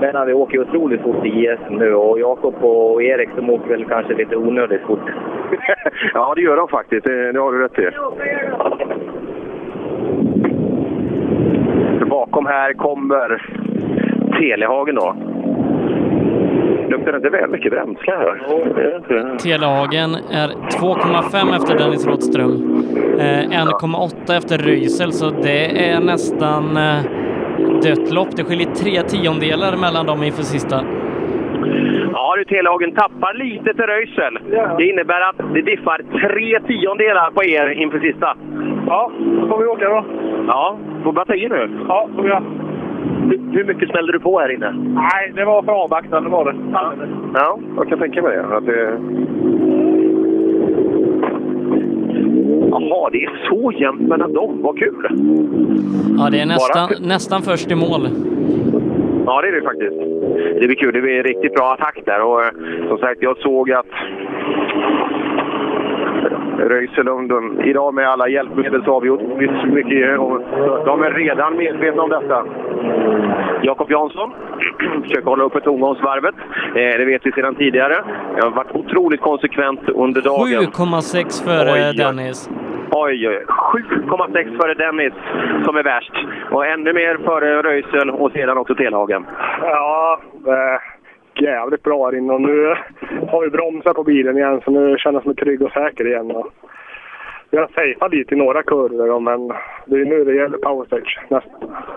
[0.00, 3.84] menar vi åker otroligt fort i JSM nu och Jakob och Erik de åker väl
[3.84, 5.10] kanske lite onödigt fort.
[6.14, 7.06] ja, det gör de faktiskt.
[7.06, 7.90] Det, det har du rätt i.
[12.04, 13.42] Bakom här kommer
[14.38, 15.16] Telehagen då.
[16.92, 19.38] Luktar inte väl mycket bränsle här?
[19.38, 22.50] Telehagen är 2,5 efter Dennis Rådström.
[23.18, 27.02] Eh, 1,8 efter Röisel, så det är nästan eh,
[27.82, 28.36] dött lopp.
[28.36, 30.84] Det skiljer tre tiondelar mellan dem inför sista.
[32.12, 34.38] Ja du, Telehagen tappar lite till Röisel.
[34.78, 38.36] Det innebär att det diffar tre tiondelar på er inför sista.
[38.86, 39.10] Ja,
[39.40, 40.04] då får vi åka då.
[40.46, 41.70] Ja, får bara ta i nu.
[41.88, 42.42] Ja, får jag.
[43.52, 44.72] Hur, mycket smällde du på här inne?
[44.72, 46.54] Nej, det var för avvaktande var det.
[47.34, 48.56] Ja, jag kan tänka mig det.
[48.56, 48.98] Att det...
[52.70, 54.62] Jaha, det är så jämnt mellan dem.
[54.62, 55.06] Vad kul!
[56.18, 58.08] Ja, det är nästan, nästan först i mål.
[59.26, 59.96] Ja, det är det faktiskt.
[60.60, 60.92] Det blir kul.
[60.92, 62.22] Det blir riktigt bra attack där.
[62.24, 63.86] Och eh, som sagt, jag såg att
[66.58, 67.32] Röiselund
[67.64, 70.40] idag med alla hjälpmedel så har vi gjort mycket och
[70.86, 72.44] de är redan medvetna om detta.
[73.62, 74.30] Jakob Jansson
[75.02, 76.34] försöker hålla uppe tomgångsvarvet.
[76.68, 78.04] Eh, det vet vi sedan tidigare.
[78.36, 80.46] Jag har varit otroligt konsekvent under dagen.
[80.46, 81.96] 7,6 före Oj, oj.
[81.96, 82.50] Dennis.
[82.90, 85.14] Oj, oj, 7,6 före Dennis
[85.64, 86.12] som är värst.
[86.50, 89.26] Och ännu mer före Röisel och sedan också Telhagen.
[89.62, 90.80] Ja, är
[91.42, 92.74] jävligt bra här inne och nu
[93.30, 96.30] har vi bromsar på bilen igen så nu känner jag mig trygg och säker igen.
[96.30, 96.46] Och
[97.52, 99.48] vi har safeat lite i några kurvor men
[99.86, 101.18] det är nu det gäller powerstage.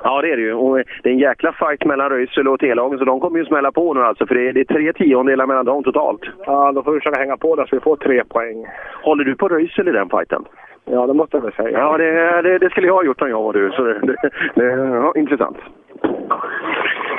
[0.04, 0.54] Ja, det är det ju.
[0.54, 3.72] Och det är en jäkla fight mellan Röisel och Telhagen, så de kommer ju smälla
[3.72, 4.28] på nu alltså.
[4.28, 6.22] För det är, det är tre tiondelar mellan dem totalt.
[6.46, 8.68] Ja, då får vi försöka hänga på där så vi får tre poäng.
[9.04, 10.46] Håller du på Röisel i den fighten?
[10.86, 11.80] Ja, det måste jag väl säga.
[11.80, 13.72] Ja, det, det, det skulle jag ha gjort om jag var du.
[13.72, 15.58] Så det, det, det, ja, intressant.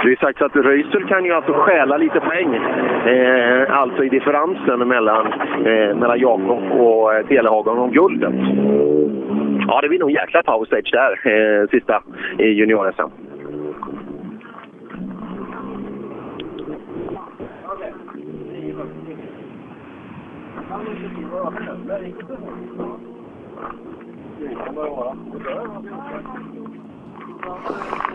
[0.02, 2.54] Det är sagt att Röisel kan ju alltså stjäla lite poäng.
[3.06, 5.26] Eh, alltså i differensen mellan,
[5.66, 8.34] eh, mellan Jakob och eh, Telehagen om guldet.
[9.68, 12.02] Ja, det blir nog en jäkla power stage där, eh, sista
[12.38, 13.10] i junior-SM.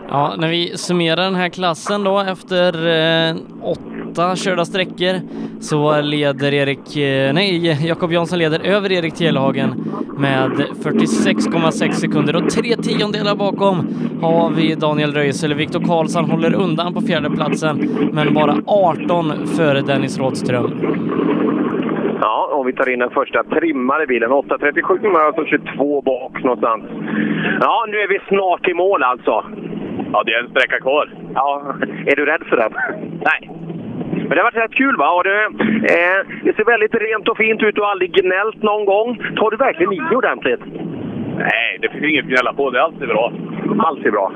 [0.08, 2.86] Ja, när vi summerar den här klassen då efter
[3.30, 5.20] eh, åtta körda sträckor
[5.60, 9.84] så leder Erik, eh, nej, Jakob Jansson leder över Erik Telhagen
[10.18, 13.86] med 46,6 sekunder och tre tiondelar bakom
[14.22, 15.54] har vi Daniel Röisel.
[15.54, 20.70] Viktor Karlsson håller undan på fjärde platsen men bara 18 före Dennis Rådström.
[22.62, 24.30] Om vi tar in den första trimmade bilen.
[24.30, 26.84] 8.37 men alltså 22 bak någonstans.
[27.60, 29.44] Ja, nu är vi snart i mål alltså.
[30.12, 31.14] Ja, det är en sträcka kvar.
[31.34, 31.74] Ja,
[32.06, 32.72] är du rädd för den?
[33.24, 33.50] Nej.
[34.12, 35.10] Men det har varit rätt kul va?
[35.10, 35.44] Och det,
[35.94, 39.16] eh, det ser väldigt rent och fint ut och aldrig gnällt någon gång.
[39.36, 40.60] Tar du verkligen i ordentligt?
[41.38, 42.70] Nej, det finns inget att gnälla på.
[42.70, 43.32] Det är alltid bra.
[43.78, 44.32] Allt är bra.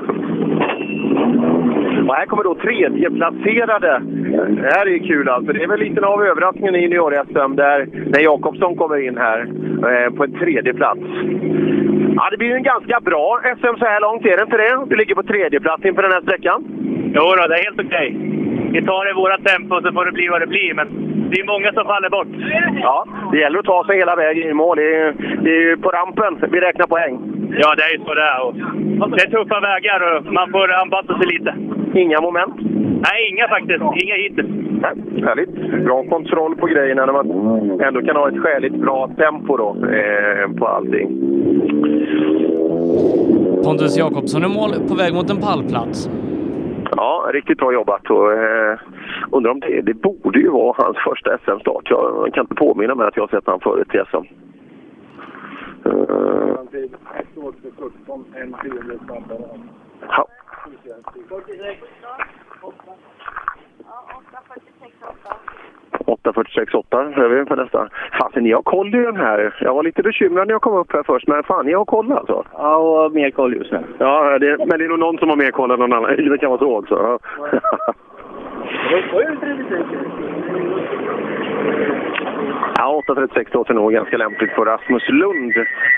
[2.07, 4.01] Och här kommer då tredjeplacerade.
[4.61, 5.53] Det här är kul alltså.
[5.53, 9.39] Det är väl lite av överraskningen i junior-SM där när Jakobsson kommer in här
[9.89, 11.01] eh, på en tredje plats.
[12.15, 14.85] Ja, det blir ju en ganska bra SM så här långt, är det inte det?
[14.89, 16.59] Du ligger på tredje plats inför den här sträckan.
[17.15, 18.09] Jo då, det är helt okej.
[18.71, 20.87] Vi tar det i våra tempo så får det bli vad det blir, men
[21.29, 22.33] det är många som faller bort.
[22.81, 24.77] Ja, det gäller att ta sig hela vägen i mål.
[24.77, 25.13] Det är,
[25.43, 27.13] det är ju på rampen vi räknar poäng.
[27.61, 28.41] Ja, det är ju så det är.
[29.01, 31.53] Och det är tuffa vägar och man får anpassa sig lite.
[31.97, 32.55] Inga moment?
[33.07, 33.81] Nej, inga faktiskt.
[34.03, 34.49] Inga hittills.
[34.81, 35.83] Nej, härligt.
[35.85, 37.27] Bra kontroll på grejerna när man
[37.81, 41.07] ändå kan ha ett skäligt bra tempo då, eh, på allting.
[43.63, 46.09] Pontus Jakobsson i mål på väg mot en pallplats.
[46.95, 48.09] Ja, riktigt bra jobbat.
[48.09, 48.79] Och, eh,
[49.31, 51.83] undrar om det, det borde ju vara hans första SM-start.
[51.89, 54.25] Jag kan inte påminna mig att jag har sett honom förut i SM.
[55.85, 55.91] Eh,
[60.09, 60.27] ja.
[66.05, 67.89] 8.46,8 är vi på nästa.
[68.21, 69.55] Fasen, ni har koll i den här.
[69.61, 72.11] Jag var lite bekymrad när jag kom upp här först, men fan, ni har koll
[72.11, 72.45] alltså?
[72.53, 73.83] Ja, och mer koll just nu.
[73.97, 76.15] Ja, det, men det är nog någon som har mer koll än någon annan.
[76.15, 77.19] Det kan vara så också.
[77.41, 77.59] Ja.
[82.77, 85.53] Ja, 8.36 låter nog ganska lämpligt för Rasmus Lund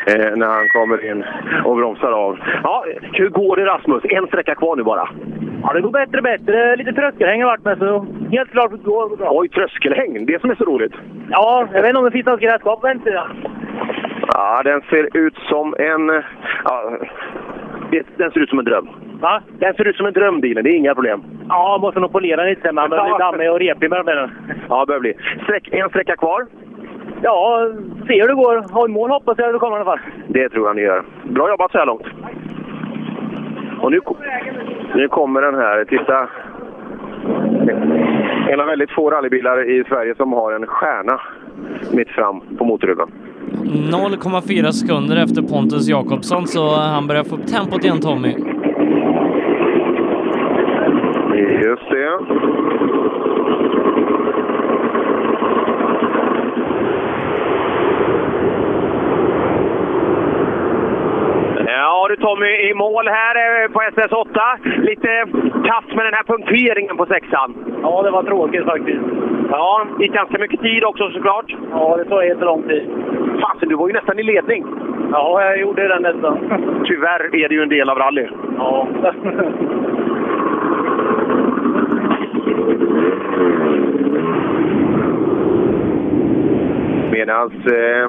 [0.07, 1.25] eh, när han kommer in
[1.65, 2.39] och bromsar av.
[2.63, 4.03] Ja, hur går det Rasmus?
[4.09, 5.09] En sträcka kvar nu bara.
[5.63, 6.75] Ja, det går bättre och bättre.
[6.75, 9.27] Lite tröskelhäng har varit med, så helt klart det går bra.
[9.31, 10.25] Oj, tröskelhäng!
[10.25, 10.93] Det som är så roligt.
[11.29, 13.27] Ja, jag vet inte om det finns något gräskap på vänstersidan.
[14.27, 16.09] Ja, den ser ut som en...
[16.09, 16.21] eh,
[16.63, 16.97] Ja,
[18.17, 18.89] den ser ut som en dröm.
[19.21, 19.41] Va?
[19.59, 20.63] Den ser ut som en dröm, bilen.
[20.63, 21.23] Det är inga problem.
[21.49, 22.71] Ja, måste nog polera lite.
[22.71, 24.29] Man börjar bli dammig och repig med den.
[24.69, 25.13] Ja, det börjar bli.
[25.43, 26.45] Sträck, en sträcka kvar.
[27.21, 27.67] Ja,
[28.07, 28.73] se hur det går.
[28.73, 29.99] Ha i mål hoppas jag att det kommer i alla fall.
[30.27, 31.03] Det tror jag ni gör.
[31.23, 32.07] Bra jobbat så här långt.
[33.81, 33.99] Och nu,
[34.95, 35.85] nu kommer den här.
[35.85, 36.29] Titta.
[38.49, 41.21] En av väldigt få rallybilar i Sverige som har en stjärna
[41.93, 43.07] mitt fram på motorhuven.
[43.51, 48.35] 0,4 sekunder efter Pontus Jakobsson så han börjar få upp tempot igen Tommy.
[51.63, 52.19] Just det.
[62.21, 64.39] Tommy i mål här eh, på SS8.
[64.81, 65.25] Lite
[65.67, 67.55] kass med den här punkteringen på sexan.
[67.81, 68.99] Ja, det var tråkigt faktiskt.
[69.49, 71.55] Ja, gick ganska mycket tid också såklart.
[71.71, 72.89] Ja, det tog helt lång tid.
[73.41, 74.65] Fasen, du var ju nästan i ledning.
[75.11, 76.37] Ja, jag gjorde den nästan.
[76.85, 78.27] Tyvärr är det ju en del av rally.
[78.57, 78.87] Ja.
[87.19, 88.05] Medan eh,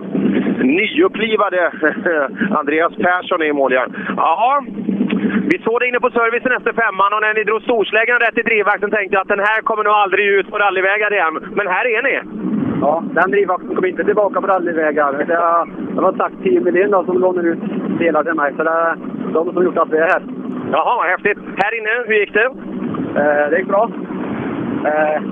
[0.79, 1.61] nyupplivade
[2.61, 3.91] Andreas Persson är i mål igen.
[4.17, 4.65] Jaha,
[5.51, 8.43] vi såg det inne på servicen efter femman och när ni drog storsläggan rätt i
[8.43, 11.35] drivvakten tänkte jag att den här kommer nog aldrig ut på rallyvägar igen.
[11.59, 12.15] Men här är ni!
[12.81, 15.13] Ja, den drivvakten kommer inte tillbaka på rallyvägar.
[15.13, 15.25] Det,
[15.95, 17.63] det var sagt 10 miljoner som lånar ut
[17.99, 18.97] delar till mig, så det är
[19.33, 20.23] de som gjort att vi är här.
[20.73, 21.39] Jaha, vad häftigt.
[21.63, 22.49] Här inne, hur gick det?
[23.21, 23.91] Eh, det gick bra.
[24.91, 25.23] Eh,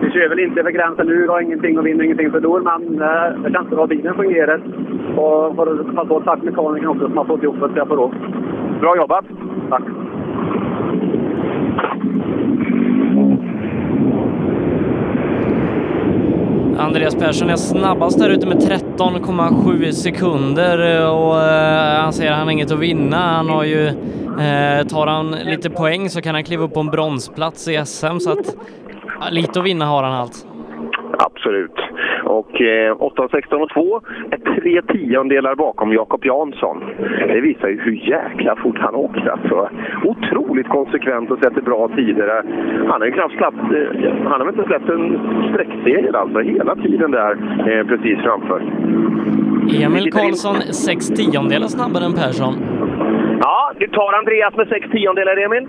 [0.00, 3.02] vi kör väl inte över gränsen nu, har ingenting att vinna, ingenting att förlora, men
[3.02, 4.60] eh, det känns bra att bilen fungerar.
[5.16, 7.96] Och får passa på att tacka mekanikern också som har fått jobbet så jag får
[7.96, 8.14] råd.
[8.80, 9.24] Bra jobbat!
[9.70, 9.82] Tack!
[16.78, 22.38] Andreas Persson är snabbast där ute med 13,7 sekunder eh, och eh, han säger att
[22.38, 23.16] han har inget att vinna.
[23.16, 26.86] Han har ju, eh, tar han lite poäng så kan han kliva upp på en
[26.86, 28.56] bronsplats i SM så att
[29.20, 30.46] ja, lite att vinna har han allt.
[31.18, 31.78] Absolut.
[32.24, 36.84] Och eh, 8, 16 och 2 är tre tiondelar bakom Jakob Jansson.
[37.18, 39.28] Det visar ju hur jäkla fort han åker.
[39.28, 39.68] Alltså.
[40.04, 42.42] Otroligt konsekvent och sätter bra tider.
[42.88, 45.18] Han har ju knappt släppt, eh, han har inte släppt en
[45.52, 46.40] sträckseger alltså.
[46.40, 48.62] Hela tiden där eh, precis framför.
[49.82, 52.54] Emil Karlsson 6 tiondelar snabbare än Persson.
[53.40, 55.68] Ja, du tar Andreas med sex tiondelar, Emil.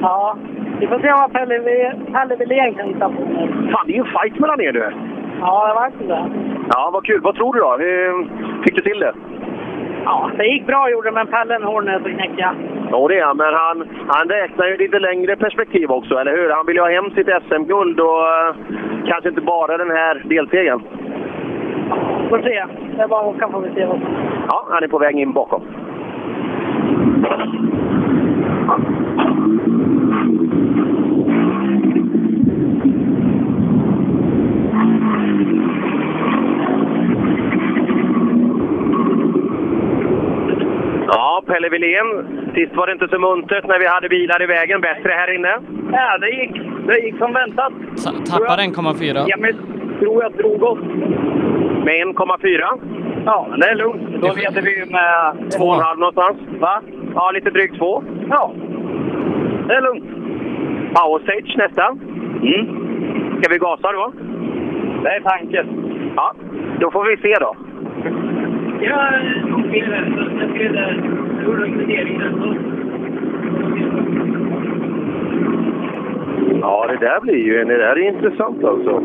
[0.00, 0.36] Ja,
[0.80, 1.60] vi får se vad Pelle,
[2.12, 3.22] Pelle Wilén kan hitta på.
[3.72, 4.92] Fan, det är ju en fight mellan er nu.
[5.40, 6.30] Ja, det var det.
[6.72, 7.20] Ja, vad kul.
[7.22, 7.76] Vad tror du då?
[7.76, 8.28] Hur
[8.64, 9.12] fick du till det?
[10.04, 12.54] Ja, det gick bra gjorde men Pelle en hårnöt att knäcka.
[12.90, 13.36] Ja, det är han.
[13.36, 16.50] Men han, han räknar ju lite längre perspektiv också, eller hur?
[16.50, 18.54] Han vill ju ha hem sitt SM-guld och eh,
[19.06, 20.80] kanske inte bara den här delsegern.
[22.28, 22.64] Får se.
[22.96, 24.00] Det är bara att åka får vi se vad
[24.48, 25.62] Ja, han är på väg in bakom.
[41.06, 42.08] Ja, Pelle Wilén.
[42.54, 44.80] Sist var det inte så muntert när vi hade bilar i vägen.
[44.80, 45.58] Bättre här inne.
[45.92, 46.52] Ja, det gick,
[46.86, 47.72] det gick som väntat.
[48.30, 49.34] Tappar 1,4.
[49.34, 49.56] Emil
[50.00, 50.78] tror jag drog oss.
[51.84, 52.78] Med 1,4.
[53.24, 54.22] Ja, men det är lugnt.
[54.22, 55.34] Då leder vi ju med...
[55.58, 56.36] 2,5 någonstans.
[56.60, 56.80] Va?
[57.14, 58.02] Ja, lite drygt 2.
[58.30, 58.52] Ja,
[59.68, 60.04] det är lugnt.
[60.94, 61.86] Power stage nästa.
[62.42, 62.66] Mm.
[63.38, 64.12] Ska vi gasa då?
[65.02, 65.66] Det är tanken.
[66.16, 66.34] Ja,
[66.80, 67.56] då får vi se då.
[68.80, 69.42] Där,
[70.14, 71.02] så jag skrev där.
[71.36, 72.32] Jag gjorde en kvittering där.
[76.60, 79.02] Ja, det där blir ju det där är intressant alltså.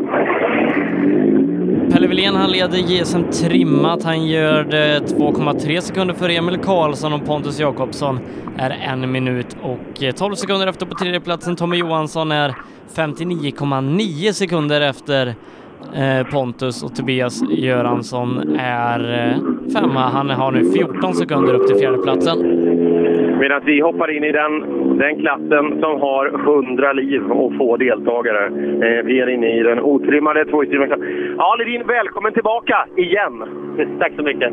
[1.92, 4.04] Pelle Wilén han leder JSM trimmat.
[4.04, 8.18] Han gör det 2,3 sekunder för Emil Karlsson och Pontus Jakobsson
[8.56, 11.56] är en minut och 12 sekunder efter på tredjeplatsen.
[11.56, 12.54] Tommy Johansson är
[12.94, 15.34] 59,9 sekunder efter eh,
[16.32, 19.36] Pontus och Tobias Göransson är eh,
[19.72, 20.00] femma.
[20.00, 22.38] Han har nu 14 sekunder upp till fjärdeplatsen.
[23.38, 24.52] Medan vi hoppar in i den,
[24.98, 28.46] den klassen som har 100 liv och få deltagare.
[28.46, 31.34] Eh, vi är inne i den otrimmade tvåhjulsdrivna klassen.
[31.38, 33.44] Ja, Ledin, välkommen tillbaka igen!
[34.00, 34.52] Tack så mycket.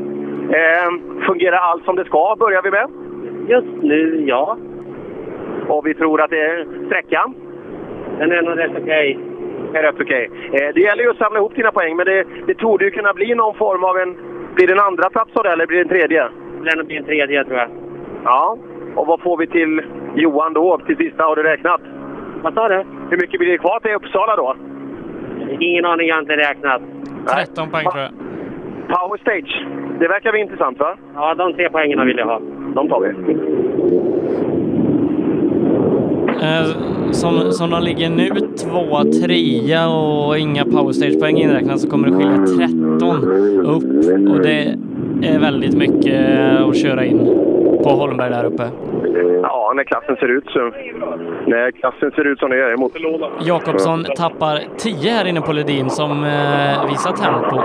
[0.59, 0.89] Eh,
[1.27, 2.87] fungerar allt som det ska, börjar vi med?
[3.47, 4.57] Just nu, ja.
[5.67, 7.35] Och vi tror att det är sträckan?
[8.19, 9.19] Den är nog rätt okej.
[9.73, 10.29] Är rätt okej.
[10.53, 13.13] Eh, det gäller ju att samla ihop dina poäng, men det, det torde ju kunna
[13.13, 14.17] bli någon form av en...
[14.55, 16.29] Blir det en andra plats av det, eller blir det en tredje?
[16.63, 17.69] Det blir en tredje, tror jag.
[18.23, 18.57] Ja.
[18.95, 19.81] Och vad får vi till
[20.15, 21.23] Johan då, till sista?
[21.23, 21.81] Har du räknat?
[22.41, 22.85] Vad sa du?
[23.09, 24.55] Hur mycket blir det kvar till Uppsala då?
[25.59, 26.81] Ingen aning, jag har inte räknat.
[27.35, 28.11] 13 poäng tror jag.
[28.87, 29.65] Power Stage.
[29.99, 30.97] Det verkar bli intressant, va?
[31.15, 32.39] Ja, de tre poängen vill jag ha.
[32.75, 34.48] De tar vi.
[36.41, 36.67] Eh,
[37.11, 42.67] som, som de ligger nu, tvåa, trea och inga powerstage-poäng inräknat så kommer det skilja
[42.67, 43.23] 13
[43.65, 43.83] upp.
[44.29, 44.75] Och det
[45.21, 47.19] är väldigt mycket att köra in
[47.83, 48.63] på Holmberg där uppe.
[49.41, 50.71] Ja, när klassen ser ut så...
[51.45, 52.91] När klassen ser ut som det gör emot...
[53.41, 57.55] Jakobsson tappar 10 här inne på Ledin som eh, visar tempo.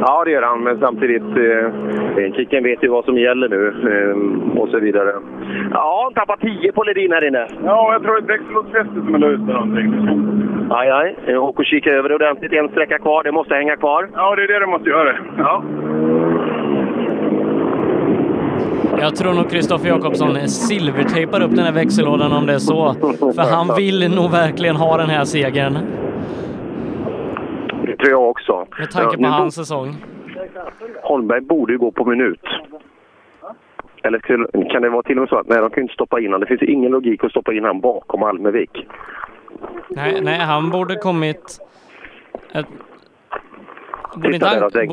[0.00, 1.22] Ja, det gör han, men samtidigt...
[1.22, 3.62] Eh, Kicken vet ju vad som gäller nu
[3.92, 5.12] eh, och så vidare.
[5.70, 7.46] Ja, han tappar 10 på Ledin här inne.
[7.64, 9.88] Ja, jag tror det är växellådsfästet som är löst eller någonting.
[10.70, 11.36] Aj, aj.
[11.36, 12.52] Åk och kika över det ordentligt.
[12.52, 13.22] En sträcka kvar.
[13.22, 14.08] Det måste hänga kvar.
[14.14, 15.12] Ja, det är det du måste göra.
[15.38, 15.62] Ja.
[18.98, 22.94] Jag tror nog Kristoffer Jakobsson silvertejpar upp den här växellådan om det är så.
[23.34, 25.78] För han vill nog verkligen ha den här segern.
[27.86, 28.66] Det tror jag också.
[28.78, 29.96] Med tanke på nu hans säsong.
[31.02, 32.40] Holmberg borde ju gå på minut.
[34.02, 34.18] Eller
[34.72, 36.40] kan det vara till och med så att nej, de kan inte stoppa in honom.
[36.40, 38.86] Det finns ju ingen logik att stoppa in honom bakom Almevik.
[39.88, 41.58] Nej, nej han borde kommit...
[42.52, 42.66] Ett,
[44.14, 44.46] borde inte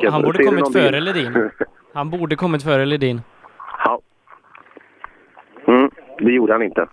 [0.09, 0.99] han, borde kommit före?
[0.99, 1.49] Ledin.
[1.93, 3.21] Han borde kommit före Ledin.
[5.65, 5.73] Ja.
[5.73, 6.87] Mm, det gjorde han inte.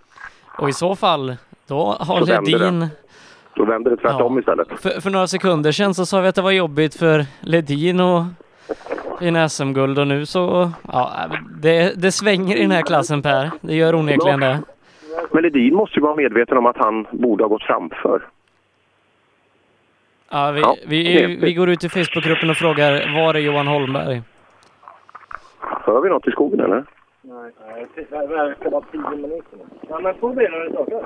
[0.57, 1.35] Och i så fall,
[1.67, 2.57] då har Så vänder det.
[2.57, 2.87] Ledin...
[3.55, 4.67] Då vänder det tvärtom istället.
[4.81, 8.23] För, för några sekunder sedan så sa vi att det var jobbigt för Ledin och
[9.21, 10.71] vinna SM-guld och nu så...
[10.91, 11.11] Ja,
[11.61, 13.51] det, det svänger i den här klassen Per.
[13.61, 14.59] Det gör onekligen det.
[15.31, 18.21] Men Ledin måste ju vara medveten om att han borde ha gått framför.
[20.31, 24.21] Ja, vi, Ja, vi, vi går ut i Facebookgruppen och frågar var är Johan Holmberg?
[25.59, 26.83] Hör vi något i skogen eller?
[27.29, 27.51] Nej,
[27.95, 29.63] det verkar vara 10 minuter nu.
[29.89, 31.01] Ja, men två bilar är startar.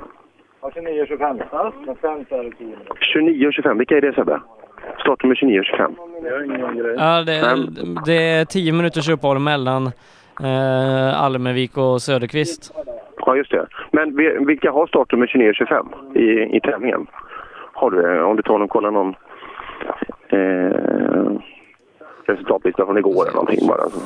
[0.61, 1.43] Ja, 29.25.
[1.51, 2.97] Ja, men sen så är det 10 minuter.
[2.99, 4.39] 29 och 25, vilka är det Sebbe?
[4.99, 5.95] Startnummer 29 och 25.
[6.21, 6.95] Det är ingen grej.
[6.97, 7.67] Ja, det,
[8.05, 9.85] det är tio minuters uppehåll mellan
[10.43, 12.73] eh, Almevik och Söderqvist.
[13.25, 13.67] Ja, just det.
[13.91, 17.07] Men vi- vilka har startnummer 29 och 25 i, i tävlingen?
[17.73, 18.23] Har du det?
[18.23, 19.15] Om du tar och kollar någon
[20.27, 21.39] eh,
[22.25, 23.89] resultatlista från igår eller någonting bara.
[23.89, 23.99] Så.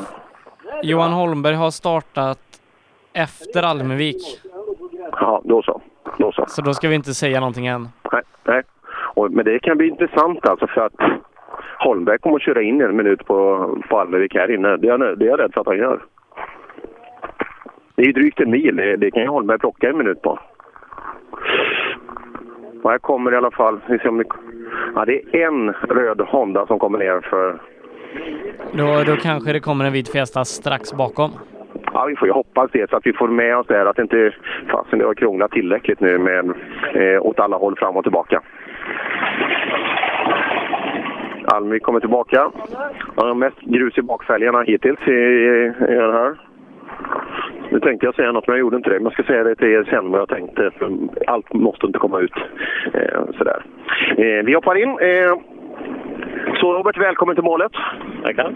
[0.84, 2.40] Johan Holmberg har startat
[3.14, 4.42] efter Almevik.
[5.12, 5.82] Ja, då så.
[6.18, 6.46] Då så.
[6.48, 7.88] Så då ska vi inte säga någonting än.
[8.12, 8.62] Nej, nej.
[9.16, 10.94] Och, men det kan bli intressant alltså för att
[11.80, 14.78] Holmberg kommer att köra in en minut på, på Almevik här inne.
[14.78, 16.00] Det är, jag- det är jag rädd för att han gör.
[17.96, 18.76] Det är ju drygt en mil.
[18.76, 20.40] Det, det kan ju Holmberg plocka en minut på.
[22.84, 23.80] Och här kommer i alla fall...
[23.88, 24.26] Vi ser om det,
[24.96, 27.62] ja, det är en röd Honda som kommer ner för...
[28.72, 31.32] Då, då kanske det kommer en vit Fiesta strax bakom.
[31.94, 33.86] Ja, vi får ju hoppas det så att vi får med oss det här.
[33.86, 34.34] Att det inte
[34.72, 36.54] fasen det har krånglat tillräckligt nu med,
[36.94, 38.42] eh, åt alla håll fram och tillbaka.
[41.46, 42.52] Almi kommer tillbaka.
[43.16, 46.36] Han har mest grus i bakfälgarna hittills i, i, i den här.
[47.70, 48.96] Nu tänkte jag säga något men jag gjorde inte det.
[48.96, 50.72] Men jag ska säga det till er sen vad jag tänkte.
[50.78, 50.92] För
[51.28, 52.34] allt måste inte komma ut.
[52.94, 53.66] Eh, sådär.
[54.18, 54.90] Eh, vi hoppar in.
[54.90, 55.34] Eh,
[56.68, 57.72] så Robert, välkommen till målet.
[58.24, 58.56] Tackar.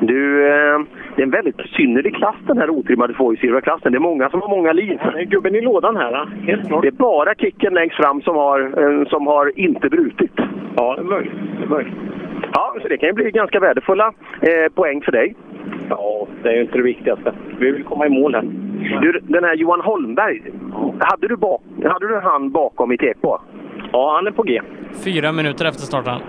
[0.00, 0.78] Du, eh,
[1.16, 3.92] det är en väldigt synnerlig klass den här otrimmade tvåhjulsdrivarklassen.
[3.92, 4.98] Det är många som har många liv.
[5.12, 6.26] Det är gubben i lådan här.
[6.46, 6.82] Helt klart.
[6.82, 10.32] Det är bara kicken längst fram som har, eh, som har inte brutit.
[10.76, 11.32] Ja, det är möjligt.
[11.58, 11.94] Det är möjligt.
[12.52, 15.34] Ja, så det kan ju bli ganska värdefulla eh, poäng för dig.
[15.88, 17.32] Ja, det är ju inte det viktigaste.
[17.58, 18.44] Vi vill komma i mål här.
[19.02, 20.42] Du, den här Johan Holmberg,
[21.00, 23.38] hade, du bak, hade du han bakom i TK?
[23.92, 24.60] Ja, han är på G.
[25.04, 26.20] Fyra minuter efter starten.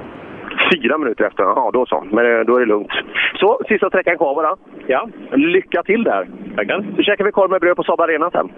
[0.71, 1.43] Fyra minuter efter?
[1.43, 2.03] Ja, då så.
[2.11, 2.91] Men eh, då är det lugnt.
[3.39, 4.55] Så, sista sträckan kvar bara.
[4.87, 5.09] Ja.
[5.31, 6.27] Lycka till där.
[6.55, 6.85] Tackar.
[6.95, 8.49] Så käkar vi korv med bröd på Saab Arena sen.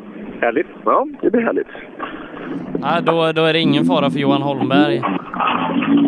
[0.42, 0.68] Härligt.
[0.86, 1.68] Ja, det blir härligt.
[2.82, 5.02] Ja, då, då är det ingen fara för Johan Holmberg.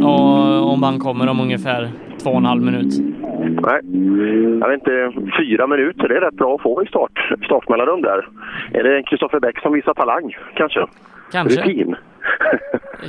[0.03, 1.89] Och, om han kommer om ungefär
[2.23, 2.93] två och en halv minut.
[3.39, 3.79] Nej,
[4.59, 5.11] jag vet inte.
[5.39, 8.27] Fyra minuter, det är rätt bra att få i start, startmellanrum där.
[8.73, 10.85] Är det Kristoffer Bäck som visar talang, kanske?
[11.31, 11.61] Kanske.
[11.61, 11.95] Rutin?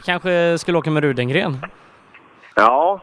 [0.05, 1.53] Kanske skulle åka med Rudengren.
[2.55, 3.01] Ja.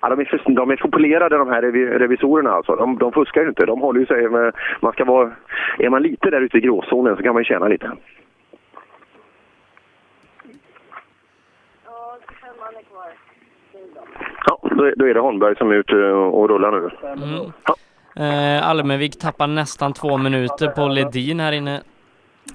[0.00, 2.76] Ja, de, är de är för polerade de här revi, revisorerna alltså.
[2.76, 3.66] De, de fuskar ju inte.
[3.66, 4.54] De håller ju sig med...
[4.80, 5.32] Man ska vara...
[5.78, 7.90] Är man lite där ute i gråzonen så kan man ju tjäna lite.
[14.46, 16.90] Ja, då, är- då är det Holmberg som är ute och rullar nu.
[17.22, 17.52] Mm.
[18.58, 21.80] Eh, Almevik tappar nästan två minuter på Ledin här inne.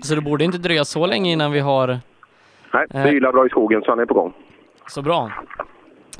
[0.01, 1.97] Så det borde inte dröja så länge innan vi har
[2.73, 4.33] Nej, det ylar bra i skogen så han är på gång.
[4.87, 5.31] så bra.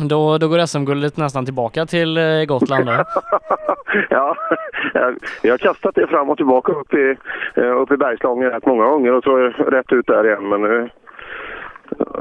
[0.07, 2.91] Då, då går SM-guldet nästan tillbaka till eh, Gotland då.
[4.09, 4.35] ja,
[4.93, 5.09] eh,
[5.41, 7.15] jag har kastat det fram och tillbaka upp i,
[7.55, 10.49] eh, upp i Bergslagen rätt många gånger och så rätt ut där igen.
[10.49, 10.89] Men nu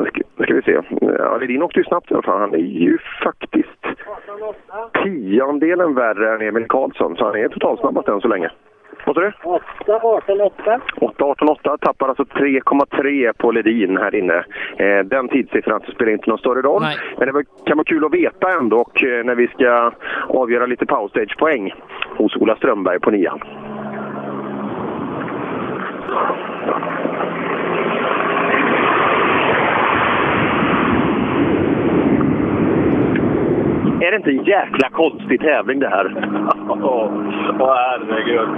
[0.06, 0.80] ska, ska vi se.
[1.00, 2.40] Ja, Ledin åkte ju snabbt i alla fall.
[2.40, 3.86] Han är ju faktiskt
[5.02, 7.16] tiondelen värre än Emil Karlsson.
[7.16, 8.50] Så han är totalsnabbast än så länge.
[9.09, 9.32] Vad sa du?
[9.43, 9.62] 8,
[10.02, 10.80] 18, 8.
[11.01, 14.44] 8, 18, 8 tappar alltså 3,3 på Ledin här inne.
[14.76, 16.82] Eh, den tidssiffran spelar inte någon större roll.
[17.18, 19.93] Men det var- kan vara kul att veta ändå och, eh, när vi ska
[20.28, 21.74] avgöra lite powerstage-poäng
[22.16, 23.40] hos Ola Strömberg på nian.
[34.00, 36.06] Är det inte en jäkla konstig tävling det här?
[36.68, 37.10] Åh
[37.60, 38.48] herregud.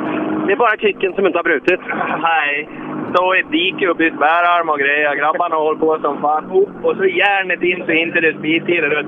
[0.47, 1.81] Det är bara kicken som inte har brutit.
[2.23, 2.69] Nej,
[3.11, 5.15] stå i ett dike och bytt bärarm och grejer.
[5.15, 6.45] Grabbarna håller på som fan.
[6.83, 9.07] Och så järnet in så inte det speedtider.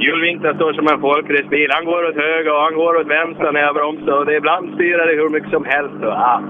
[0.00, 1.70] Hjulvinklar står som en folkracebil.
[1.70, 4.18] Han går åt höger och han går åt vänster när jag bromsar.
[4.18, 5.98] Och det är ibland styrar hur mycket som helst.
[6.08, 6.42] Och, ja,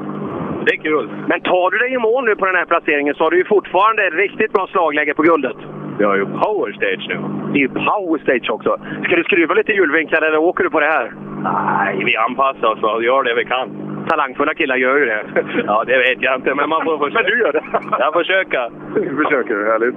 [0.66, 1.08] det är kul.
[1.30, 3.44] Men tar du dig i mål nu på den här placeringen så har du ju
[3.44, 5.56] fortfarande ett riktigt bra slagläge på guldet.
[5.98, 7.16] Vi har ju power stage nu.
[7.52, 8.78] Det är ju power stage också.
[9.04, 11.12] Ska du skruva lite hjulvinklar eller åker du på det här?
[11.42, 13.68] Nej, vi anpassar oss och gör det vi kan.
[14.08, 15.24] Talangfulla killar gör ju det.
[15.66, 17.22] Ja, det vet jag inte, men man får försöka.
[17.22, 17.64] Men du gör det?
[17.98, 18.70] Jag försöker.
[18.94, 19.94] Du försöker, härligt.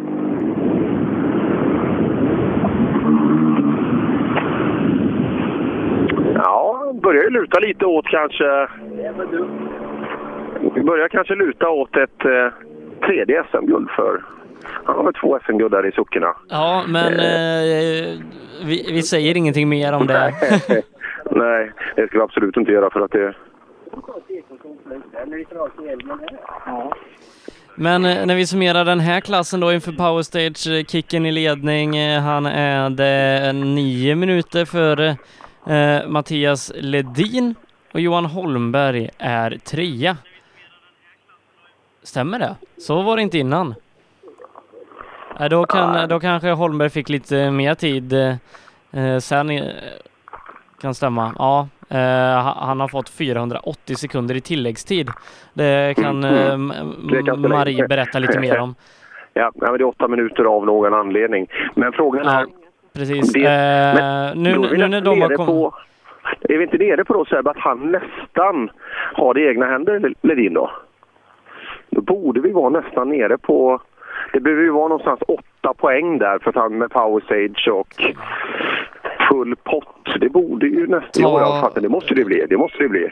[6.35, 8.67] Ja, börjar ju luta lite åt kanske...
[10.75, 12.47] Vi börjar kanske luta åt ett eh,
[13.07, 14.21] tredje SM-guld för...
[14.85, 16.35] Han har väl två SM-guld där i suckorna.
[16.49, 18.19] Ja, men eh,
[18.65, 20.33] vi, vi säger ingenting mer om det.
[21.31, 23.35] Nej, det ska vi absolut inte göra för att det...
[27.75, 31.31] Men eh, när vi summerar den här klassen då inför Power Stage, eh, Kicken i
[31.31, 35.17] ledning, eh, han är det nio minuter före
[35.67, 37.55] eh, Mattias Ledin
[37.93, 40.17] och Johan Holmberg är trea.
[42.03, 42.55] Stämmer det?
[42.77, 43.75] Så var det inte innan.
[45.39, 49.49] Eh, då, kan, då kanske Holmberg fick lite mer tid eh, sen.
[49.49, 49.63] eh,
[50.81, 51.33] Kan stämma.
[51.39, 55.09] Ja, eh, ha- han har fått 480 sekunder i tilläggstid.
[55.53, 56.73] Det kan eh, M-
[57.09, 58.75] Det är ganska Marie berätta lite mer om.
[59.33, 61.47] Ja, ja, men det är åtta minuter av någon anledning.
[61.75, 62.45] Men frågan är...
[62.93, 63.33] Precis.
[63.33, 65.73] Det- Eh, men nu, nu när de har kommit...
[66.41, 68.69] Är vi inte nere på då Sebbe, att han nästan
[69.13, 70.71] har det i egna händer, Ledin då?
[71.89, 73.81] Då borde vi vara nästan nere på...
[74.33, 78.13] Det behöver ju vara någonstans åtta poäng där för att han med Power Stage och
[79.29, 80.19] full pott.
[80.19, 81.23] Det borde ju nästan...
[81.23, 81.81] Ta- Jo.
[81.81, 82.45] Det måste det bli.
[82.49, 83.09] Det måste det bli.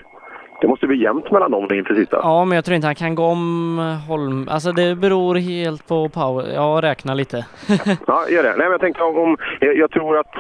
[0.62, 2.20] Det måste bli jämnt mellan dem inför sista.
[2.24, 3.78] Ja, men jag tror inte han kan gå om
[4.08, 4.48] Holm...
[4.52, 6.54] Alltså det beror helt på power.
[6.54, 7.38] Jag räknar lite.
[8.08, 8.50] Ja, gör det.
[8.50, 10.32] Nej, men jag tänkte om jag, jag tror att...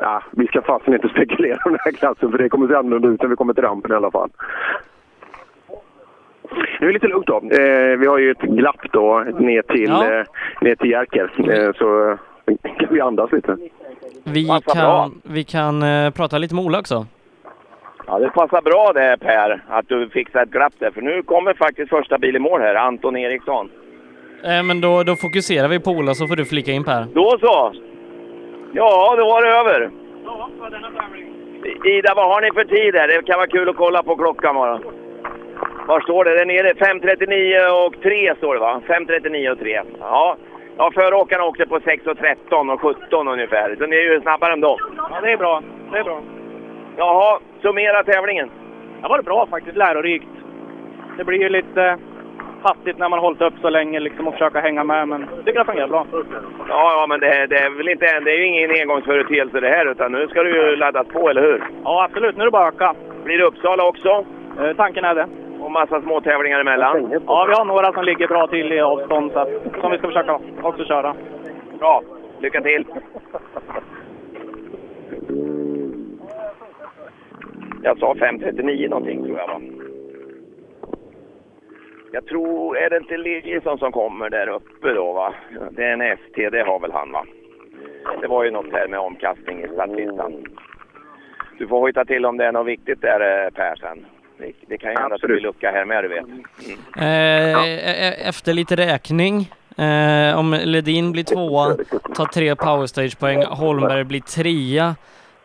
[0.00, 3.08] Ja, vi ska fasen inte spekulera om den här klassen för det kommer se annorlunda
[3.08, 4.30] ut när vi kommer till rampen i alla fall.
[6.80, 7.36] Nu är det lite lugnt då.
[7.36, 10.04] Eh, vi har ju ett glapp då ner till, Ja.
[10.12, 10.24] eh,
[10.60, 11.30] ner till Jerker.
[11.38, 12.16] Eh, så eh,
[12.78, 13.56] kan vi andas lite.
[14.24, 15.02] Vi Passar bra.
[15.02, 17.06] kan, vi kan eh, prata lite med Ola också.
[18.06, 20.90] Ja, det passar bra det Per, att du fixar ett glapp där.
[20.90, 23.70] För nu kommer faktiskt första bil i mål här, Anton Eriksson.
[24.44, 27.06] Eh, men då, då fokuserar vi på Ola så får du flika in Per.
[27.14, 27.72] Då så!
[28.72, 29.90] Ja, då var det över.
[31.84, 33.08] Ida, vad har ni för tid här?
[33.08, 34.80] Det kan vara kul att kolla på klockan bara.
[35.86, 36.38] Var står det?
[36.38, 38.80] Den är nere 5.39 och 3 står det va?
[38.86, 39.82] 5.39 och 3.
[40.00, 40.36] Ja.
[40.76, 43.76] Ja, föråkarna åkte på 6.13 och 17 ungefär.
[43.78, 44.76] Så ni är ju snabbare än dem.
[44.96, 45.62] Ja, det är bra.
[45.92, 46.20] Det är bra.
[46.96, 48.50] Jaha, summera tävlingen.
[49.02, 50.28] Det var bra faktiskt, lärorikt.
[51.16, 51.98] Det blir ju lite
[52.62, 55.44] hastigt när man har hållit upp så länge liksom och försöka hänga med, men jag
[55.44, 56.06] tycker det fungerar bra.
[56.68, 59.90] Ja, ja men det, det är väl inte, det är ju ingen engångsföreteelse det här
[59.90, 61.64] utan nu ska du ju laddas på, eller hur?
[61.84, 62.36] Ja, absolut.
[62.36, 62.94] Nu är det bara att öka.
[63.24, 64.24] Blir det Uppsala också?
[64.60, 65.26] Eh, tanken är det.
[65.62, 67.10] Och massa små tävlingar emellan?
[67.26, 69.48] Ja, vi har några som ligger bra till i avstånd så att,
[69.80, 71.14] som vi ska försöka också köra.
[71.78, 72.02] Bra,
[72.40, 72.86] lycka till!
[77.82, 79.60] Jag sa 5.39 någonting tror jag va?
[82.12, 85.34] Jag tror, är det inte Liljesson som kommer där uppe då va?
[85.70, 87.24] Det är en ST, det har väl han va?
[88.20, 90.44] Det var ju något här med omkastning i startlistan.
[91.58, 94.06] Du får hojta till om det är något viktigt där eh, Per sen.
[94.42, 96.24] Det, det kan ju hända att det blir lucka här med du vet.
[96.24, 96.44] Mm.
[96.98, 101.76] Eh, e- e- Efter lite räkning, eh, om Ledin blir tvåa,
[102.14, 104.94] tar tre powerstage-poäng, Holmberg blir trea,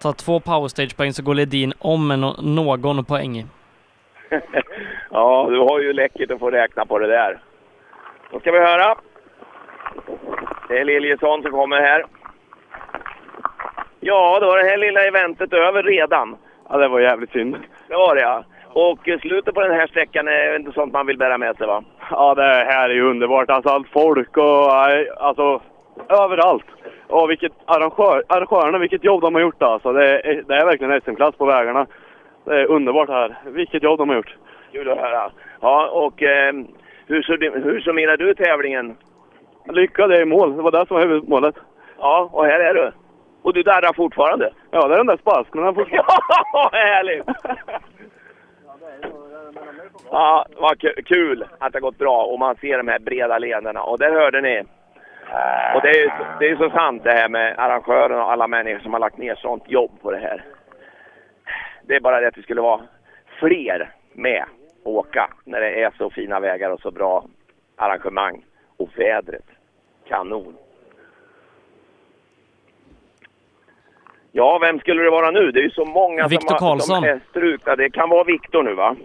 [0.02, 3.45] tar två powerstage-poäng så går Ledin om med no- någon poäng.
[5.11, 7.40] Ja, du har ju läckert att få räkna på det där.
[8.32, 8.95] Då ska vi höra.
[10.69, 12.06] Det är Liljesson som kommer här.
[13.99, 16.38] Ja, då var det här lilla eventet över redan.
[16.69, 17.56] Ja, det var jävligt synd.
[17.88, 18.44] Det var det ja.
[18.79, 21.67] Och eh, slutet på den här sträckan är inte sånt man vill bära med sig
[21.67, 21.83] va?
[22.11, 23.49] Ja, det här är ju underbart.
[23.49, 25.61] Alltså allt folk och nej, alltså
[26.09, 26.65] överallt.
[27.07, 29.93] Och vilket arrangör, arrangörerna, vilket jobb de har gjort alltså.
[29.93, 31.87] Det är, det är verkligen SM-klass på vägarna.
[32.45, 33.37] Det är underbart här.
[33.45, 34.35] Vilket jobb de har gjort.
[34.71, 35.31] Kul att höra.
[35.61, 36.53] Ja, och eh,
[37.07, 38.97] hur, hur summerar du tävlingen?
[39.69, 40.55] Lycka, det är mål.
[40.55, 41.55] Det var det som var huvudmålet.
[41.99, 42.91] Ja, och här är du.
[43.41, 44.49] Och du darrar fortfarande?
[44.71, 45.75] Ja, det är den där spasmen.
[46.53, 47.25] Ja, härligt!
[50.11, 53.84] Ja, vad kul att det har gått bra och man ser de här breda leendena.
[53.84, 54.64] Och där hörde ni.
[55.76, 56.10] Och det är ju
[56.40, 59.36] det är så sant det här med arrangörerna och alla människor som har lagt ner
[59.36, 60.44] sånt jobb på det här.
[61.82, 62.82] Det är bara det att det skulle vara
[63.40, 64.45] fler med
[64.84, 67.26] och åka när det är så fina vägar och så bra
[67.76, 68.45] arrangemang.
[68.78, 69.45] Och vädret,
[70.07, 70.57] kanon.
[74.31, 75.51] Ja, vem skulle det vara nu?
[75.51, 76.95] Det är ju så många Viktor som, Karlsson.
[76.95, 77.75] som är strukna.
[77.75, 78.95] Det kan vara Viktor nu va?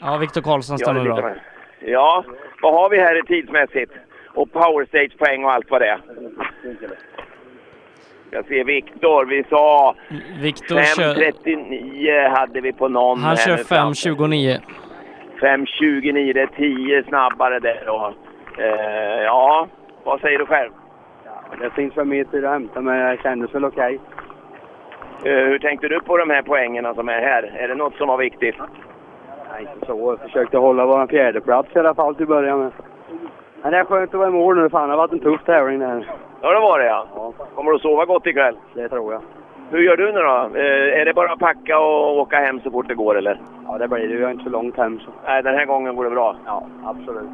[0.00, 1.30] Ja, Viktor Karlsson Ja, stämmer bra.
[1.80, 2.24] Ja,
[2.62, 3.92] vad har vi här i tidsmässigt?
[4.34, 6.00] Och power stage poäng och allt vad det är.
[8.30, 9.94] Jag ser Viktor, vi sa
[10.40, 13.20] Viktor kör, 5.39 hade vi på någon.
[13.20, 13.92] han kör nu fram.
[13.92, 14.58] 5.29.
[15.40, 18.14] 5.29, det är 10 snabbare där då.
[18.58, 19.68] Eh, ja,
[20.04, 20.70] vad säger du själv?
[21.60, 23.94] Det finns väl meter att hämta, men det kändes väl okej.
[23.94, 24.00] Eh,
[25.24, 27.52] hur tänkte du på de här poängerna som är här?
[27.58, 28.56] Är det något som var viktigt?
[29.52, 30.16] Nej, inte så.
[30.20, 32.72] Jag försökte hålla vår fjärdeplats i alla fall till början med.
[33.62, 34.68] Men det är skönt att vara i mål nu.
[34.70, 36.06] Fan, det har varit en tuff tävling det här.
[36.40, 37.32] Ja, det var det ja.
[37.54, 38.56] Kommer du att sova gott ikväll?
[38.74, 39.22] Det tror jag.
[39.70, 40.50] Hur gör du nu då?
[40.58, 43.40] Eh, är det bara att packa och åka hem så fort det går eller?
[43.66, 44.16] Ja, det blir det.
[44.16, 45.10] Vi har inte så långt hem så.
[45.26, 46.36] Nej, den här gången går det bra.
[46.46, 47.30] Ja, absolut.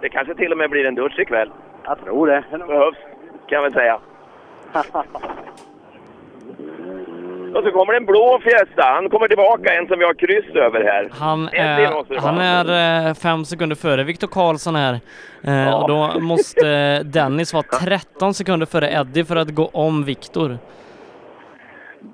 [0.00, 1.50] Det kanske till och med blir en dusch ikväll.
[1.84, 2.44] Jag tror det.
[2.50, 2.98] Behövs,
[3.46, 3.98] kan jag väl säga.
[7.54, 8.82] Och så kommer en blå Fiesta.
[8.82, 11.08] Han kommer tillbaka, en som vi har kryss över här.
[11.12, 15.00] Han är, han är eh, fem sekunder före Viktor Karlsson här.
[15.44, 20.58] Eh, Och då måste Dennis vara 13 sekunder före Eddie för att gå om Viktor.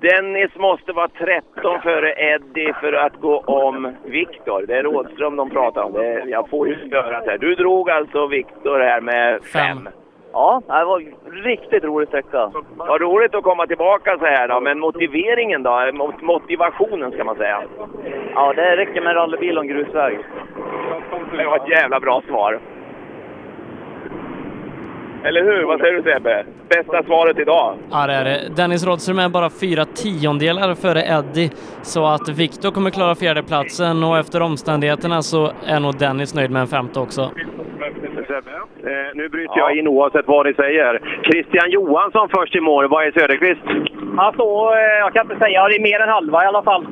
[0.01, 4.65] Dennis måste vara 13 före Eddie för att gå om Viktor.
[4.67, 5.93] Det är Rådström de pratar om.
[5.93, 7.37] Det jag får ju höra det här.
[7.37, 9.89] Du drog alltså Viktor här med fem.
[10.33, 12.51] Ja, det var en riktigt rolig sträcka.
[12.75, 15.89] Vad roligt att komma tillbaka så här då, men motiveringen då?
[15.93, 17.63] Mot- Motivationen ska man säga.
[18.35, 20.19] Ja, det räcker med rallybil och en grusväg.
[21.37, 22.59] Det var ett jävla bra svar.
[25.23, 25.63] Eller hur?
[25.63, 26.45] Vad säger du Sebbe?
[26.69, 27.75] Bästa svaret idag?
[27.91, 28.39] Ja, det är det.
[28.55, 31.49] Dennis Rådström är bara fyra tiondelar före Eddie,
[31.81, 36.61] så att Viktor kommer klara fjärdeplatsen och efter omständigheterna så är nog Dennis nöjd med
[36.61, 37.21] en femte också.
[37.21, 41.01] Eh, nu bryter jag in oavsett vad ni säger.
[41.23, 42.87] Christian Johansson först i mål.
[42.87, 43.65] Vad är Söderqvist?
[44.17, 46.83] Han står, eh, jag kan inte säga, det är mer än halva i alla fall.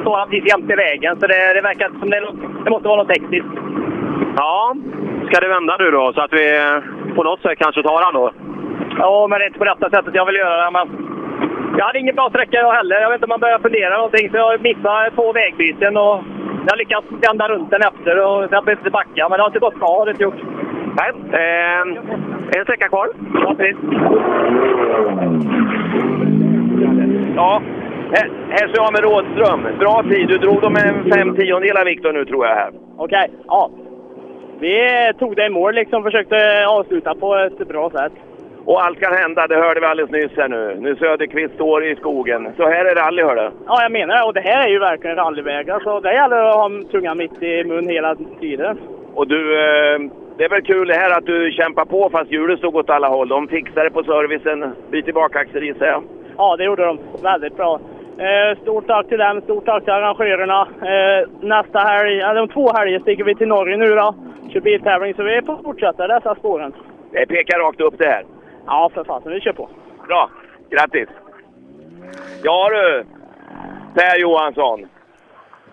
[0.00, 2.20] Står han precis jämte vägen, så det, det verkar som det,
[2.64, 3.46] det måste vara något tekniskt.
[4.36, 4.74] Ja,
[5.30, 8.14] ska det vända nu då så att vi eh, på något sätt kanske tar han
[8.14, 8.30] då?
[8.98, 10.70] Ja, men det är inte på detta sättet jag vill göra det.
[10.70, 10.86] Men
[11.78, 13.00] jag hade ingen bra sträcka jag heller.
[13.00, 14.30] Jag vet inte om man börjar fundera någonting.
[14.30, 16.16] Så jag missade två vägbyten och
[16.68, 19.28] jag lyckats vända runt den efter och jag behövde inte backa.
[19.28, 20.42] Men det har inte gått bra, har det inte gjort.
[20.98, 21.80] Nej, eh,
[22.56, 23.08] en sträcka kvar.
[23.34, 23.76] Ja, precis.
[27.36, 27.62] Ja,
[28.14, 29.60] här, här ser jag med Rådström.
[29.78, 30.28] Bra tid.
[30.28, 32.70] Du drog dem en fem tiondelar Viktor nu tror jag här.
[32.96, 33.70] Okej, ja.
[34.60, 38.12] Vi tog det i mål liksom, försökte avsluta på ett bra sätt.
[38.64, 40.76] Och allt kan hända, det hörde vi alldeles nyss här nu.
[40.80, 42.48] Nu Söderqvist står i skogen.
[42.56, 43.50] Så här är rally hördu.
[43.66, 44.22] Ja, jag menar det.
[44.22, 47.64] Och det här är ju verkligen rallyvägar, så det gäller att ha tungan mitt i
[47.64, 48.78] mun hela tiden.
[49.14, 49.98] Och du, eh,
[50.36, 53.08] det är väl kul det här att du kämpar på fast hjulet stod åt alla
[53.08, 53.28] håll.
[53.28, 54.72] De fixade på servicen.
[54.90, 56.02] Byter bakaxel gissar jag.
[56.36, 56.98] Ja, det gjorde de.
[57.22, 57.80] Väldigt bra.
[58.18, 60.60] Eh, stort tack till dem, stort tack till arrangörerna.
[60.82, 64.14] Eh, nästa helg, eller om två helger sticker vi till Norge nu då.
[64.52, 66.72] Kör biltävling, så vi får fortsätta dessa spåren.
[67.12, 68.24] Det pekar rakt upp det här.
[68.66, 69.32] Ja, för fasen.
[69.32, 69.68] Vi kör på.
[70.06, 70.30] Bra,
[70.70, 71.08] grattis!
[72.42, 73.04] Ja du,
[73.94, 74.86] Per Johansson.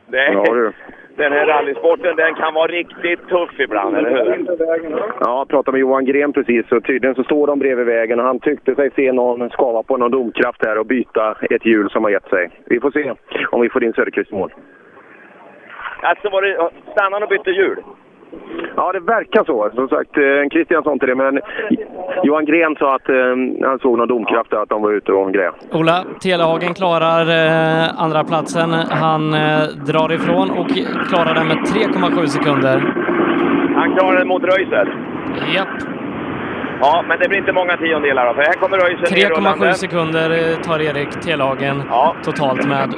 [0.08, 0.72] Det, Ja, du.
[1.16, 4.46] Den här rallysporten den kan vara riktigt tuff ibland, eller hur?
[5.20, 8.26] Ja, jag pratade med Johan Gren precis och tydligen så står de bredvid vägen och
[8.26, 12.04] han tyckte sig se någon skava på någon domkraft här och byta ett hjul som
[12.04, 12.50] har gett sig.
[12.66, 13.14] Vi får se
[13.52, 14.54] om vi får in Söderqvist mål.
[16.02, 17.84] Alltså var det, stannade han och bytte hjul?
[18.76, 19.70] Ja, det verkar så.
[19.76, 21.40] Som sagt, eh, Christian sa inte det, men
[22.24, 23.16] Johan Gren sa att eh,
[23.70, 25.58] han såg någon domkraft där, att de var ute och grejade.
[25.74, 28.70] Ola Telehagen klarar eh, andra platsen.
[28.90, 30.68] Han eh, drar ifrån och
[31.10, 32.78] klarar den med 3,7 sekunder.
[33.76, 34.88] Han klarar den mot Röisel.
[35.56, 35.68] Japp.
[36.82, 39.74] Ja, men det blir inte många tiondelar då, för här kommer Röisel 3,7 nerrullande.
[39.74, 41.84] sekunder eh, tar Erik Telehagen
[42.24, 42.94] totalt med.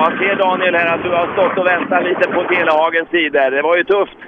[0.00, 3.50] Ja, ser Daniel här att du har stått och väntat lite på Telehagens tid där.
[3.50, 4.18] Det var ju tufft.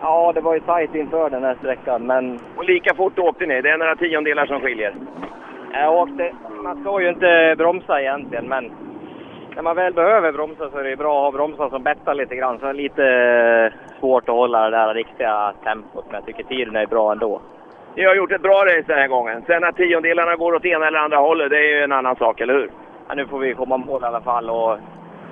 [0.00, 3.60] Ja, det var ju tajt inför den här sträckan, men Och lika fort åkte ni.
[3.60, 4.94] Det är några tiondelar som skiljer.
[5.72, 6.32] jag åkte...
[6.64, 8.70] Man ska ju inte bromsa egentligen, men
[9.54, 12.36] när man väl behöver bromsa så är det bra att ha bromsar som bettar lite
[12.36, 12.58] grann.
[12.58, 16.42] Så det är lite eh, svårt att hålla det där riktiga tempot, men jag tycker
[16.42, 17.40] tiden är bra ändå.
[17.94, 19.42] Ni har gjort ett bra race den här gången.
[19.46, 22.40] Sen att tiondelarna går åt ena eller andra hållet, det är ju en annan sak,
[22.40, 22.70] eller hur?
[23.08, 24.78] Ja, nu får vi komma mål i alla fall och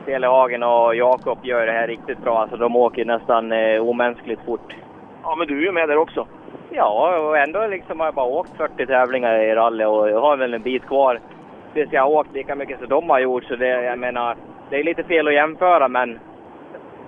[0.07, 2.39] Telehagen och Jakob gör det här riktigt bra.
[2.39, 4.75] Alltså de åker nästan eh, omänskligt fort.
[5.23, 6.27] Ja, men du är ju med där också.
[6.71, 10.37] Ja, och ändå liksom har jag bara åkt 40 tävlingar i rally och jag har
[10.37, 11.21] väl en bit kvar
[11.75, 13.45] tills jag har åkt lika mycket som de har gjort.
[13.45, 14.37] Så det, jag menar,
[14.71, 16.19] det är lite fel att jämföra men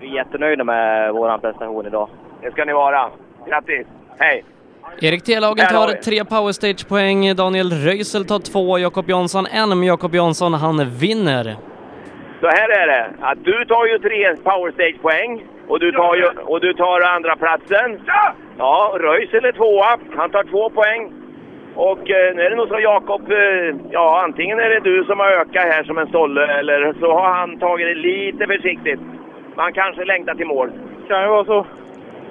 [0.00, 2.08] vi är jättenöjda med vår prestation idag.
[2.42, 3.10] Det ska ni vara.
[3.46, 3.86] Grattis!
[4.18, 4.44] Hej!
[5.00, 10.54] Erik Telhagen tar tre powerstage-poäng, Daniel Röisel tar två, Jakob Jansson en, men Jakob Jansson
[10.54, 11.56] han vinner.
[12.40, 16.24] Så här är det, att du tar ju tre power stage-poäng och du tar, ju,
[16.24, 18.00] och du tar andra platsen.
[18.58, 19.98] Ja, Röisel är tvåa.
[20.16, 21.12] Han tar två poäng.
[21.74, 25.18] Och eh, nu är det nog så Jakob, eh, ja antingen är det du som
[25.18, 29.00] har ökat här som en stolle eller så har han tagit det lite försiktigt.
[29.54, 30.70] Man kanske längtar till mål.
[31.08, 31.66] Kan ju vara så.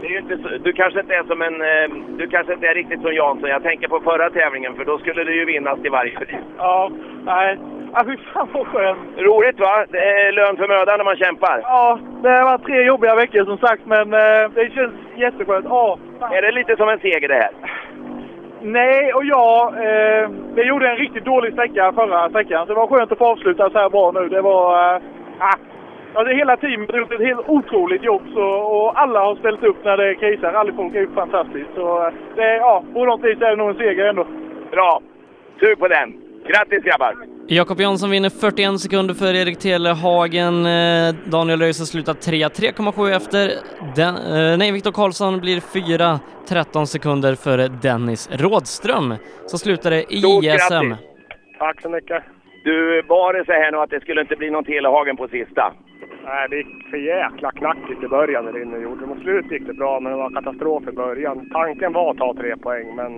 [0.02, 2.74] Det är inte så, du kanske inte är som en, eh, du kanske inte är
[2.74, 3.50] riktigt som Jansson.
[3.50, 6.36] Jag tänker på förra tävlingen för då skulle det ju vinnas till varje pris.
[6.58, 6.92] Ja,
[7.26, 7.58] nej.
[7.98, 9.00] Ja, fy fan vad skönt.
[9.18, 9.86] Roligt va?
[9.90, 11.60] Det är lön för mödan när man kämpar.
[11.64, 15.66] Ja, det har varit tre jobbiga veckor som sagt, men eh, det känns jätteskönt.
[15.70, 16.34] Ja, fan.
[16.34, 17.52] Är det lite som en seger det här?
[18.62, 22.88] Nej och ja, eh, vi gjorde en riktigt dålig sträcka förra sträckan, så det var
[22.88, 24.30] skönt att få avsluta så här bra nu.
[24.30, 24.96] Det var...
[24.96, 25.02] Eh,
[25.40, 25.58] ah,
[26.14, 29.84] alltså hela teamet har gjort ett helt otroligt jobb så, och alla har ställt upp
[29.84, 30.52] när det krisar.
[30.52, 31.70] Rallyfolk är ju fantastiskt.
[31.76, 34.28] Så eh, det, ja, på något vis är det nog en seger ändå.
[34.72, 35.02] Bra!
[35.60, 36.14] Sug på den!
[36.48, 37.37] Grattis grabbar!
[37.50, 40.66] Jakob Jansson vinner 41 sekunder för Erik Telehagen.
[40.66, 43.52] Eh, Daniel Röisel slutar 3, 3,7 efter.
[43.96, 49.14] Den, eh, nej, Viktor Karlsson blir 4, 13 sekunder före Dennis Rådström.
[49.46, 50.90] Så slutar det i Stort JSM.
[50.90, 51.06] grattis.
[51.60, 52.24] Tack så mycket.
[52.64, 55.74] Du, var det så här nu att det skulle inte bli någon Telehagen på sista?
[56.26, 59.06] Nej, det gick för jäkla knackigt i början när det inne gjorde.
[59.06, 61.50] Mot slut gick det bra, men det var katastrof i början.
[61.54, 63.12] Tanken var att ta tre poäng, men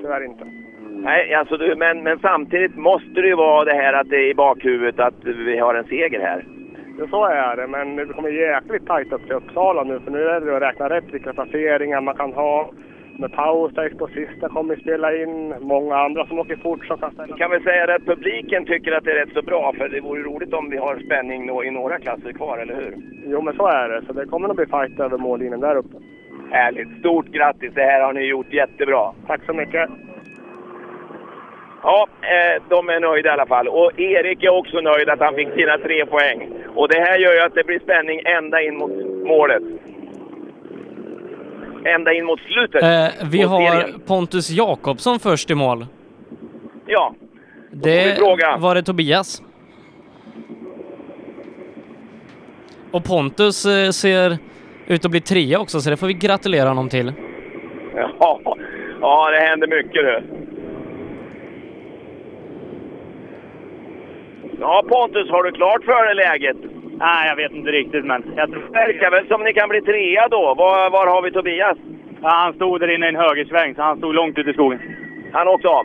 [0.00, 0.57] tyvärr inte.
[1.02, 4.30] Nej, alltså du, men, men samtidigt måste det ju vara det här att det är
[4.30, 6.44] i bakhuvudet att vi har en seger här.
[6.98, 10.22] Ja, så är det, men det kommer jäkligt tajt upp till Uppsala nu, för nu
[10.22, 12.70] är det att räkna rätt vilka placeringar man kan ha.
[13.18, 15.54] Med powerstage på sista kommer vi spela in.
[15.60, 19.04] Många andra som åker fort som kan ställa kan väl säga att publiken tycker att
[19.04, 21.98] det är rätt så bra, för det vore roligt om vi har spänning i några
[21.98, 22.94] klasser kvar, eller hur?
[23.26, 24.06] Jo, men så är det.
[24.06, 25.96] Så det kommer nog bli fight över mållinjen där uppe.
[26.50, 26.98] Härligt!
[26.98, 27.74] Stort grattis!
[27.74, 29.12] Det här har ni gjort jättebra!
[29.26, 29.90] Tack så mycket!
[31.82, 33.68] Ja, eh, de är nöjda i alla fall.
[33.68, 36.48] Och Erik är också nöjd att han fick sina tre poäng.
[36.74, 38.90] Och det här gör ju att det blir spänning ända in mot
[39.26, 39.62] målet.
[41.84, 42.82] Ända in mot slutet.
[42.82, 44.00] Eh, vi har serien.
[44.06, 45.86] Pontus Jakobsson först i mål.
[46.86, 47.14] Ja,
[47.70, 48.18] Det
[48.58, 49.42] var det Tobias.
[52.90, 54.38] Och Pontus eh, ser
[54.86, 57.12] ut att bli trea också, så det får vi gratulera honom till.
[57.94, 58.40] ja,
[59.00, 60.22] ja, det händer mycket nu.
[64.60, 66.56] Ja, Pontus, har du klart för dig läget?
[66.98, 68.62] Nej, jag vet inte riktigt, men jag tror...
[68.62, 70.54] Det verkar väl som ni kan bli trea då.
[70.54, 71.78] Var, var har vi Tobias?
[72.22, 74.80] Ja, han stod där inne i en högersväng, så han stod långt ute i skogen.
[75.32, 75.84] Han åkte av?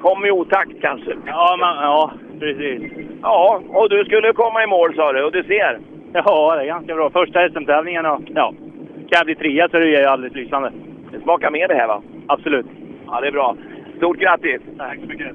[0.00, 1.12] Kom i otakt kanske?
[1.26, 2.92] Ja, men, ja precis.
[3.22, 5.78] Ja, och du skulle komma i mål sa du, och du ser.
[6.12, 7.10] Ja, det är ganska bra.
[7.10, 8.54] Första SM-tävlingen och ja,
[8.94, 10.72] kan jag bli trea så är det ju alldeles lysande.
[11.12, 12.02] Det smakar med det här va?
[12.26, 12.66] Absolut.
[13.06, 13.56] Ja, det är bra.
[13.96, 14.60] Stort grattis!
[14.78, 15.32] Tack så mycket.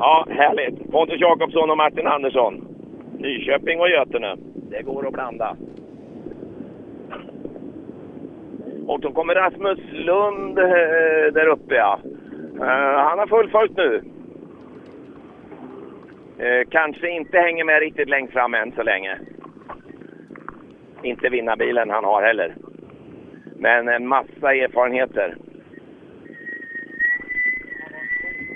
[0.00, 0.90] Ja, härligt.
[0.90, 2.68] Pontus Jakobsson och Martin Andersson.
[3.18, 4.36] Nyköping och Götene.
[4.70, 5.56] Det går att blanda.
[8.86, 11.98] Och då kommer Rasmus Lund eh, där uppe ja.
[12.60, 14.02] Eh, han har fullföljt nu.
[16.38, 19.18] Eh, kanske inte hänger med riktigt längst fram än så länge.
[21.02, 22.54] Inte vinnarbilen han har heller.
[23.56, 25.36] Men en massa erfarenheter.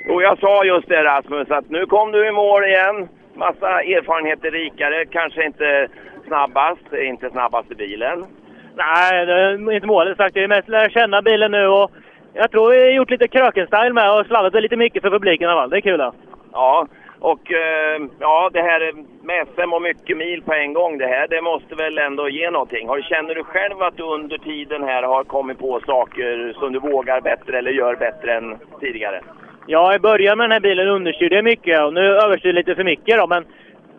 [0.08, 3.08] Och jag sa just det Rasmus, att nu kom du i mål igen.
[3.34, 5.88] Massa erfarenheter rikare, kanske inte
[6.26, 8.24] snabbast, inte snabbaste bilen.
[8.76, 10.34] Nej, det är inte målet sagt.
[10.34, 11.90] Det är mest lära känna bilen nu och
[12.32, 15.50] jag tror vi har gjort lite kröken-style med och sladdat lite mycket för publiken i
[15.50, 15.70] alla fall.
[15.70, 16.00] Det är kul.
[16.00, 16.14] Ja.
[16.52, 16.86] Ja,
[17.20, 21.28] och eh, ja, det här med SM och mycket mil på en gång, det här
[21.28, 22.88] det måste väl ändå ge någonting.
[22.88, 26.78] Har, känner du själv att du under tiden här har kommit på saker som du
[26.78, 29.20] vågar bättre eller gör bättre än tidigare?
[29.66, 32.74] Ja, i början med den här bilen understyrde jag mycket och nu överstyr jag lite
[32.74, 33.44] för mycket då, men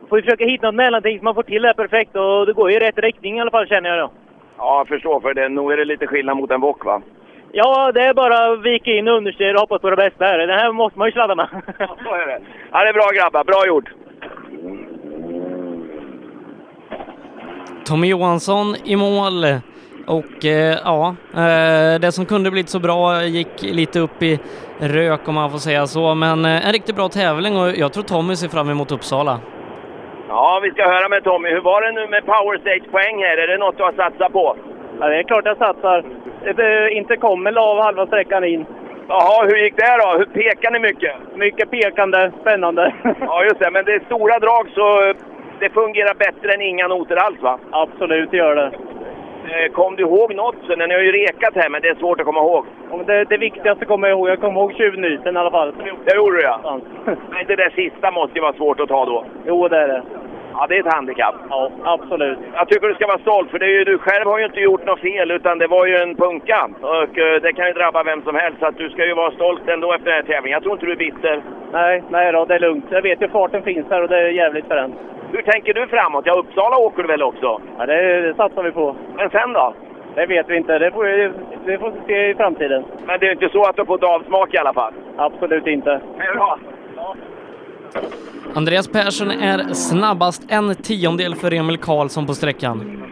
[0.09, 2.53] får vi försöka hitta något mellanting så man får till det här perfekt och det
[2.53, 4.11] går ju i rätt riktning i alla fall känner jag då.
[4.57, 7.01] Ja, jag förstår, för det, nog är det lite skillnad mot en bock va?
[7.51, 10.37] Ja, det är bara att vika in understyr och hoppas på det bästa här.
[10.37, 11.47] Den här måste man ju sladda med.
[11.79, 12.39] Ja, så är det.
[12.71, 13.89] Ja, det är bra grabbar, bra gjort!
[17.85, 19.45] Tommy Johansson i mål.
[20.07, 24.39] Och eh, ja, eh, det som kunde blivit så bra gick lite upp i
[24.79, 28.03] rök om man får säga så, men eh, en riktigt bra tävling och jag tror
[28.03, 29.39] Tommy ser fram emot Uppsala.
[30.29, 31.49] Ja, vi ska höra med Tommy.
[31.49, 33.37] Hur var det nu med Power Stage-poäng här?
[33.37, 34.57] Är det något du har satsat på?
[34.99, 36.03] Ja, det är klart jag satsar.
[36.55, 38.65] Det inte kommer av halva sträckan in.
[39.07, 40.17] Jaha, hur gick det då?
[40.17, 41.13] Hur pekar ni mycket?
[41.35, 42.93] Mycket pekande, spännande.
[43.19, 43.71] Ja, just det.
[43.71, 45.13] Men det är stora drag så
[45.59, 47.59] det fungerar bättre än inga noter alls va?
[47.71, 48.71] Absolut, det gör det.
[49.47, 50.55] Eh, Kom du ihåg något?
[50.77, 52.65] Ni har ju rekat här men det är svårt att komma ihåg.
[52.91, 54.29] Ja, det, det viktigaste kommer jag ihåg.
[54.29, 55.73] Jag kommer ihåg tjuvnyten i alla fall.
[56.05, 56.79] Det gjorde du ja.
[57.05, 59.25] Men det där sista måste ju vara svårt att ta då.
[59.47, 60.03] Jo, det är det.
[60.57, 61.35] Ja, det är ett handikapp.
[61.49, 62.39] Ja, absolut.
[62.53, 64.59] Jag tycker du ska vara stolt, för det är ju, du själv har ju inte
[64.59, 66.69] gjort något fel, utan det var ju en punka.
[66.81, 69.31] Och eh, det kan ju drabba vem som helst, så att du ska ju vara
[69.31, 70.55] stolt ändå efter den här tävlingen.
[70.55, 71.41] Jag tror inte du är bitter.
[71.71, 72.85] Nej, nej då, det är lugnt.
[72.89, 74.93] Jag vet ju farten finns här och det är jävligt för den.
[75.31, 76.25] Hur tänker du framåt?
[76.25, 77.61] Ja, Uppsala åker du väl också?
[77.77, 78.95] Ja, det, det satsar vi på.
[79.17, 79.73] Men sen då?
[80.15, 80.79] Det vet vi inte.
[80.79, 81.31] Det får, vi-
[81.65, 82.85] det får vi se i framtiden.
[83.07, 84.93] Men det är inte så att du har fått avsmak i alla fall?
[85.17, 85.99] Absolut inte.
[86.35, 86.57] Bra.
[88.55, 93.03] Andreas Persson är snabbast en tiondel för Emil Karlsson på sträckan.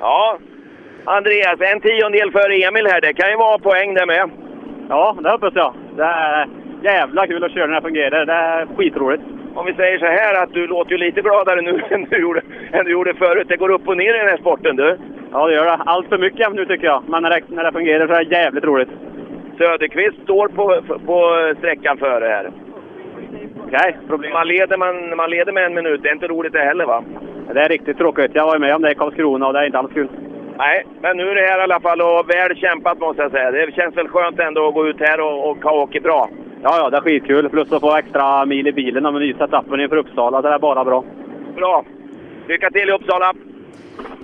[0.00, 0.38] Ja,
[1.04, 3.00] Andreas, en tiondel före Emil här.
[3.00, 4.30] Det kan ju vara poäng det med.
[4.88, 5.74] Ja, det hoppas jag.
[5.96, 6.48] Det är
[6.82, 8.26] jävla kul att köra när det fungerar.
[8.26, 9.22] Det är skitroligt.
[9.54, 12.42] Om vi säger så här att du låter ju lite gladare nu än du gjorde,
[12.72, 13.48] än du gjorde förut.
[13.48, 14.98] Det går upp och ner i den här sporten du.
[15.32, 15.78] Ja, det gör det.
[15.86, 17.02] Allt för mycket nu tycker jag.
[17.08, 18.88] Men när det, när det fungerar så är det jävligt roligt.
[19.58, 21.18] Söderqvist står på, på
[21.58, 22.50] sträckan före här.
[23.74, 24.32] Okej, problem.
[24.32, 26.02] Man leder, man, man leder med en minut.
[26.02, 27.04] Det är inte roligt det heller va?
[27.54, 28.30] Det är riktigt tråkigt.
[28.34, 30.08] Jag var med om det i Karlskrona och det är inte alls kul.
[30.58, 33.50] Nej, men nu är det här i alla fall och väl kämpat måste jag säga.
[33.50, 36.28] Det känns väl skönt ändå att gå ut här och, och ha åkt bra.
[36.62, 37.48] Ja, ja, det är skitkul.
[37.48, 40.42] Plus att få extra mil i bilen och med nya setupen inför Uppsala.
[40.42, 41.04] Det är bara bra.
[41.56, 41.84] Bra!
[42.48, 43.34] Lycka till i Uppsala!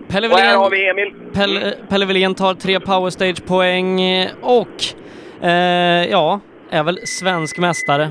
[0.09, 1.13] Pelle Och här Wilén, har vi Emil.
[1.35, 4.01] Pelle, Pelle Wilén tar tre powerstage-poäng
[4.43, 4.77] och
[5.49, 8.09] eh, ja, är väl svensk mästare.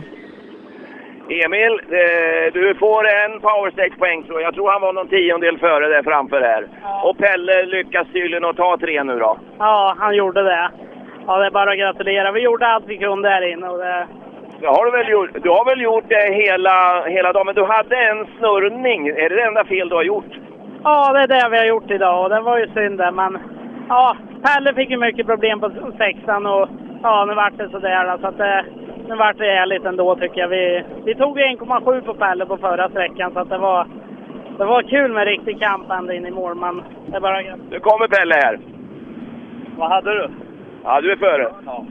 [1.29, 6.03] Emil, eh, du får en powerstage-poäng så jag tror han var någon tiondel före där
[6.03, 6.67] framför här.
[7.03, 9.37] Och Pelle lyckas tydligen att ta tre nu då.
[9.59, 10.69] Ja, han gjorde det.
[11.27, 12.31] Ja, det är bara att gratulera.
[12.31, 14.07] Vi gjorde allt vi kunde här inne och det...
[14.59, 15.29] Det har du väl gjort?
[15.43, 19.07] Du har väl gjort det hela, hela dagen, men du hade en snurrning.
[19.07, 20.33] Är det det enda fel du har gjort?
[20.83, 23.37] Ja, det är det vi har gjort idag och det var ju synd det, men...
[23.89, 26.69] Ja, Pelle fick ju mycket problem på sexan och
[27.03, 28.65] ja, nu vart det sådär så att det...
[29.07, 30.47] Nu vart det ärligt ändå tycker jag.
[30.47, 33.87] Vi, vi tog ju 1,7 på Pelle på förra sträckan så att det var...
[34.57, 37.41] Det var kul med riktig kamp ända in i mål, men det är bara...
[37.69, 38.59] Nu kommer Pelle här.
[39.77, 40.29] Vad hade du?
[40.83, 41.51] Ja, du är före.
[41.65, 41.85] Ja.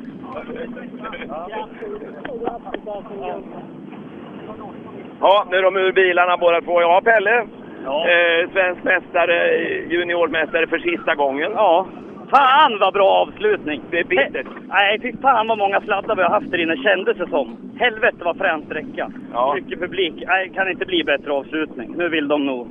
[5.20, 6.80] Ja, nu är de ur bilarna båda två.
[6.80, 7.38] Ja, Pelle.
[7.86, 9.59] Eh, svensk mästare,
[9.90, 11.52] juniormästare för sista gången.
[11.55, 11.86] Ja.
[12.31, 13.82] Fan vad bra avslutning!
[13.90, 14.47] Det är bittert.
[14.69, 17.57] Nej, fy fan vad många sladdar vi har haft där inne kändes det som.
[17.78, 19.11] Helvete vad frän sträcka.
[19.32, 19.55] Ja.
[19.55, 20.15] Mycket publik.
[20.27, 21.94] Nej, kan inte bli bättre avslutning.
[21.97, 22.69] Nu vill de nog.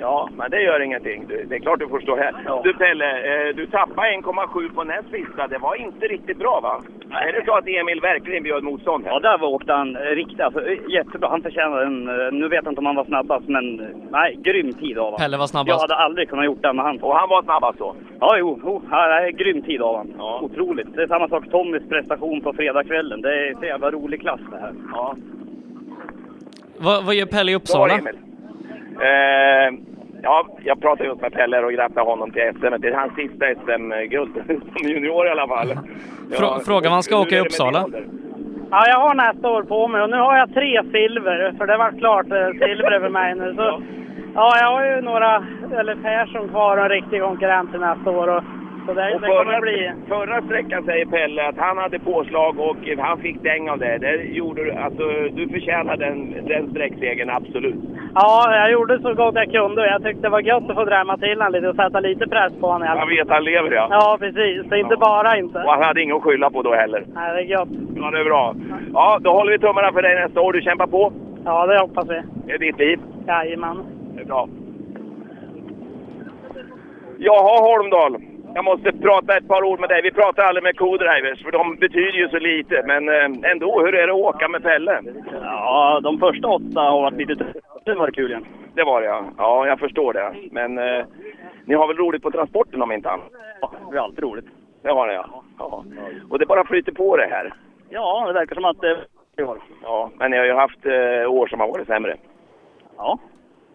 [0.00, 1.26] Ja, men det gör ingenting.
[1.28, 2.32] Du, det är klart du får stå här.
[2.64, 3.10] Du Pelle,
[3.48, 5.46] eh, du tappade 1,7 på näst sista.
[5.46, 6.82] Det var inte riktigt bra va?
[7.28, 9.12] Är det så att Emil verkligen bjöd motstånd här?
[9.12, 10.40] Ja, där var åkte han eh, riktigt.
[10.40, 11.28] Alltså, eh, jättebra.
[11.28, 12.04] Han förtjänar en...
[12.40, 13.76] Nu vet jag inte om han var snabbast, men
[14.10, 15.18] nej, grym tid av honom.
[15.18, 15.80] Pelle var Jag snabbast.
[15.80, 16.98] hade aldrig kunnat gjort det med han.
[17.02, 17.94] Och han var snabbast då?
[18.20, 18.60] Ja, jo.
[18.64, 20.44] jo ja, det är grym tid av honom.
[20.44, 20.94] Otroligt.
[20.94, 23.20] Det är samma sak Tommys prestation på fredagskvällen.
[23.22, 24.72] Det är så jävla rolig klass det här.
[24.92, 25.16] Ja.
[26.78, 27.94] Vad, vad gör Pelle i Bra Uppsala?
[27.94, 28.16] Emil.
[29.00, 29.74] Eh,
[30.22, 32.80] ja, jag pratade just med Pelle och grattade honom till SM.
[32.80, 34.32] Det är hans sista SM-guld
[34.76, 35.68] som junior i alla fall.
[36.38, 37.86] Frå, fråga vad han ska åka i Uppsala.
[38.70, 41.76] Ja, jag har nästa år på mig och nu har jag tre silver, för det
[41.76, 43.54] var klart eh, silver för mig nu.
[43.54, 43.82] Så,
[44.34, 45.44] ja, jag har ju några,
[45.80, 48.28] eller Persson kvar och en riktig konkurrent till nästa år.
[48.28, 48.44] Och,
[48.86, 49.92] så det, Och det förra, bli...
[50.08, 53.98] förra sträckan säger Pelle att han hade påslag och han fick däng av det.
[53.98, 55.02] det gjorde, du- alltså,
[55.32, 57.74] du förtjänar den, den sträcksegern, absolut.
[58.14, 60.84] Ja, jag gjorde så gott jag kunde och jag tyckte det var gött att få
[60.84, 62.88] drämma till honom lite och sätta lite press på honom.
[62.88, 63.86] Jag vet han lever ja.
[63.90, 64.68] Ja, precis.
[64.68, 65.58] Så inte bara inte.
[65.58, 67.04] Och han hade inget att skylla på då heller.
[67.14, 67.68] Nej, det är gött.
[67.96, 68.54] Ja, det är bra.
[68.94, 70.52] Ja, då håller vi tummarna för dig nästa år.
[70.52, 71.12] Du kämpar på.
[71.44, 72.22] Ja, det hoppas vi.
[72.46, 72.98] Det är ditt liv.
[73.26, 73.76] Jajamän.
[74.14, 74.48] Det är bra.
[77.18, 78.16] Jaha, Holmdahl.
[78.56, 80.02] Jag måste prata ett par ord med dig.
[80.02, 82.82] Vi pratar aldrig med co-drivers, för de betyder ju så lite.
[82.86, 85.02] Men eh, ändå, hur är det att åka med Pelle?
[85.42, 87.46] Ja, de första åtta har varit lite.
[87.84, 88.46] Det var kul igen.
[88.74, 89.24] Det var det ja.
[89.38, 90.34] Ja, jag förstår det.
[90.50, 91.04] Men eh,
[91.64, 93.30] ni har väl roligt på transporten om inte annat?
[93.60, 94.46] Ja, det är alltid roligt.
[94.82, 95.42] Det har ni ja.
[95.58, 95.84] ja.
[96.30, 97.54] Och det bara flyter på det här.
[97.88, 98.96] Ja, det verkar som att det
[99.38, 99.58] i år.
[99.82, 102.16] Ja, men ni har ju haft eh, år som har varit sämre
[102.96, 103.18] Ja,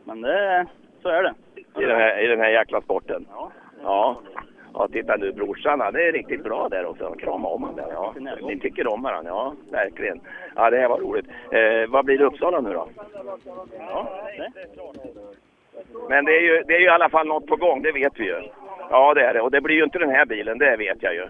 [0.03, 0.65] men det,
[1.01, 1.33] så är det.
[1.81, 3.25] i den här, i den här jäkla sporten.
[3.31, 3.51] Ja.
[3.83, 4.21] Ja.
[4.73, 7.15] Ja, titta nu brorsan, han är riktigt bra där också.
[7.19, 7.91] Krama om honom där.
[7.91, 8.13] Ja.
[8.41, 9.53] Ni tycker om varandra, ja.
[9.71, 10.21] Verkligen.
[10.55, 11.25] Ja, det här var roligt.
[11.51, 12.87] Eh, vad blir det Uppsala nu då?
[13.79, 14.07] Ja,
[14.37, 14.51] det.
[16.09, 18.19] Men det är, ju, det är ju i alla fall något på gång, det vet
[18.19, 18.41] vi ju.
[18.89, 19.41] Ja, det är det.
[19.41, 21.27] Och det blir ju inte den här bilen, det vet jag ju.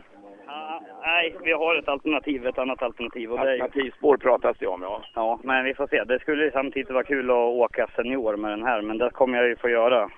[1.03, 3.31] Nej, vi har ett alternativ, ett annat alternativ.
[3.33, 5.01] Och Alternativspår pratas det om, ja.
[5.15, 6.03] Ja, men vi får se.
[6.03, 9.37] Det skulle ju samtidigt vara kul att åka senior med den här, men det kommer
[9.37, 10.09] jag ju få göra.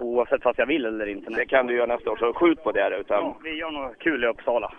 [0.00, 1.30] Oavsett fast jag vill eller inte.
[1.30, 2.96] Det kan du göra nästa år, så skjut på det.
[3.00, 4.72] Utan Ja, vi gör något kul i Uppsala.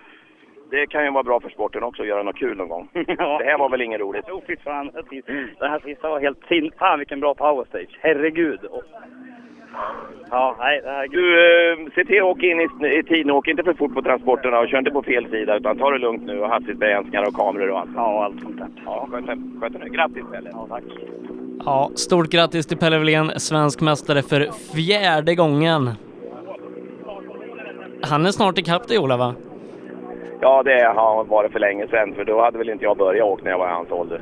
[0.71, 2.89] Det kan ju vara bra för sporten också, att göra något kul någon gång.
[2.93, 4.25] Det här var väl inget roligt?
[4.27, 4.87] Jo, fy fan.
[4.87, 6.71] det här sista- här var helt sin...
[6.79, 7.99] Fan vilken bra powerstage.
[8.01, 8.59] Herregud.
[8.65, 8.83] Och-
[10.31, 11.07] Ja, nej, det här...
[11.07, 11.23] Du,
[11.71, 13.33] eh, se till att åka in i, i tid nu.
[13.33, 15.55] Åk inte för fort på transporterna och kör inte på fel sida.
[15.57, 17.89] Utan ta det lugnt nu och hastighetsbegränsningar och kameror och allt.
[17.95, 18.67] Ja, allt sånt där.
[18.85, 19.07] Ja,
[19.61, 19.85] sköt det nu.
[19.89, 20.49] Grattis Pelle!
[20.53, 20.83] Ja, tack.
[21.65, 25.89] Ja, stort grattis till Pelle Wilén, svensk mästare för fjärde gången.
[28.01, 29.35] Han är snart ikapp dig Ola va?
[30.41, 32.13] Ja, det har varit för länge sedan.
[32.15, 34.21] För då hade väl inte jag börjat åka när jag var i hans ålder.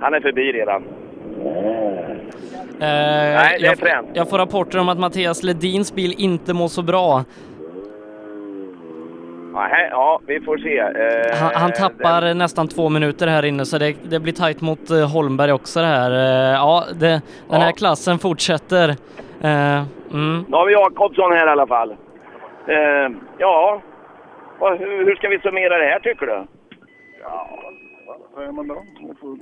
[0.00, 0.82] Han är förbi redan.
[0.82, 4.08] Eh, Nej, det är jag, fränt.
[4.14, 7.24] jag får rapporter om att Mattias Ledins bil inte mår så bra.
[9.56, 10.78] Nej, ja, vi får se.
[10.78, 14.90] Eh, Han, han tappar nästan två minuter här inne så det, det blir tajt mot
[14.90, 16.10] eh, Holmberg också det här.
[16.10, 17.20] Eh, ja, det,
[17.50, 18.88] den här klassen fortsätter.
[19.40, 20.44] Eh, mm.
[20.48, 21.90] Nu har vi Jakobsson här i alla fall.
[22.68, 23.08] Eh,
[23.38, 23.80] ja,
[24.60, 26.32] hur, hur ska vi summera det här tycker du?
[26.32, 26.46] Vad
[28.36, 28.82] säger man då?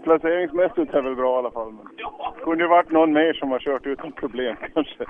[0.05, 1.73] Placeringsmässigt är väl bra i alla fall.
[1.73, 5.05] Men det kunde ju varit någon mer som har kört utan problem kanske.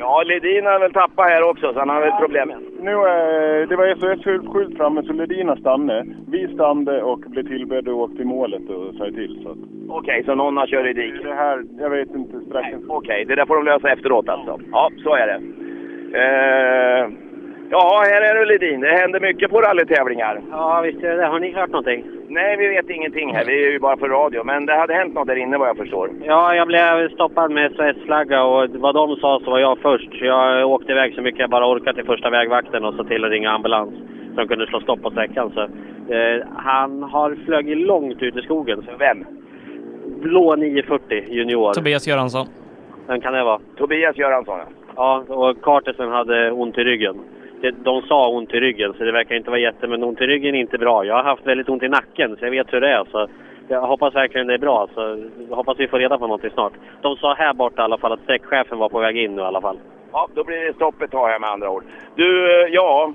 [0.00, 2.52] Ja, Ledin har väl tappat här också, så han har väl problem.
[2.80, 6.06] Nu, eh, det var SOS-skylt framme så Ledin har stannat.
[6.28, 9.40] Vi stannade och blev tillbedda och åkte till målet och sa till.
[9.42, 9.58] Så att,
[9.88, 11.22] Okej, så någon har kört i diket?
[11.22, 12.68] det här, jag vet inte, strax.
[12.88, 14.60] Okej, det där får de lösa efteråt alltså.
[14.72, 15.40] Ja, så är det.
[16.18, 17.29] Eh,
[17.70, 18.80] ja, här är det Ledin.
[18.80, 20.40] Det händer mycket på rallytävlingar.
[20.50, 21.26] Ja, visst är det det.
[21.26, 22.04] Har ni hört någonting?
[22.28, 23.44] Nej, vi vet ingenting här.
[23.44, 24.44] Vi är ju bara för radio.
[24.44, 26.10] Men det hade hänt något där inne vad jag förstår.
[26.22, 30.18] Ja, jag blev stoppad med SOS-flagga och vad de sa så var jag först.
[30.18, 33.24] Så Jag åkte iväg så mycket jag bara orkade till första vägvakten och så till
[33.24, 33.90] att ringa ambulans.
[34.34, 35.50] Så de kunde slå stopp på sträckan.
[35.54, 35.60] Så,
[36.14, 38.82] eh, han har flugit långt ut i skogen.
[38.82, 38.90] Så.
[38.98, 39.24] Vem?
[40.22, 41.72] Blå 940 junior.
[41.72, 42.46] Tobias Göransson.
[43.06, 43.60] Vem kan det vara?
[43.76, 44.64] Tobias Göransson, ja.
[44.96, 47.20] Ja, och Cartersen hade ont i ryggen.
[47.60, 49.86] Det, de sa ont i ryggen, så det verkar inte vara jätte...
[49.86, 51.04] Men ont i ryggen är inte bra.
[51.04, 53.04] Jag har haft väldigt ont i nacken, så jag vet hur det är.
[53.04, 53.28] Så
[53.68, 54.88] jag hoppas verkligen det är bra.
[54.94, 55.00] Så
[55.48, 56.72] jag hoppas vi får reda på någonting snart.
[57.00, 59.44] De sa här borta i alla fall att sträckchefen var på väg in nu i
[59.44, 59.78] alla fall.
[60.12, 61.84] Ja, då blir det stopp ett tag här med andra ord.
[62.16, 63.12] Du, eh, ja.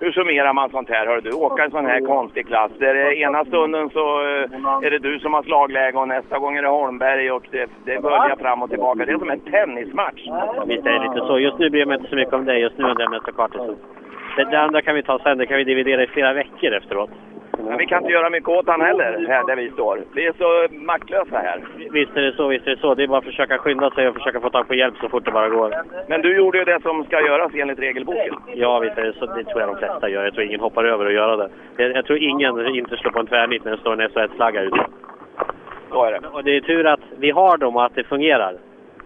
[0.00, 1.06] Hur summerar man sånt här?
[1.06, 2.70] Hör du, åka en sån här konstig klass.
[2.78, 6.62] Där ena stunden så eh, är det du som har slagläge och nästa gång är
[6.62, 9.04] det Holmberg och det, det böljar fram och tillbaka.
[9.04, 10.22] Det är som en tennismatch.
[10.66, 11.38] Visst är det lite så.
[11.38, 12.58] Just nu bryr jag mig inte så mycket om det.
[12.58, 13.76] Just nu undrar jag mest om Cartersen.
[14.36, 15.38] Det, det andra kan vi ta sen.
[15.38, 17.10] Det kan vi dividera i flera veckor efteråt.
[17.66, 20.04] Men vi kan inte göra mycket åt han heller, här där vi står.
[20.14, 21.60] Vi är så maktlösa här.
[21.90, 22.94] Visst är det så, visst är det så.
[22.94, 25.24] Det är bara att försöka skynda sig och försöka få tag på hjälp så fort
[25.24, 25.74] det bara går.
[26.08, 28.34] Men du gjorde ju det som ska göras enligt regelboken.
[28.54, 29.26] Ja, visst är det så.
[29.26, 30.24] Det tror jag de flesta gör.
[30.24, 31.48] Jag tror ingen hoppar över att göra det.
[31.76, 34.86] Jag, jag tror ingen inte slår på en tvärnit när det står en SOS-flagga ute.
[35.90, 36.28] Så är det.
[36.28, 38.54] Och det är tur att vi har dem och att det fungerar.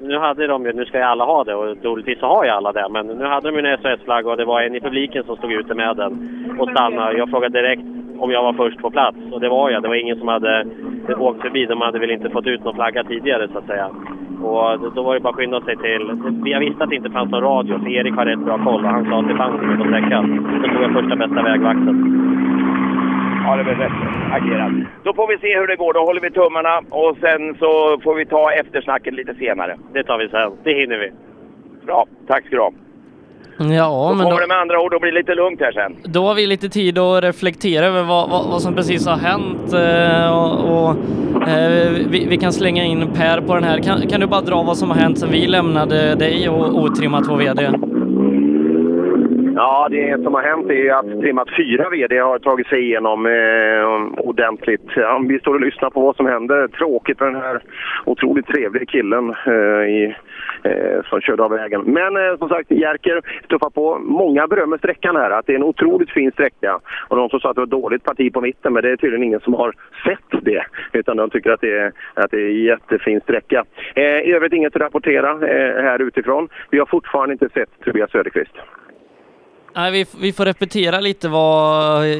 [0.02, 2.50] Nu hade de ju, nu ska ju alla ha det och troligtvis så har ju
[2.50, 2.86] alla det.
[2.90, 5.52] Men nu hade de ju en SOS-flagga och det var en i publiken som stod
[5.52, 6.12] ute med den
[6.58, 7.18] och stannade.
[7.18, 7.82] Jag frågade direkt
[8.18, 9.82] om jag var först på plats och det var jag.
[9.82, 10.64] Det var ingen som hade
[11.18, 11.66] åkt förbi.
[11.66, 13.86] De hade väl inte fått ut någon flagga tidigare så att säga.
[14.42, 16.10] Och då- var det bara att skynda sig till...
[16.44, 18.90] Jag visste att det inte fanns någon radio för Erik har rätt bra koll och
[18.90, 20.20] han sa att det fanns inget att täcka.
[20.62, 22.31] Då tog jag första bästa vägvakten.
[23.44, 23.92] Ja, det väl rätt
[24.32, 24.72] agerat.
[25.04, 25.92] Då får vi se hur det går.
[25.92, 29.76] Då håller vi tummarna och sen så får vi ta eftersnacket lite senare.
[29.92, 30.52] Det tar vi sen.
[30.64, 31.08] Det hinner vi.
[31.86, 32.72] Bra, tack ska du ha.
[33.58, 35.96] Ja, Då men kommer då, det med andra ord att bli lite lugnt här sen.
[36.04, 39.72] då har vi lite tid att reflektera över vad, vad, vad som precis har hänt
[39.72, 40.90] eh, och, och
[41.48, 43.78] eh, vi, vi kan slänga in Per på den här.
[43.78, 47.22] Kan, kan du bara dra vad som har hänt sedan vi lämnade dig och Otrimmat
[47.28, 47.70] vår VD?
[49.54, 54.24] Ja, det som har hänt är att Trimmat 4 VD har tagit sig igenom eh,
[54.24, 54.88] ordentligt.
[54.96, 56.68] Ja, vi står och lyssnar på vad som händer.
[56.68, 57.62] Tråkigt för den här
[58.04, 60.14] otroligt trevliga killen eh, i,
[60.62, 61.82] eh, som körde av vägen.
[61.86, 63.98] Men eh, som sagt, Jerker tuffar på.
[63.98, 66.80] Många berömmer sträckan här, att det är en otroligt fin sträcka.
[67.08, 68.96] Och de som sa att det var ett dåligt parti på mitten, men det är
[68.96, 69.74] tydligen ingen som har
[70.04, 70.64] sett det.
[70.92, 73.64] Utan de tycker att det är, att det är en jättefin sträcka.
[73.94, 76.48] Eh, I övrigt inget att rapportera eh, här utifrån.
[76.70, 78.56] Vi har fortfarande inte sett Tobias Söderqvist.
[79.74, 82.18] Nej, vi, vi får repetera lite vad eh,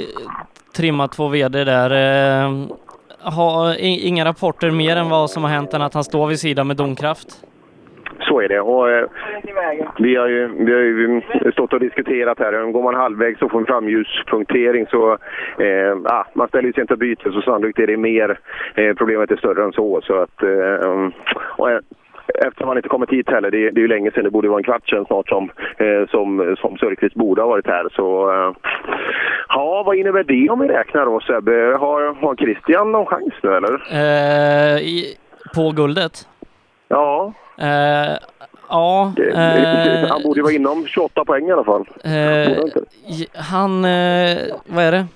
[0.77, 1.91] trimma två VD där.
[1.91, 2.67] Eh,
[3.21, 6.67] har inga rapporter mer än vad som har hänt än att han står vid sidan
[6.67, 7.29] med domkraft.
[8.21, 8.61] Så är det.
[8.61, 9.07] Och, eh,
[9.99, 11.23] vi, har ju, vi har ju
[11.53, 12.73] stått och diskuterat här.
[12.73, 14.87] Går man halvvägs så får en framljuspunktering.
[14.87, 15.13] Så,
[15.59, 18.39] eh, ah, man ställer sig inte och byter så sannolikt är det mer.
[18.75, 20.01] Eh, problemet är större än så.
[20.03, 21.11] så att, eh,
[21.57, 21.79] och, eh,
[22.29, 23.51] Eftersom han inte kommit hit heller.
[23.51, 26.09] Det, det är ju länge sedan, det borde vara en kvart sedan snart som, eh,
[26.11, 27.89] som, som Söderqvist borde ha varit här.
[27.97, 28.55] Så, eh,
[29.49, 31.77] ja, vad innebär det om vi räknar då Sebbe?
[31.81, 33.75] Har, har Christian någon chans nu eller?
[33.91, 35.17] Eh, i,
[35.55, 36.29] på guldet?
[36.89, 37.33] Ja.
[37.59, 38.17] Eh,
[38.69, 39.13] ja.
[39.17, 41.89] Det, det, eh, han borde vara inom 28 poäng i alla fall.
[42.05, 42.59] Eh,
[43.35, 43.83] han,
[44.67, 45.07] vad är det?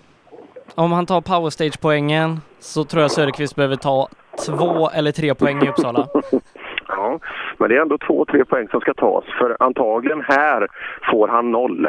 [0.74, 4.08] Om han tar powerstage-poängen så tror jag Söderqvist behöver ta
[4.46, 6.08] två eller tre poäng i Uppsala.
[6.88, 7.18] Ja,
[7.58, 9.24] men det är ändå två, tre poäng som ska tas.
[9.38, 10.68] För antagligen här
[11.10, 11.88] får han noll.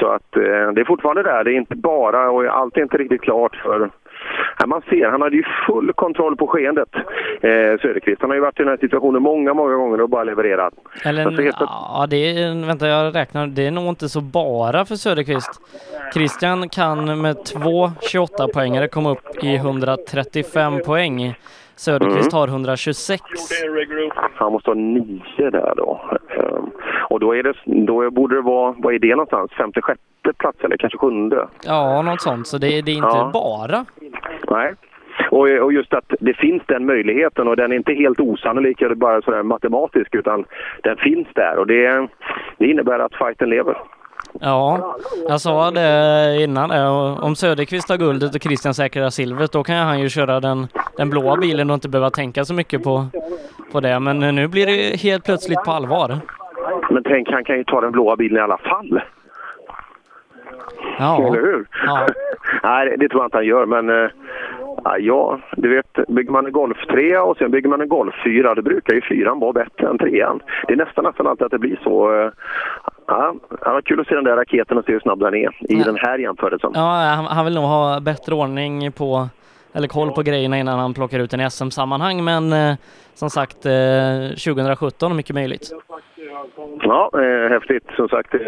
[0.00, 0.42] Så att eh,
[0.74, 1.44] det är fortfarande där.
[1.44, 3.90] Det är inte bara, och allt är inte riktigt klart för...
[4.58, 6.88] Ja, man ser, han hade ju full kontroll på skeendet,
[7.40, 7.50] eh,
[7.82, 8.20] Söderqvist.
[8.20, 10.74] Han har ju varit i den här situationen många, många gånger och bara levererat.
[11.04, 14.84] Eller, Alltså, helt- ja, det är, vänta jag räknar, det är nog inte så bara
[14.84, 15.60] för Söderqvist.
[16.14, 21.34] Christian kan med två 28 poängare komma upp i 135 poäng.
[21.84, 22.40] Söderqvist Mm.
[22.40, 23.22] har 126.
[24.34, 26.00] Han måste ha nio där då.
[26.38, 26.70] Ehm,
[27.10, 29.52] Och då, är det, då borde det vara, vad är det någonstans?
[29.52, 31.48] Femte, sjätte plats eller kanske sjunde?
[31.64, 32.46] Ja, något sånt.
[32.46, 33.30] Så det, det är inte Ja.
[33.32, 33.84] bara.
[34.50, 34.74] Nej.
[35.30, 38.94] Och, och just att det finns den möjligheten och den är inte helt osannolik eller
[38.94, 40.44] bara sådär matematisk utan
[40.82, 42.08] den finns där och det,
[42.58, 43.76] det innebär att fighten lever.
[44.40, 44.96] Ja,
[45.28, 46.88] jag sa det innan det.
[47.22, 51.10] Om Söderqvist har guldet och Christian säkrar silvret, då kan han ju köra den, den
[51.10, 53.06] blåa bilen och inte behöva tänka så mycket på,
[53.72, 54.00] på det.
[54.00, 56.18] Men nu blir det helt plötsligt på allvar.
[56.90, 59.00] Men tänk, han kan ju ta den blåa bilen i alla fall.
[60.98, 61.26] Ja.
[61.26, 61.66] Eller hur?
[61.86, 62.06] Ja.
[62.62, 64.10] Nej, det- tror jag inte han gör, men eh,
[64.84, 68.14] ja, ja, du vet, bygger man en Golf 3 och sen bygger man en Golf
[68.24, 70.40] 4, då brukar ju fyran vara bättre än trean.
[70.66, 72.12] Det är nästan nästan alltid att det blir så.
[72.20, 72.30] eh,
[73.06, 75.50] Ja, det var kul att se den där raketen och se hur snabb den är
[75.72, 76.70] i den här jämförelsen.
[76.74, 76.80] Ja,
[77.16, 79.28] han, han vill nog ha bättre ordning på,
[79.72, 82.24] eller koll på grejerna innan han plockar ut en i SM-sammanhang.
[82.24, 82.74] Men eh,
[83.14, 85.70] som sagt, eh, 2017 mycket möjligt.
[86.80, 87.84] Ja, eh, häftigt.
[87.96, 88.40] Som sagt, eh,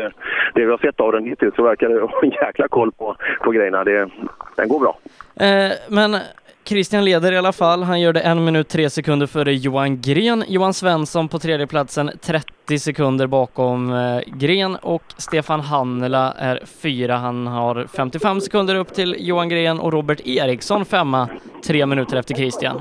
[0.55, 3.17] det vi har sett av den hittills så verkar det ha en jäkla koll på,
[3.41, 3.85] på grejerna.
[3.85, 4.09] Det,
[4.57, 4.99] den går bra.
[5.47, 6.17] Eh, men
[6.67, 7.83] Christian leder i alla fall.
[7.83, 10.45] Han gör det en minut tre sekunder före Johan Gren.
[10.49, 17.15] Johan Svensson på tredje platsen 30 sekunder bakom eh, Gren och Stefan Hannela är fyra.
[17.17, 21.29] Han har 55 sekunder upp till Johan Gren och Robert Eriksson femma,
[21.67, 22.81] tre minuter efter Christian.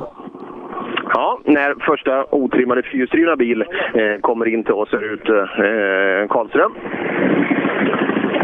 [1.14, 6.74] Ja, när första otrimmade fyrhjulsdrivna bil eh, kommer in till oss här ute, eh, Karlström.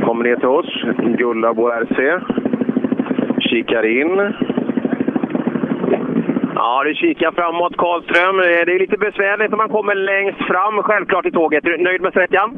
[0.06, 0.84] Kommer ner till oss,
[1.18, 2.20] Gullabo RC.
[3.50, 4.34] Kikar in.
[6.56, 8.38] Ja, du kikar framåt Karlström.
[8.38, 11.66] Det är lite besvärligt när man kommer längst fram självklart i tåget.
[11.66, 12.58] Är du nöjd med sträckan?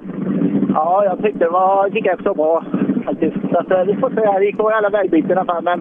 [0.73, 2.63] Ja, jag tyckte det var, gick så bra
[3.05, 3.38] faktiskt.
[3.51, 4.39] Så att, eh, vi får se.
[4.39, 5.80] Det gick på alla vägbyten i alla fall, men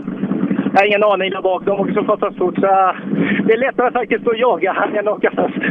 [0.72, 1.62] jag har ingen aning där bak.
[1.64, 2.94] De åker så fantastiskt så eh,
[3.46, 5.62] det är lättare faktiskt att jaga än att åka först.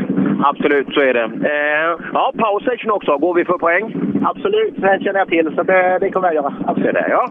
[0.44, 1.24] Absolut, så är det.
[1.24, 3.18] Eh, ja, power station också.
[3.18, 3.86] Går vi för poäng?
[4.26, 5.52] Absolut, det känner jag till.
[5.56, 6.54] Så det, det kommer jag göra.
[6.66, 6.94] Absolut.
[6.94, 7.26] Det där, ja.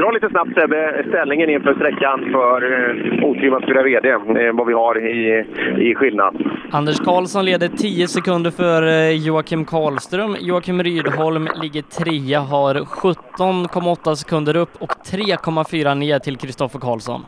[0.00, 4.72] Dra lite snabbt Sebbe, ställningen inför sträckan för eh, otrimmat fyra VD, eh, vad vi
[4.72, 5.44] har i,
[5.78, 6.36] i skillnad.
[6.72, 10.36] Anders Karlsson leder 10 sekunder för eh, Joakim Karlström.
[10.40, 17.20] Joakim Rydholm ligger trea, har 17,8 sekunder upp och 3,4 ner till Kristoffer Karlsson.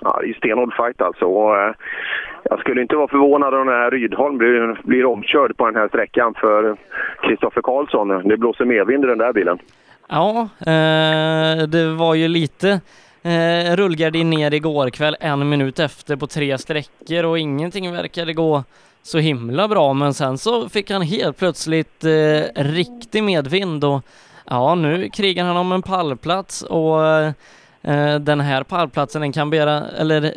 [0.00, 1.24] Ja, det är ju stenhård fight alltså.
[1.24, 1.74] Och, eh,
[2.42, 5.88] jag skulle inte vara förvånad om den här Rydholm blir, blir omkörd på den här
[5.88, 6.76] sträckan för
[7.22, 8.28] Kristoffer Karlsson.
[8.28, 9.58] Det blåser medvind i den där bilen.
[10.12, 12.80] Ja, eh, det var ju lite
[13.22, 18.64] eh, rullgardin ner igår kväll, en minut efter på tre sträckor och ingenting verkade gå
[19.02, 19.92] så himla bra.
[19.92, 24.02] Men sen så fick han helt plötsligt eh, riktig medvind och
[24.46, 29.88] ja, nu krigar han om en pallplats och eh, den här pallplatsen den kan bära,
[29.88, 30.34] eller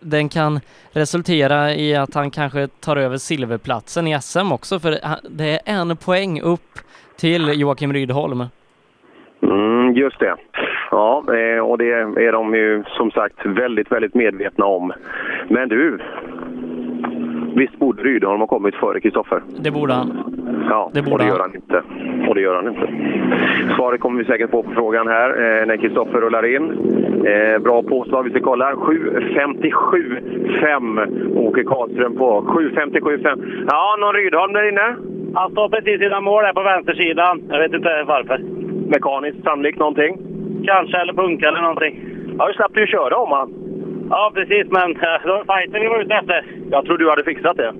[0.00, 0.60] den kan
[0.92, 5.60] resultera i att han kanske tar över silverplatsen i SM också för eh, det är
[5.64, 6.78] en poäng upp
[7.16, 8.44] till Joakim Rydholm.
[9.42, 10.34] Mm, just det.
[10.90, 14.92] Ja, eh, och det är de ju som sagt väldigt, väldigt medvetna om.
[15.48, 15.98] Men du,
[17.54, 19.42] visst borde Rydholm ha kommit före Kristoffer?
[19.60, 20.34] Det borde han.
[20.70, 21.82] Ja, Det borde och det gör han inte.
[22.28, 22.88] Och det gör han inte.
[23.76, 26.70] Svaret kommer vi säkert få på frågan här eh, när Kristoffer rullar in.
[27.26, 28.72] Eh, bra påslag, vi ska kolla.
[28.72, 32.40] 7.57,5 åker Karlström på.
[32.40, 33.64] 7.57,5.
[33.70, 34.96] Ja, någon Rydholm där inne?
[35.34, 37.42] Han står precis innan mål här på vänstersidan.
[37.48, 38.40] Jag vet inte varför.
[38.88, 40.12] Mekaniskt sannolikt någonting?
[40.66, 41.94] Kanske, eller bunka eller någonting.
[42.38, 43.48] Ja, du slapp du ju köra om han.
[44.10, 46.44] Ja, precis, men eh, det var fighten vi var ute efter.
[46.70, 47.72] Jag tror du hade fixat det.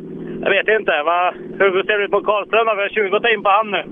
[0.43, 0.93] Jag vet inte.
[1.05, 1.35] Va?
[1.59, 2.67] Hur ser det ut på Karlström?
[2.77, 3.83] Vi har 20 att ta in på han nu.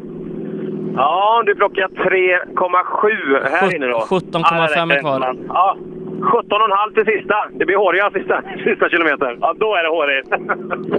[0.97, 3.99] Ja, du plockar 3,7 här inne då.
[3.99, 5.37] 17,5 är kvar.
[5.49, 5.77] Ja,
[6.21, 7.35] 17,5 till sista.
[7.53, 9.39] Det blir håriga sista, sista kilometern.
[9.41, 10.29] Ja, då är det hårigt.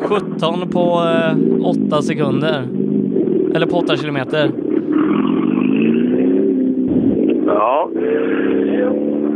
[0.39, 2.61] 17 på eh, 8 sekunder.
[3.55, 4.49] Eller på 8 kilometer.
[7.47, 7.89] Ja.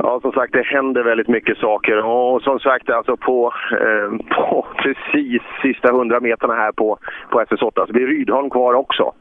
[0.03, 2.05] Ja, som sagt, det händer väldigt mycket saker.
[2.05, 6.97] Och som sagt, alltså på, eh, på precis sista 100 meterna här på,
[7.29, 9.11] på SS8 så blir Rydholm kvar också.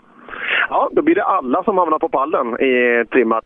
[0.68, 3.44] Ja, då blir det alla som hamnar på pallen i trimmat,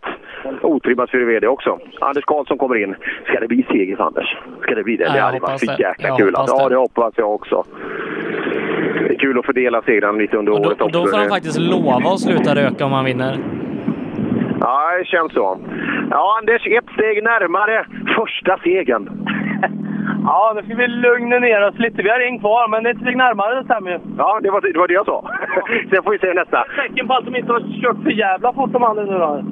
[0.63, 1.79] otrimmat för VD också.
[2.01, 2.95] Anders Karlsson kommer in.
[3.27, 4.37] Ska det bli seger för Anders?
[4.63, 5.05] Ska det bli det?
[5.05, 5.83] Ja, det hade varit hoppas så det.
[5.83, 6.33] jäkla Jag kul.
[6.37, 6.77] Ja, det.
[6.77, 7.65] hoppas jag också.
[9.09, 10.99] Det är kul att fördela segrarna lite under året Och också.
[11.01, 13.39] då får han faktiskt lova att sluta röka om han vinner.
[14.65, 15.59] Ja, det känns så.
[16.11, 17.87] Ja, Anders, ett steg närmare
[18.17, 19.05] första segern.
[20.27, 22.03] Ja, nu ska vi lugna ner oss lite.
[22.03, 23.99] Vi har en kvar, men ett steg närmare det stämmer ju.
[24.19, 25.19] Ja, det var det, var det jag sa.
[25.91, 26.65] Sen får vi se nästa.
[26.77, 29.45] Tecken på att de inte har kört för jävla fort de andra nu då.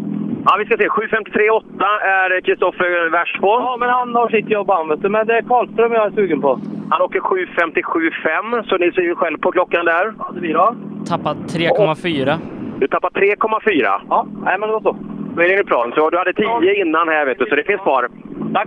[0.46, 0.88] Ja, vi ska se.
[0.88, 1.84] 7.53,8
[2.18, 3.46] är Kristoffer värst på.
[3.46, 5.08] Ja, men han har sitt jobb han vet du.
[5.08, 6.60] Men det är Karlström jag är sugen på.
[6.90, 10.14] Han åker 7.57,5 så ni ser ju själv på klockan där.
[10.18, 10.74] Ja, det blir då.
[11.08, 12.61] Tappat 3,4.
[12.82, 14.00] Du tappar 3,4.
[14.08, 14.96] Ja, nej men det var så.
[15.36, 15.92] Då är det plan.
[15.94, 18.08] Så du hade 10 innan här vet du, så det finns kvar.
[18.54, 18.66] Tack!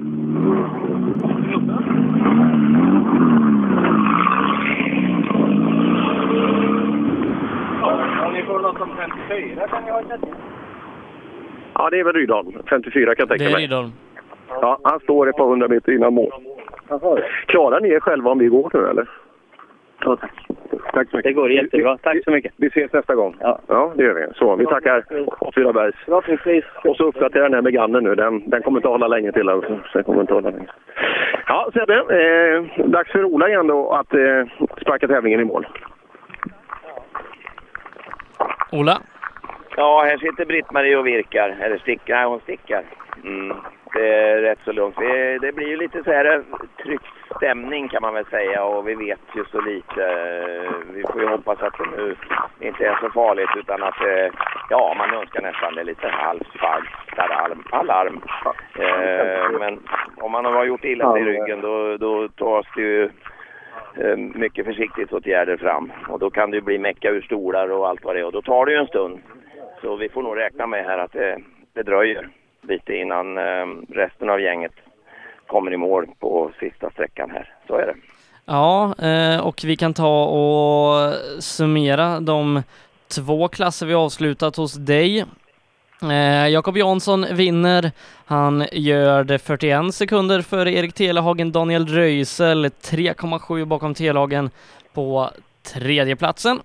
[8.25, 8.89] Om ni får något som
[9.27, 10.01] 54 kan ni ha
[11.73, 12.51] Ja, det är väl Rydholm.
[12.69, 13.63] 54 kan jag tänka Det är mig.
[13.63, 13.91] Rydholm.
[14.61, 16.31] Ja, han står ett par hundra meter innan mål.
[17.45, 19.07] Klarar ni er själva om vi går nu eller?
[19.99, 20.31] Ja, tack.
[20.93, 21.29] Tack så mycket.
[21.29, 21.97] Det går jättebra.
[21.97, 22.53] Tack så mycket.
[22.57, 23.35] Vi ses nästa gång.
[23.39, 24.33] Ja, ja det gör vi.
[24.35, 25.03] Så, vi tackar
[25.39, 25.95] Åtvidabergs.
[26.83, 28.15] Och så uppdaterar den här med Gannen nu.
[28.15, 29.49] Den, den kommer inte hålla länge till.
[29.49, 29.79] Alltså.
[29.93, 30.67] Den kommer inte hålla länge.
[31.47, 31.95] Ja, Sebbe.
[31.95, 35.67] Eh, dags för Ola igen då att eh, sparka tävlingen i mål.
[38.71, 38.97] Ola?
[39.77, 41.55] Ja, här sitter Britt-Marie och virkar.
[41.61, 42.15] Eller stickar.
[42.15, 42.83] Nej, hon stickar.
[43.23, 43.57] Mm.
[43.93, 44.95] Det är rätt så lugnt.
[44.97, 46.41] Det, det blir ju lite så här eh,
[46.83, 50.03] tryckt stämning kan man väl säga och vi vet ju så lite.
[50.93, 52.15] Vi får ju hoppas att det nu
[52.59, 54.31] inte är så farligt utan att det,
[54.69, 57.63] ja, man önskar nästan det är lite halsbaggalarm.
[57.71, 58.21] Alarm.
[58.79, 59.79] Eh, men
[60.17, 63.03] om man har gjort illa sig i ryggen då, då tas det ju
[63.97, 65.91] eh, mycket försiktighetsåtgärder fram.
[66.07, 68.25] Och då kan det ju bli mecka ur stolar och allt vad det är.
[68.25, 69.19] Och då tar det ju en stund.
[69.85, 71.37] Så vi får nog räkna med här att det,
[71.73, 72.29] det dröjer
[72.61, 74.71] lite innan eh, resten av gänget
[75.47, 77.53] kommer i mål på sista sträckan här.
[77.67, 77.95] Så är det.
[78.45, 81.13] Ja, eh, och vi kan ta och
[81.43, 82.63] summera de
[83.15, 85.25] två klasser vi avslutat hos dig.
[86.01, 87.91] Eh, Jakob Jansson vinner.
[88.25, 94.49] Han gör det 41 sekunder före Erik Telehagen, Daniel Röisel 3,7 bakom Telehagen
[94.93, 95.29] på
[95.73, 96.59] tredjeplatsen.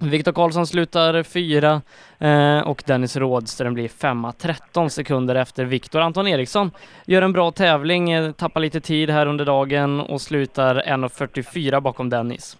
[0.00, 1.82] Viktor Karlsson slutar fyra
[2.18, 6.00] eh, och Dennis Rådström blir femma 13 sekunder efter Viktor.
[6.00, 6.70] Anton Eriksson
[7.06, 12.10] gör en bra tävling, eh, tappar lite tid här under dagen och slutar 1.44 bakom
[12.10, 12.56] Dennis.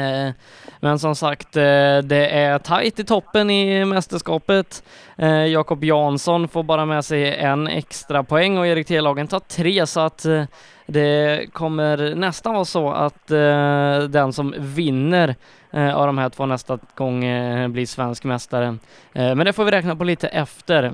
[0.00, 0.32] Eh,
[0.80, 4.82] men som sagt, eh, det är tajt i toppen i mästerskapet.
[5.16, 9.86] Eh, Jakob Jansson får bara med sig en extra poäng och Erik Telagen tar tre
[9.86, 10.26] så att
[10.86, 13.26] det kommer nästan vara så att
[14.08, 15.34] den som vinner
[15.72, 17.20] av de här två nästa gång
[17.72, 18.76] blir svensk mästare.
[19.12, 20.92] Men det får vi räkna på lite efter.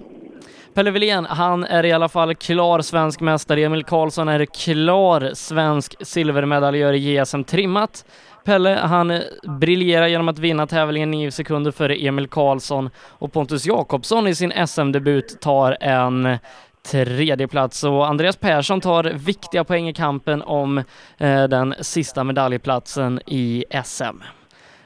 [0.75, 3.65] Pelle Wilén, han är i alla fall klar svensk mästare.
[3.65, 8.05] Emil Karlsson är klar svensk silvermedaljör i JSM trimmat.
[8.45, 9.21] Pelle, han eh,
[9.61, 14.67] briljerar genom att vinna tävlingen 9 sekunder före Emil Karlsson och Pontus Jakobsson i sin
[14.67, 16.39] SM-debut tar en
[16.91, 20.79] tredje plats och Andreas Persson tar viktiga poäng i kampen om
[21.19, 24.23] eh, den sista medaljplatsen i SM.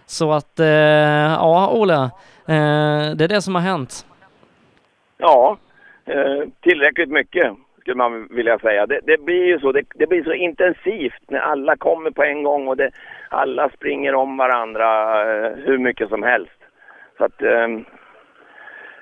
[0.06, 2.02] Så att, eh, ja Ola,
[2.48, 4.06] eh, det är det som har hänt.
[5.18, 5.56] Ja,
[6.04, 8.86] eh, tillräckligt mycket skulle man vilja säga.
[8.86, 12.42] Det, det blir ju så, det, det blir så intensivt när alla kommer på en
[12.42, 12.90] gång och det,
[13.28, 16.58] alla springer om varandra eh, hur mycket som helst.
[17.18, 17.84] Så att ehm,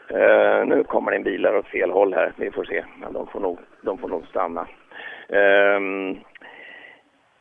[0.08, 2.84] eh, nu kommer det en bilar åt fel håll här, vi får se.
[3.00, 4.66] Men de får nog, de får nog stanna.
[5.28, 6.16] Ehm,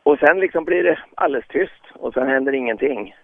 [0.02, 3.14] och sen liksom blir det alldeles tyst och sen händer ingenting.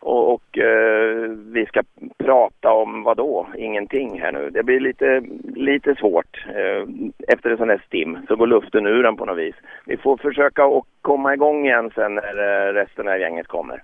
[0.00, 1.82] Och, och eh, vi ska
[2.18, 3.46] prata om vad då?
[3.58, 4.50] Ingenting här nu.
[4.50, 5.22] Det blir lite,
[5.54, 6.44] lite svårt.
[6.48, 6.88] Eh,
[7.28, 9.54] efter en sån här stim så går luften ur den på något vis.
[9.86, 13.82] Vi får försöka att komma igång igen sen när eh, resten av gänget kommer.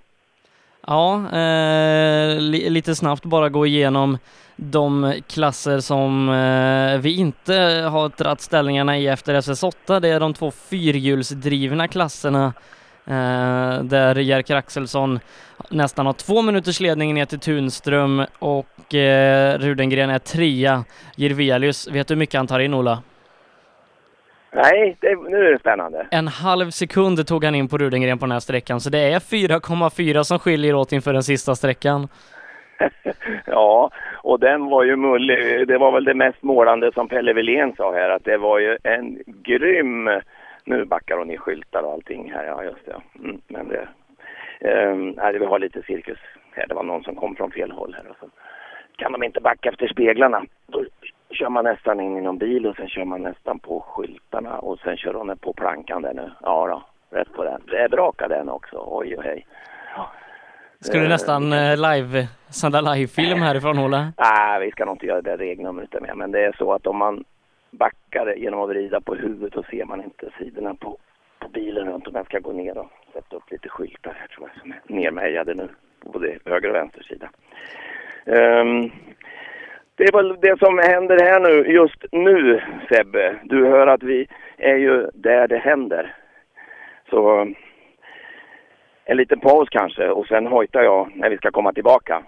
[0.87, 4.17] Ja, eh, li lite snabbt bara gå igenom
[4.55, 7.53] de klasser som eh, vi inte
[7.91, 9.99] har dragit ställningarna i efter SS8.
[9.99, 12.53] Det är de två fyrhjulsdrivna klasserna
[13.09, 15.19] Eh, där Jerker Axelsson
[15.69, 20.83] nästan har två minuters ledning ner till Tunström och eh, Rudengren är trea.
[21.15, 23.03] Jirvelius, vet du hur mycket han tar in Ola?
[24.51, 26.07] Nej, det, nu är det spännande.
[26.11, 29.19] En halv sekund tog han in på Rudengren på den här sträckan, så det är
[29.19, 32.07] 4,4 som skiljer åt inför den sista sträckan.
[33.45, 33.91] Ja,
[34.23, 35.67] och den var ju mullig.
[35.67, 38.77] Det var väl det mest målande som Pelle Wilén sa här, att det var ju
[38.83, 40.09] en grym...
[40.67, 43.01] Nu backar hon i skyltar och allting här, ja just det.
[43.19, 43.87] Mm, men det...
[45.15, 46.19] Nej, vi har lite cirkus
[46.51, 46.67] här.
[46.67, 48.29] Det var någon som kom från fel håll här och så
[48.97, 50.45] kan de inte backa efter speglarna.
[50.67, 50.85] Då
[51.31, 54.79] kör man nästan in i någon bil och sen kör man nästan på skyltarna och
[54.79, 56.31] sen kör hon på plankan där nu.
[56.41, 56.83] Ja då,
[57.17, 57.61] rätt på den.
[57.67, 58.83] Det är braka den också.
[58.87, 59.45] Oj och hej.
[60.79, 64.13] Ska du Eh, nästan eh, live, sända livefilm härifrån Ola?
[64.17, 66.17] Nej, vi ska nog inte göra det regnumret med.
[66.17, 67.23] Men det är så att om man
[67.77, 70.97] backar genom att vrida på huvudet så ser man inte sidorna på,
[71.39, 74.49] på bilen runt om den ska gå ner och sätta upp lite skyltar här tror
[74.53, 75.67] jag som är nermejade nu
[75.99, 77.29] på både höger och vänster sida.
[78.25, 78.91] Ehm,
[79.95, 83.35] det är väl det som händer här nu, just nu Sebbe.
[83.43, 84.27] Du hör att vi
[84.57, 86.15] är ju där det händer.
[87.09, 87.53] Så
[89.05, 92.23] en liten paus kanske och sen hojtar jag när vi ska komma tillbaka.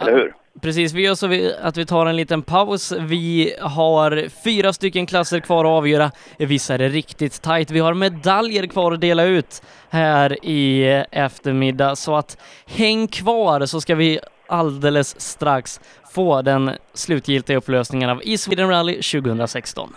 [0.00, 0.34] Eller hur?
[0.62, 2.92] Precis, vi gör så vi- att vi tar en liten paus.
[3.00, 6.10] Vi har fyra stycken klasser kvar att avgöra.
[6.38, 7.70] Vissa är det riktigt tajt.
[7.70, 12.36] Vi har medaljer kvar att dela ut här i eftermiddag, så att
[12.66, 15.80] häng kvar så ska vi alldeles strax
[16.14, 19.92] få den slutgiltiga upplösningen av e Sweden Rally 2016.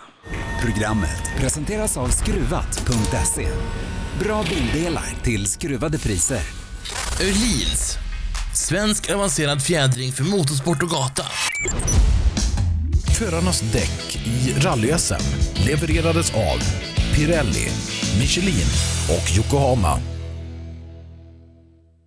[0.62, 3.48] Programmet presenteras av Skruvat.se.
[4.20, 6.42] Bra bildelar till skruvade priser.
[7.22, 8.07] Öhlins.
[8.58, 11.24] Svensk avancerad fjädring för motorsport och gata.
[13.20, 14.94] Förarnas däck i rally
[15.66, 16.60] levererades av
[17.16, 17.70] Pirelli,
[18.20, 18.68] Michelin
[19.10, 20.17] och Yokohama.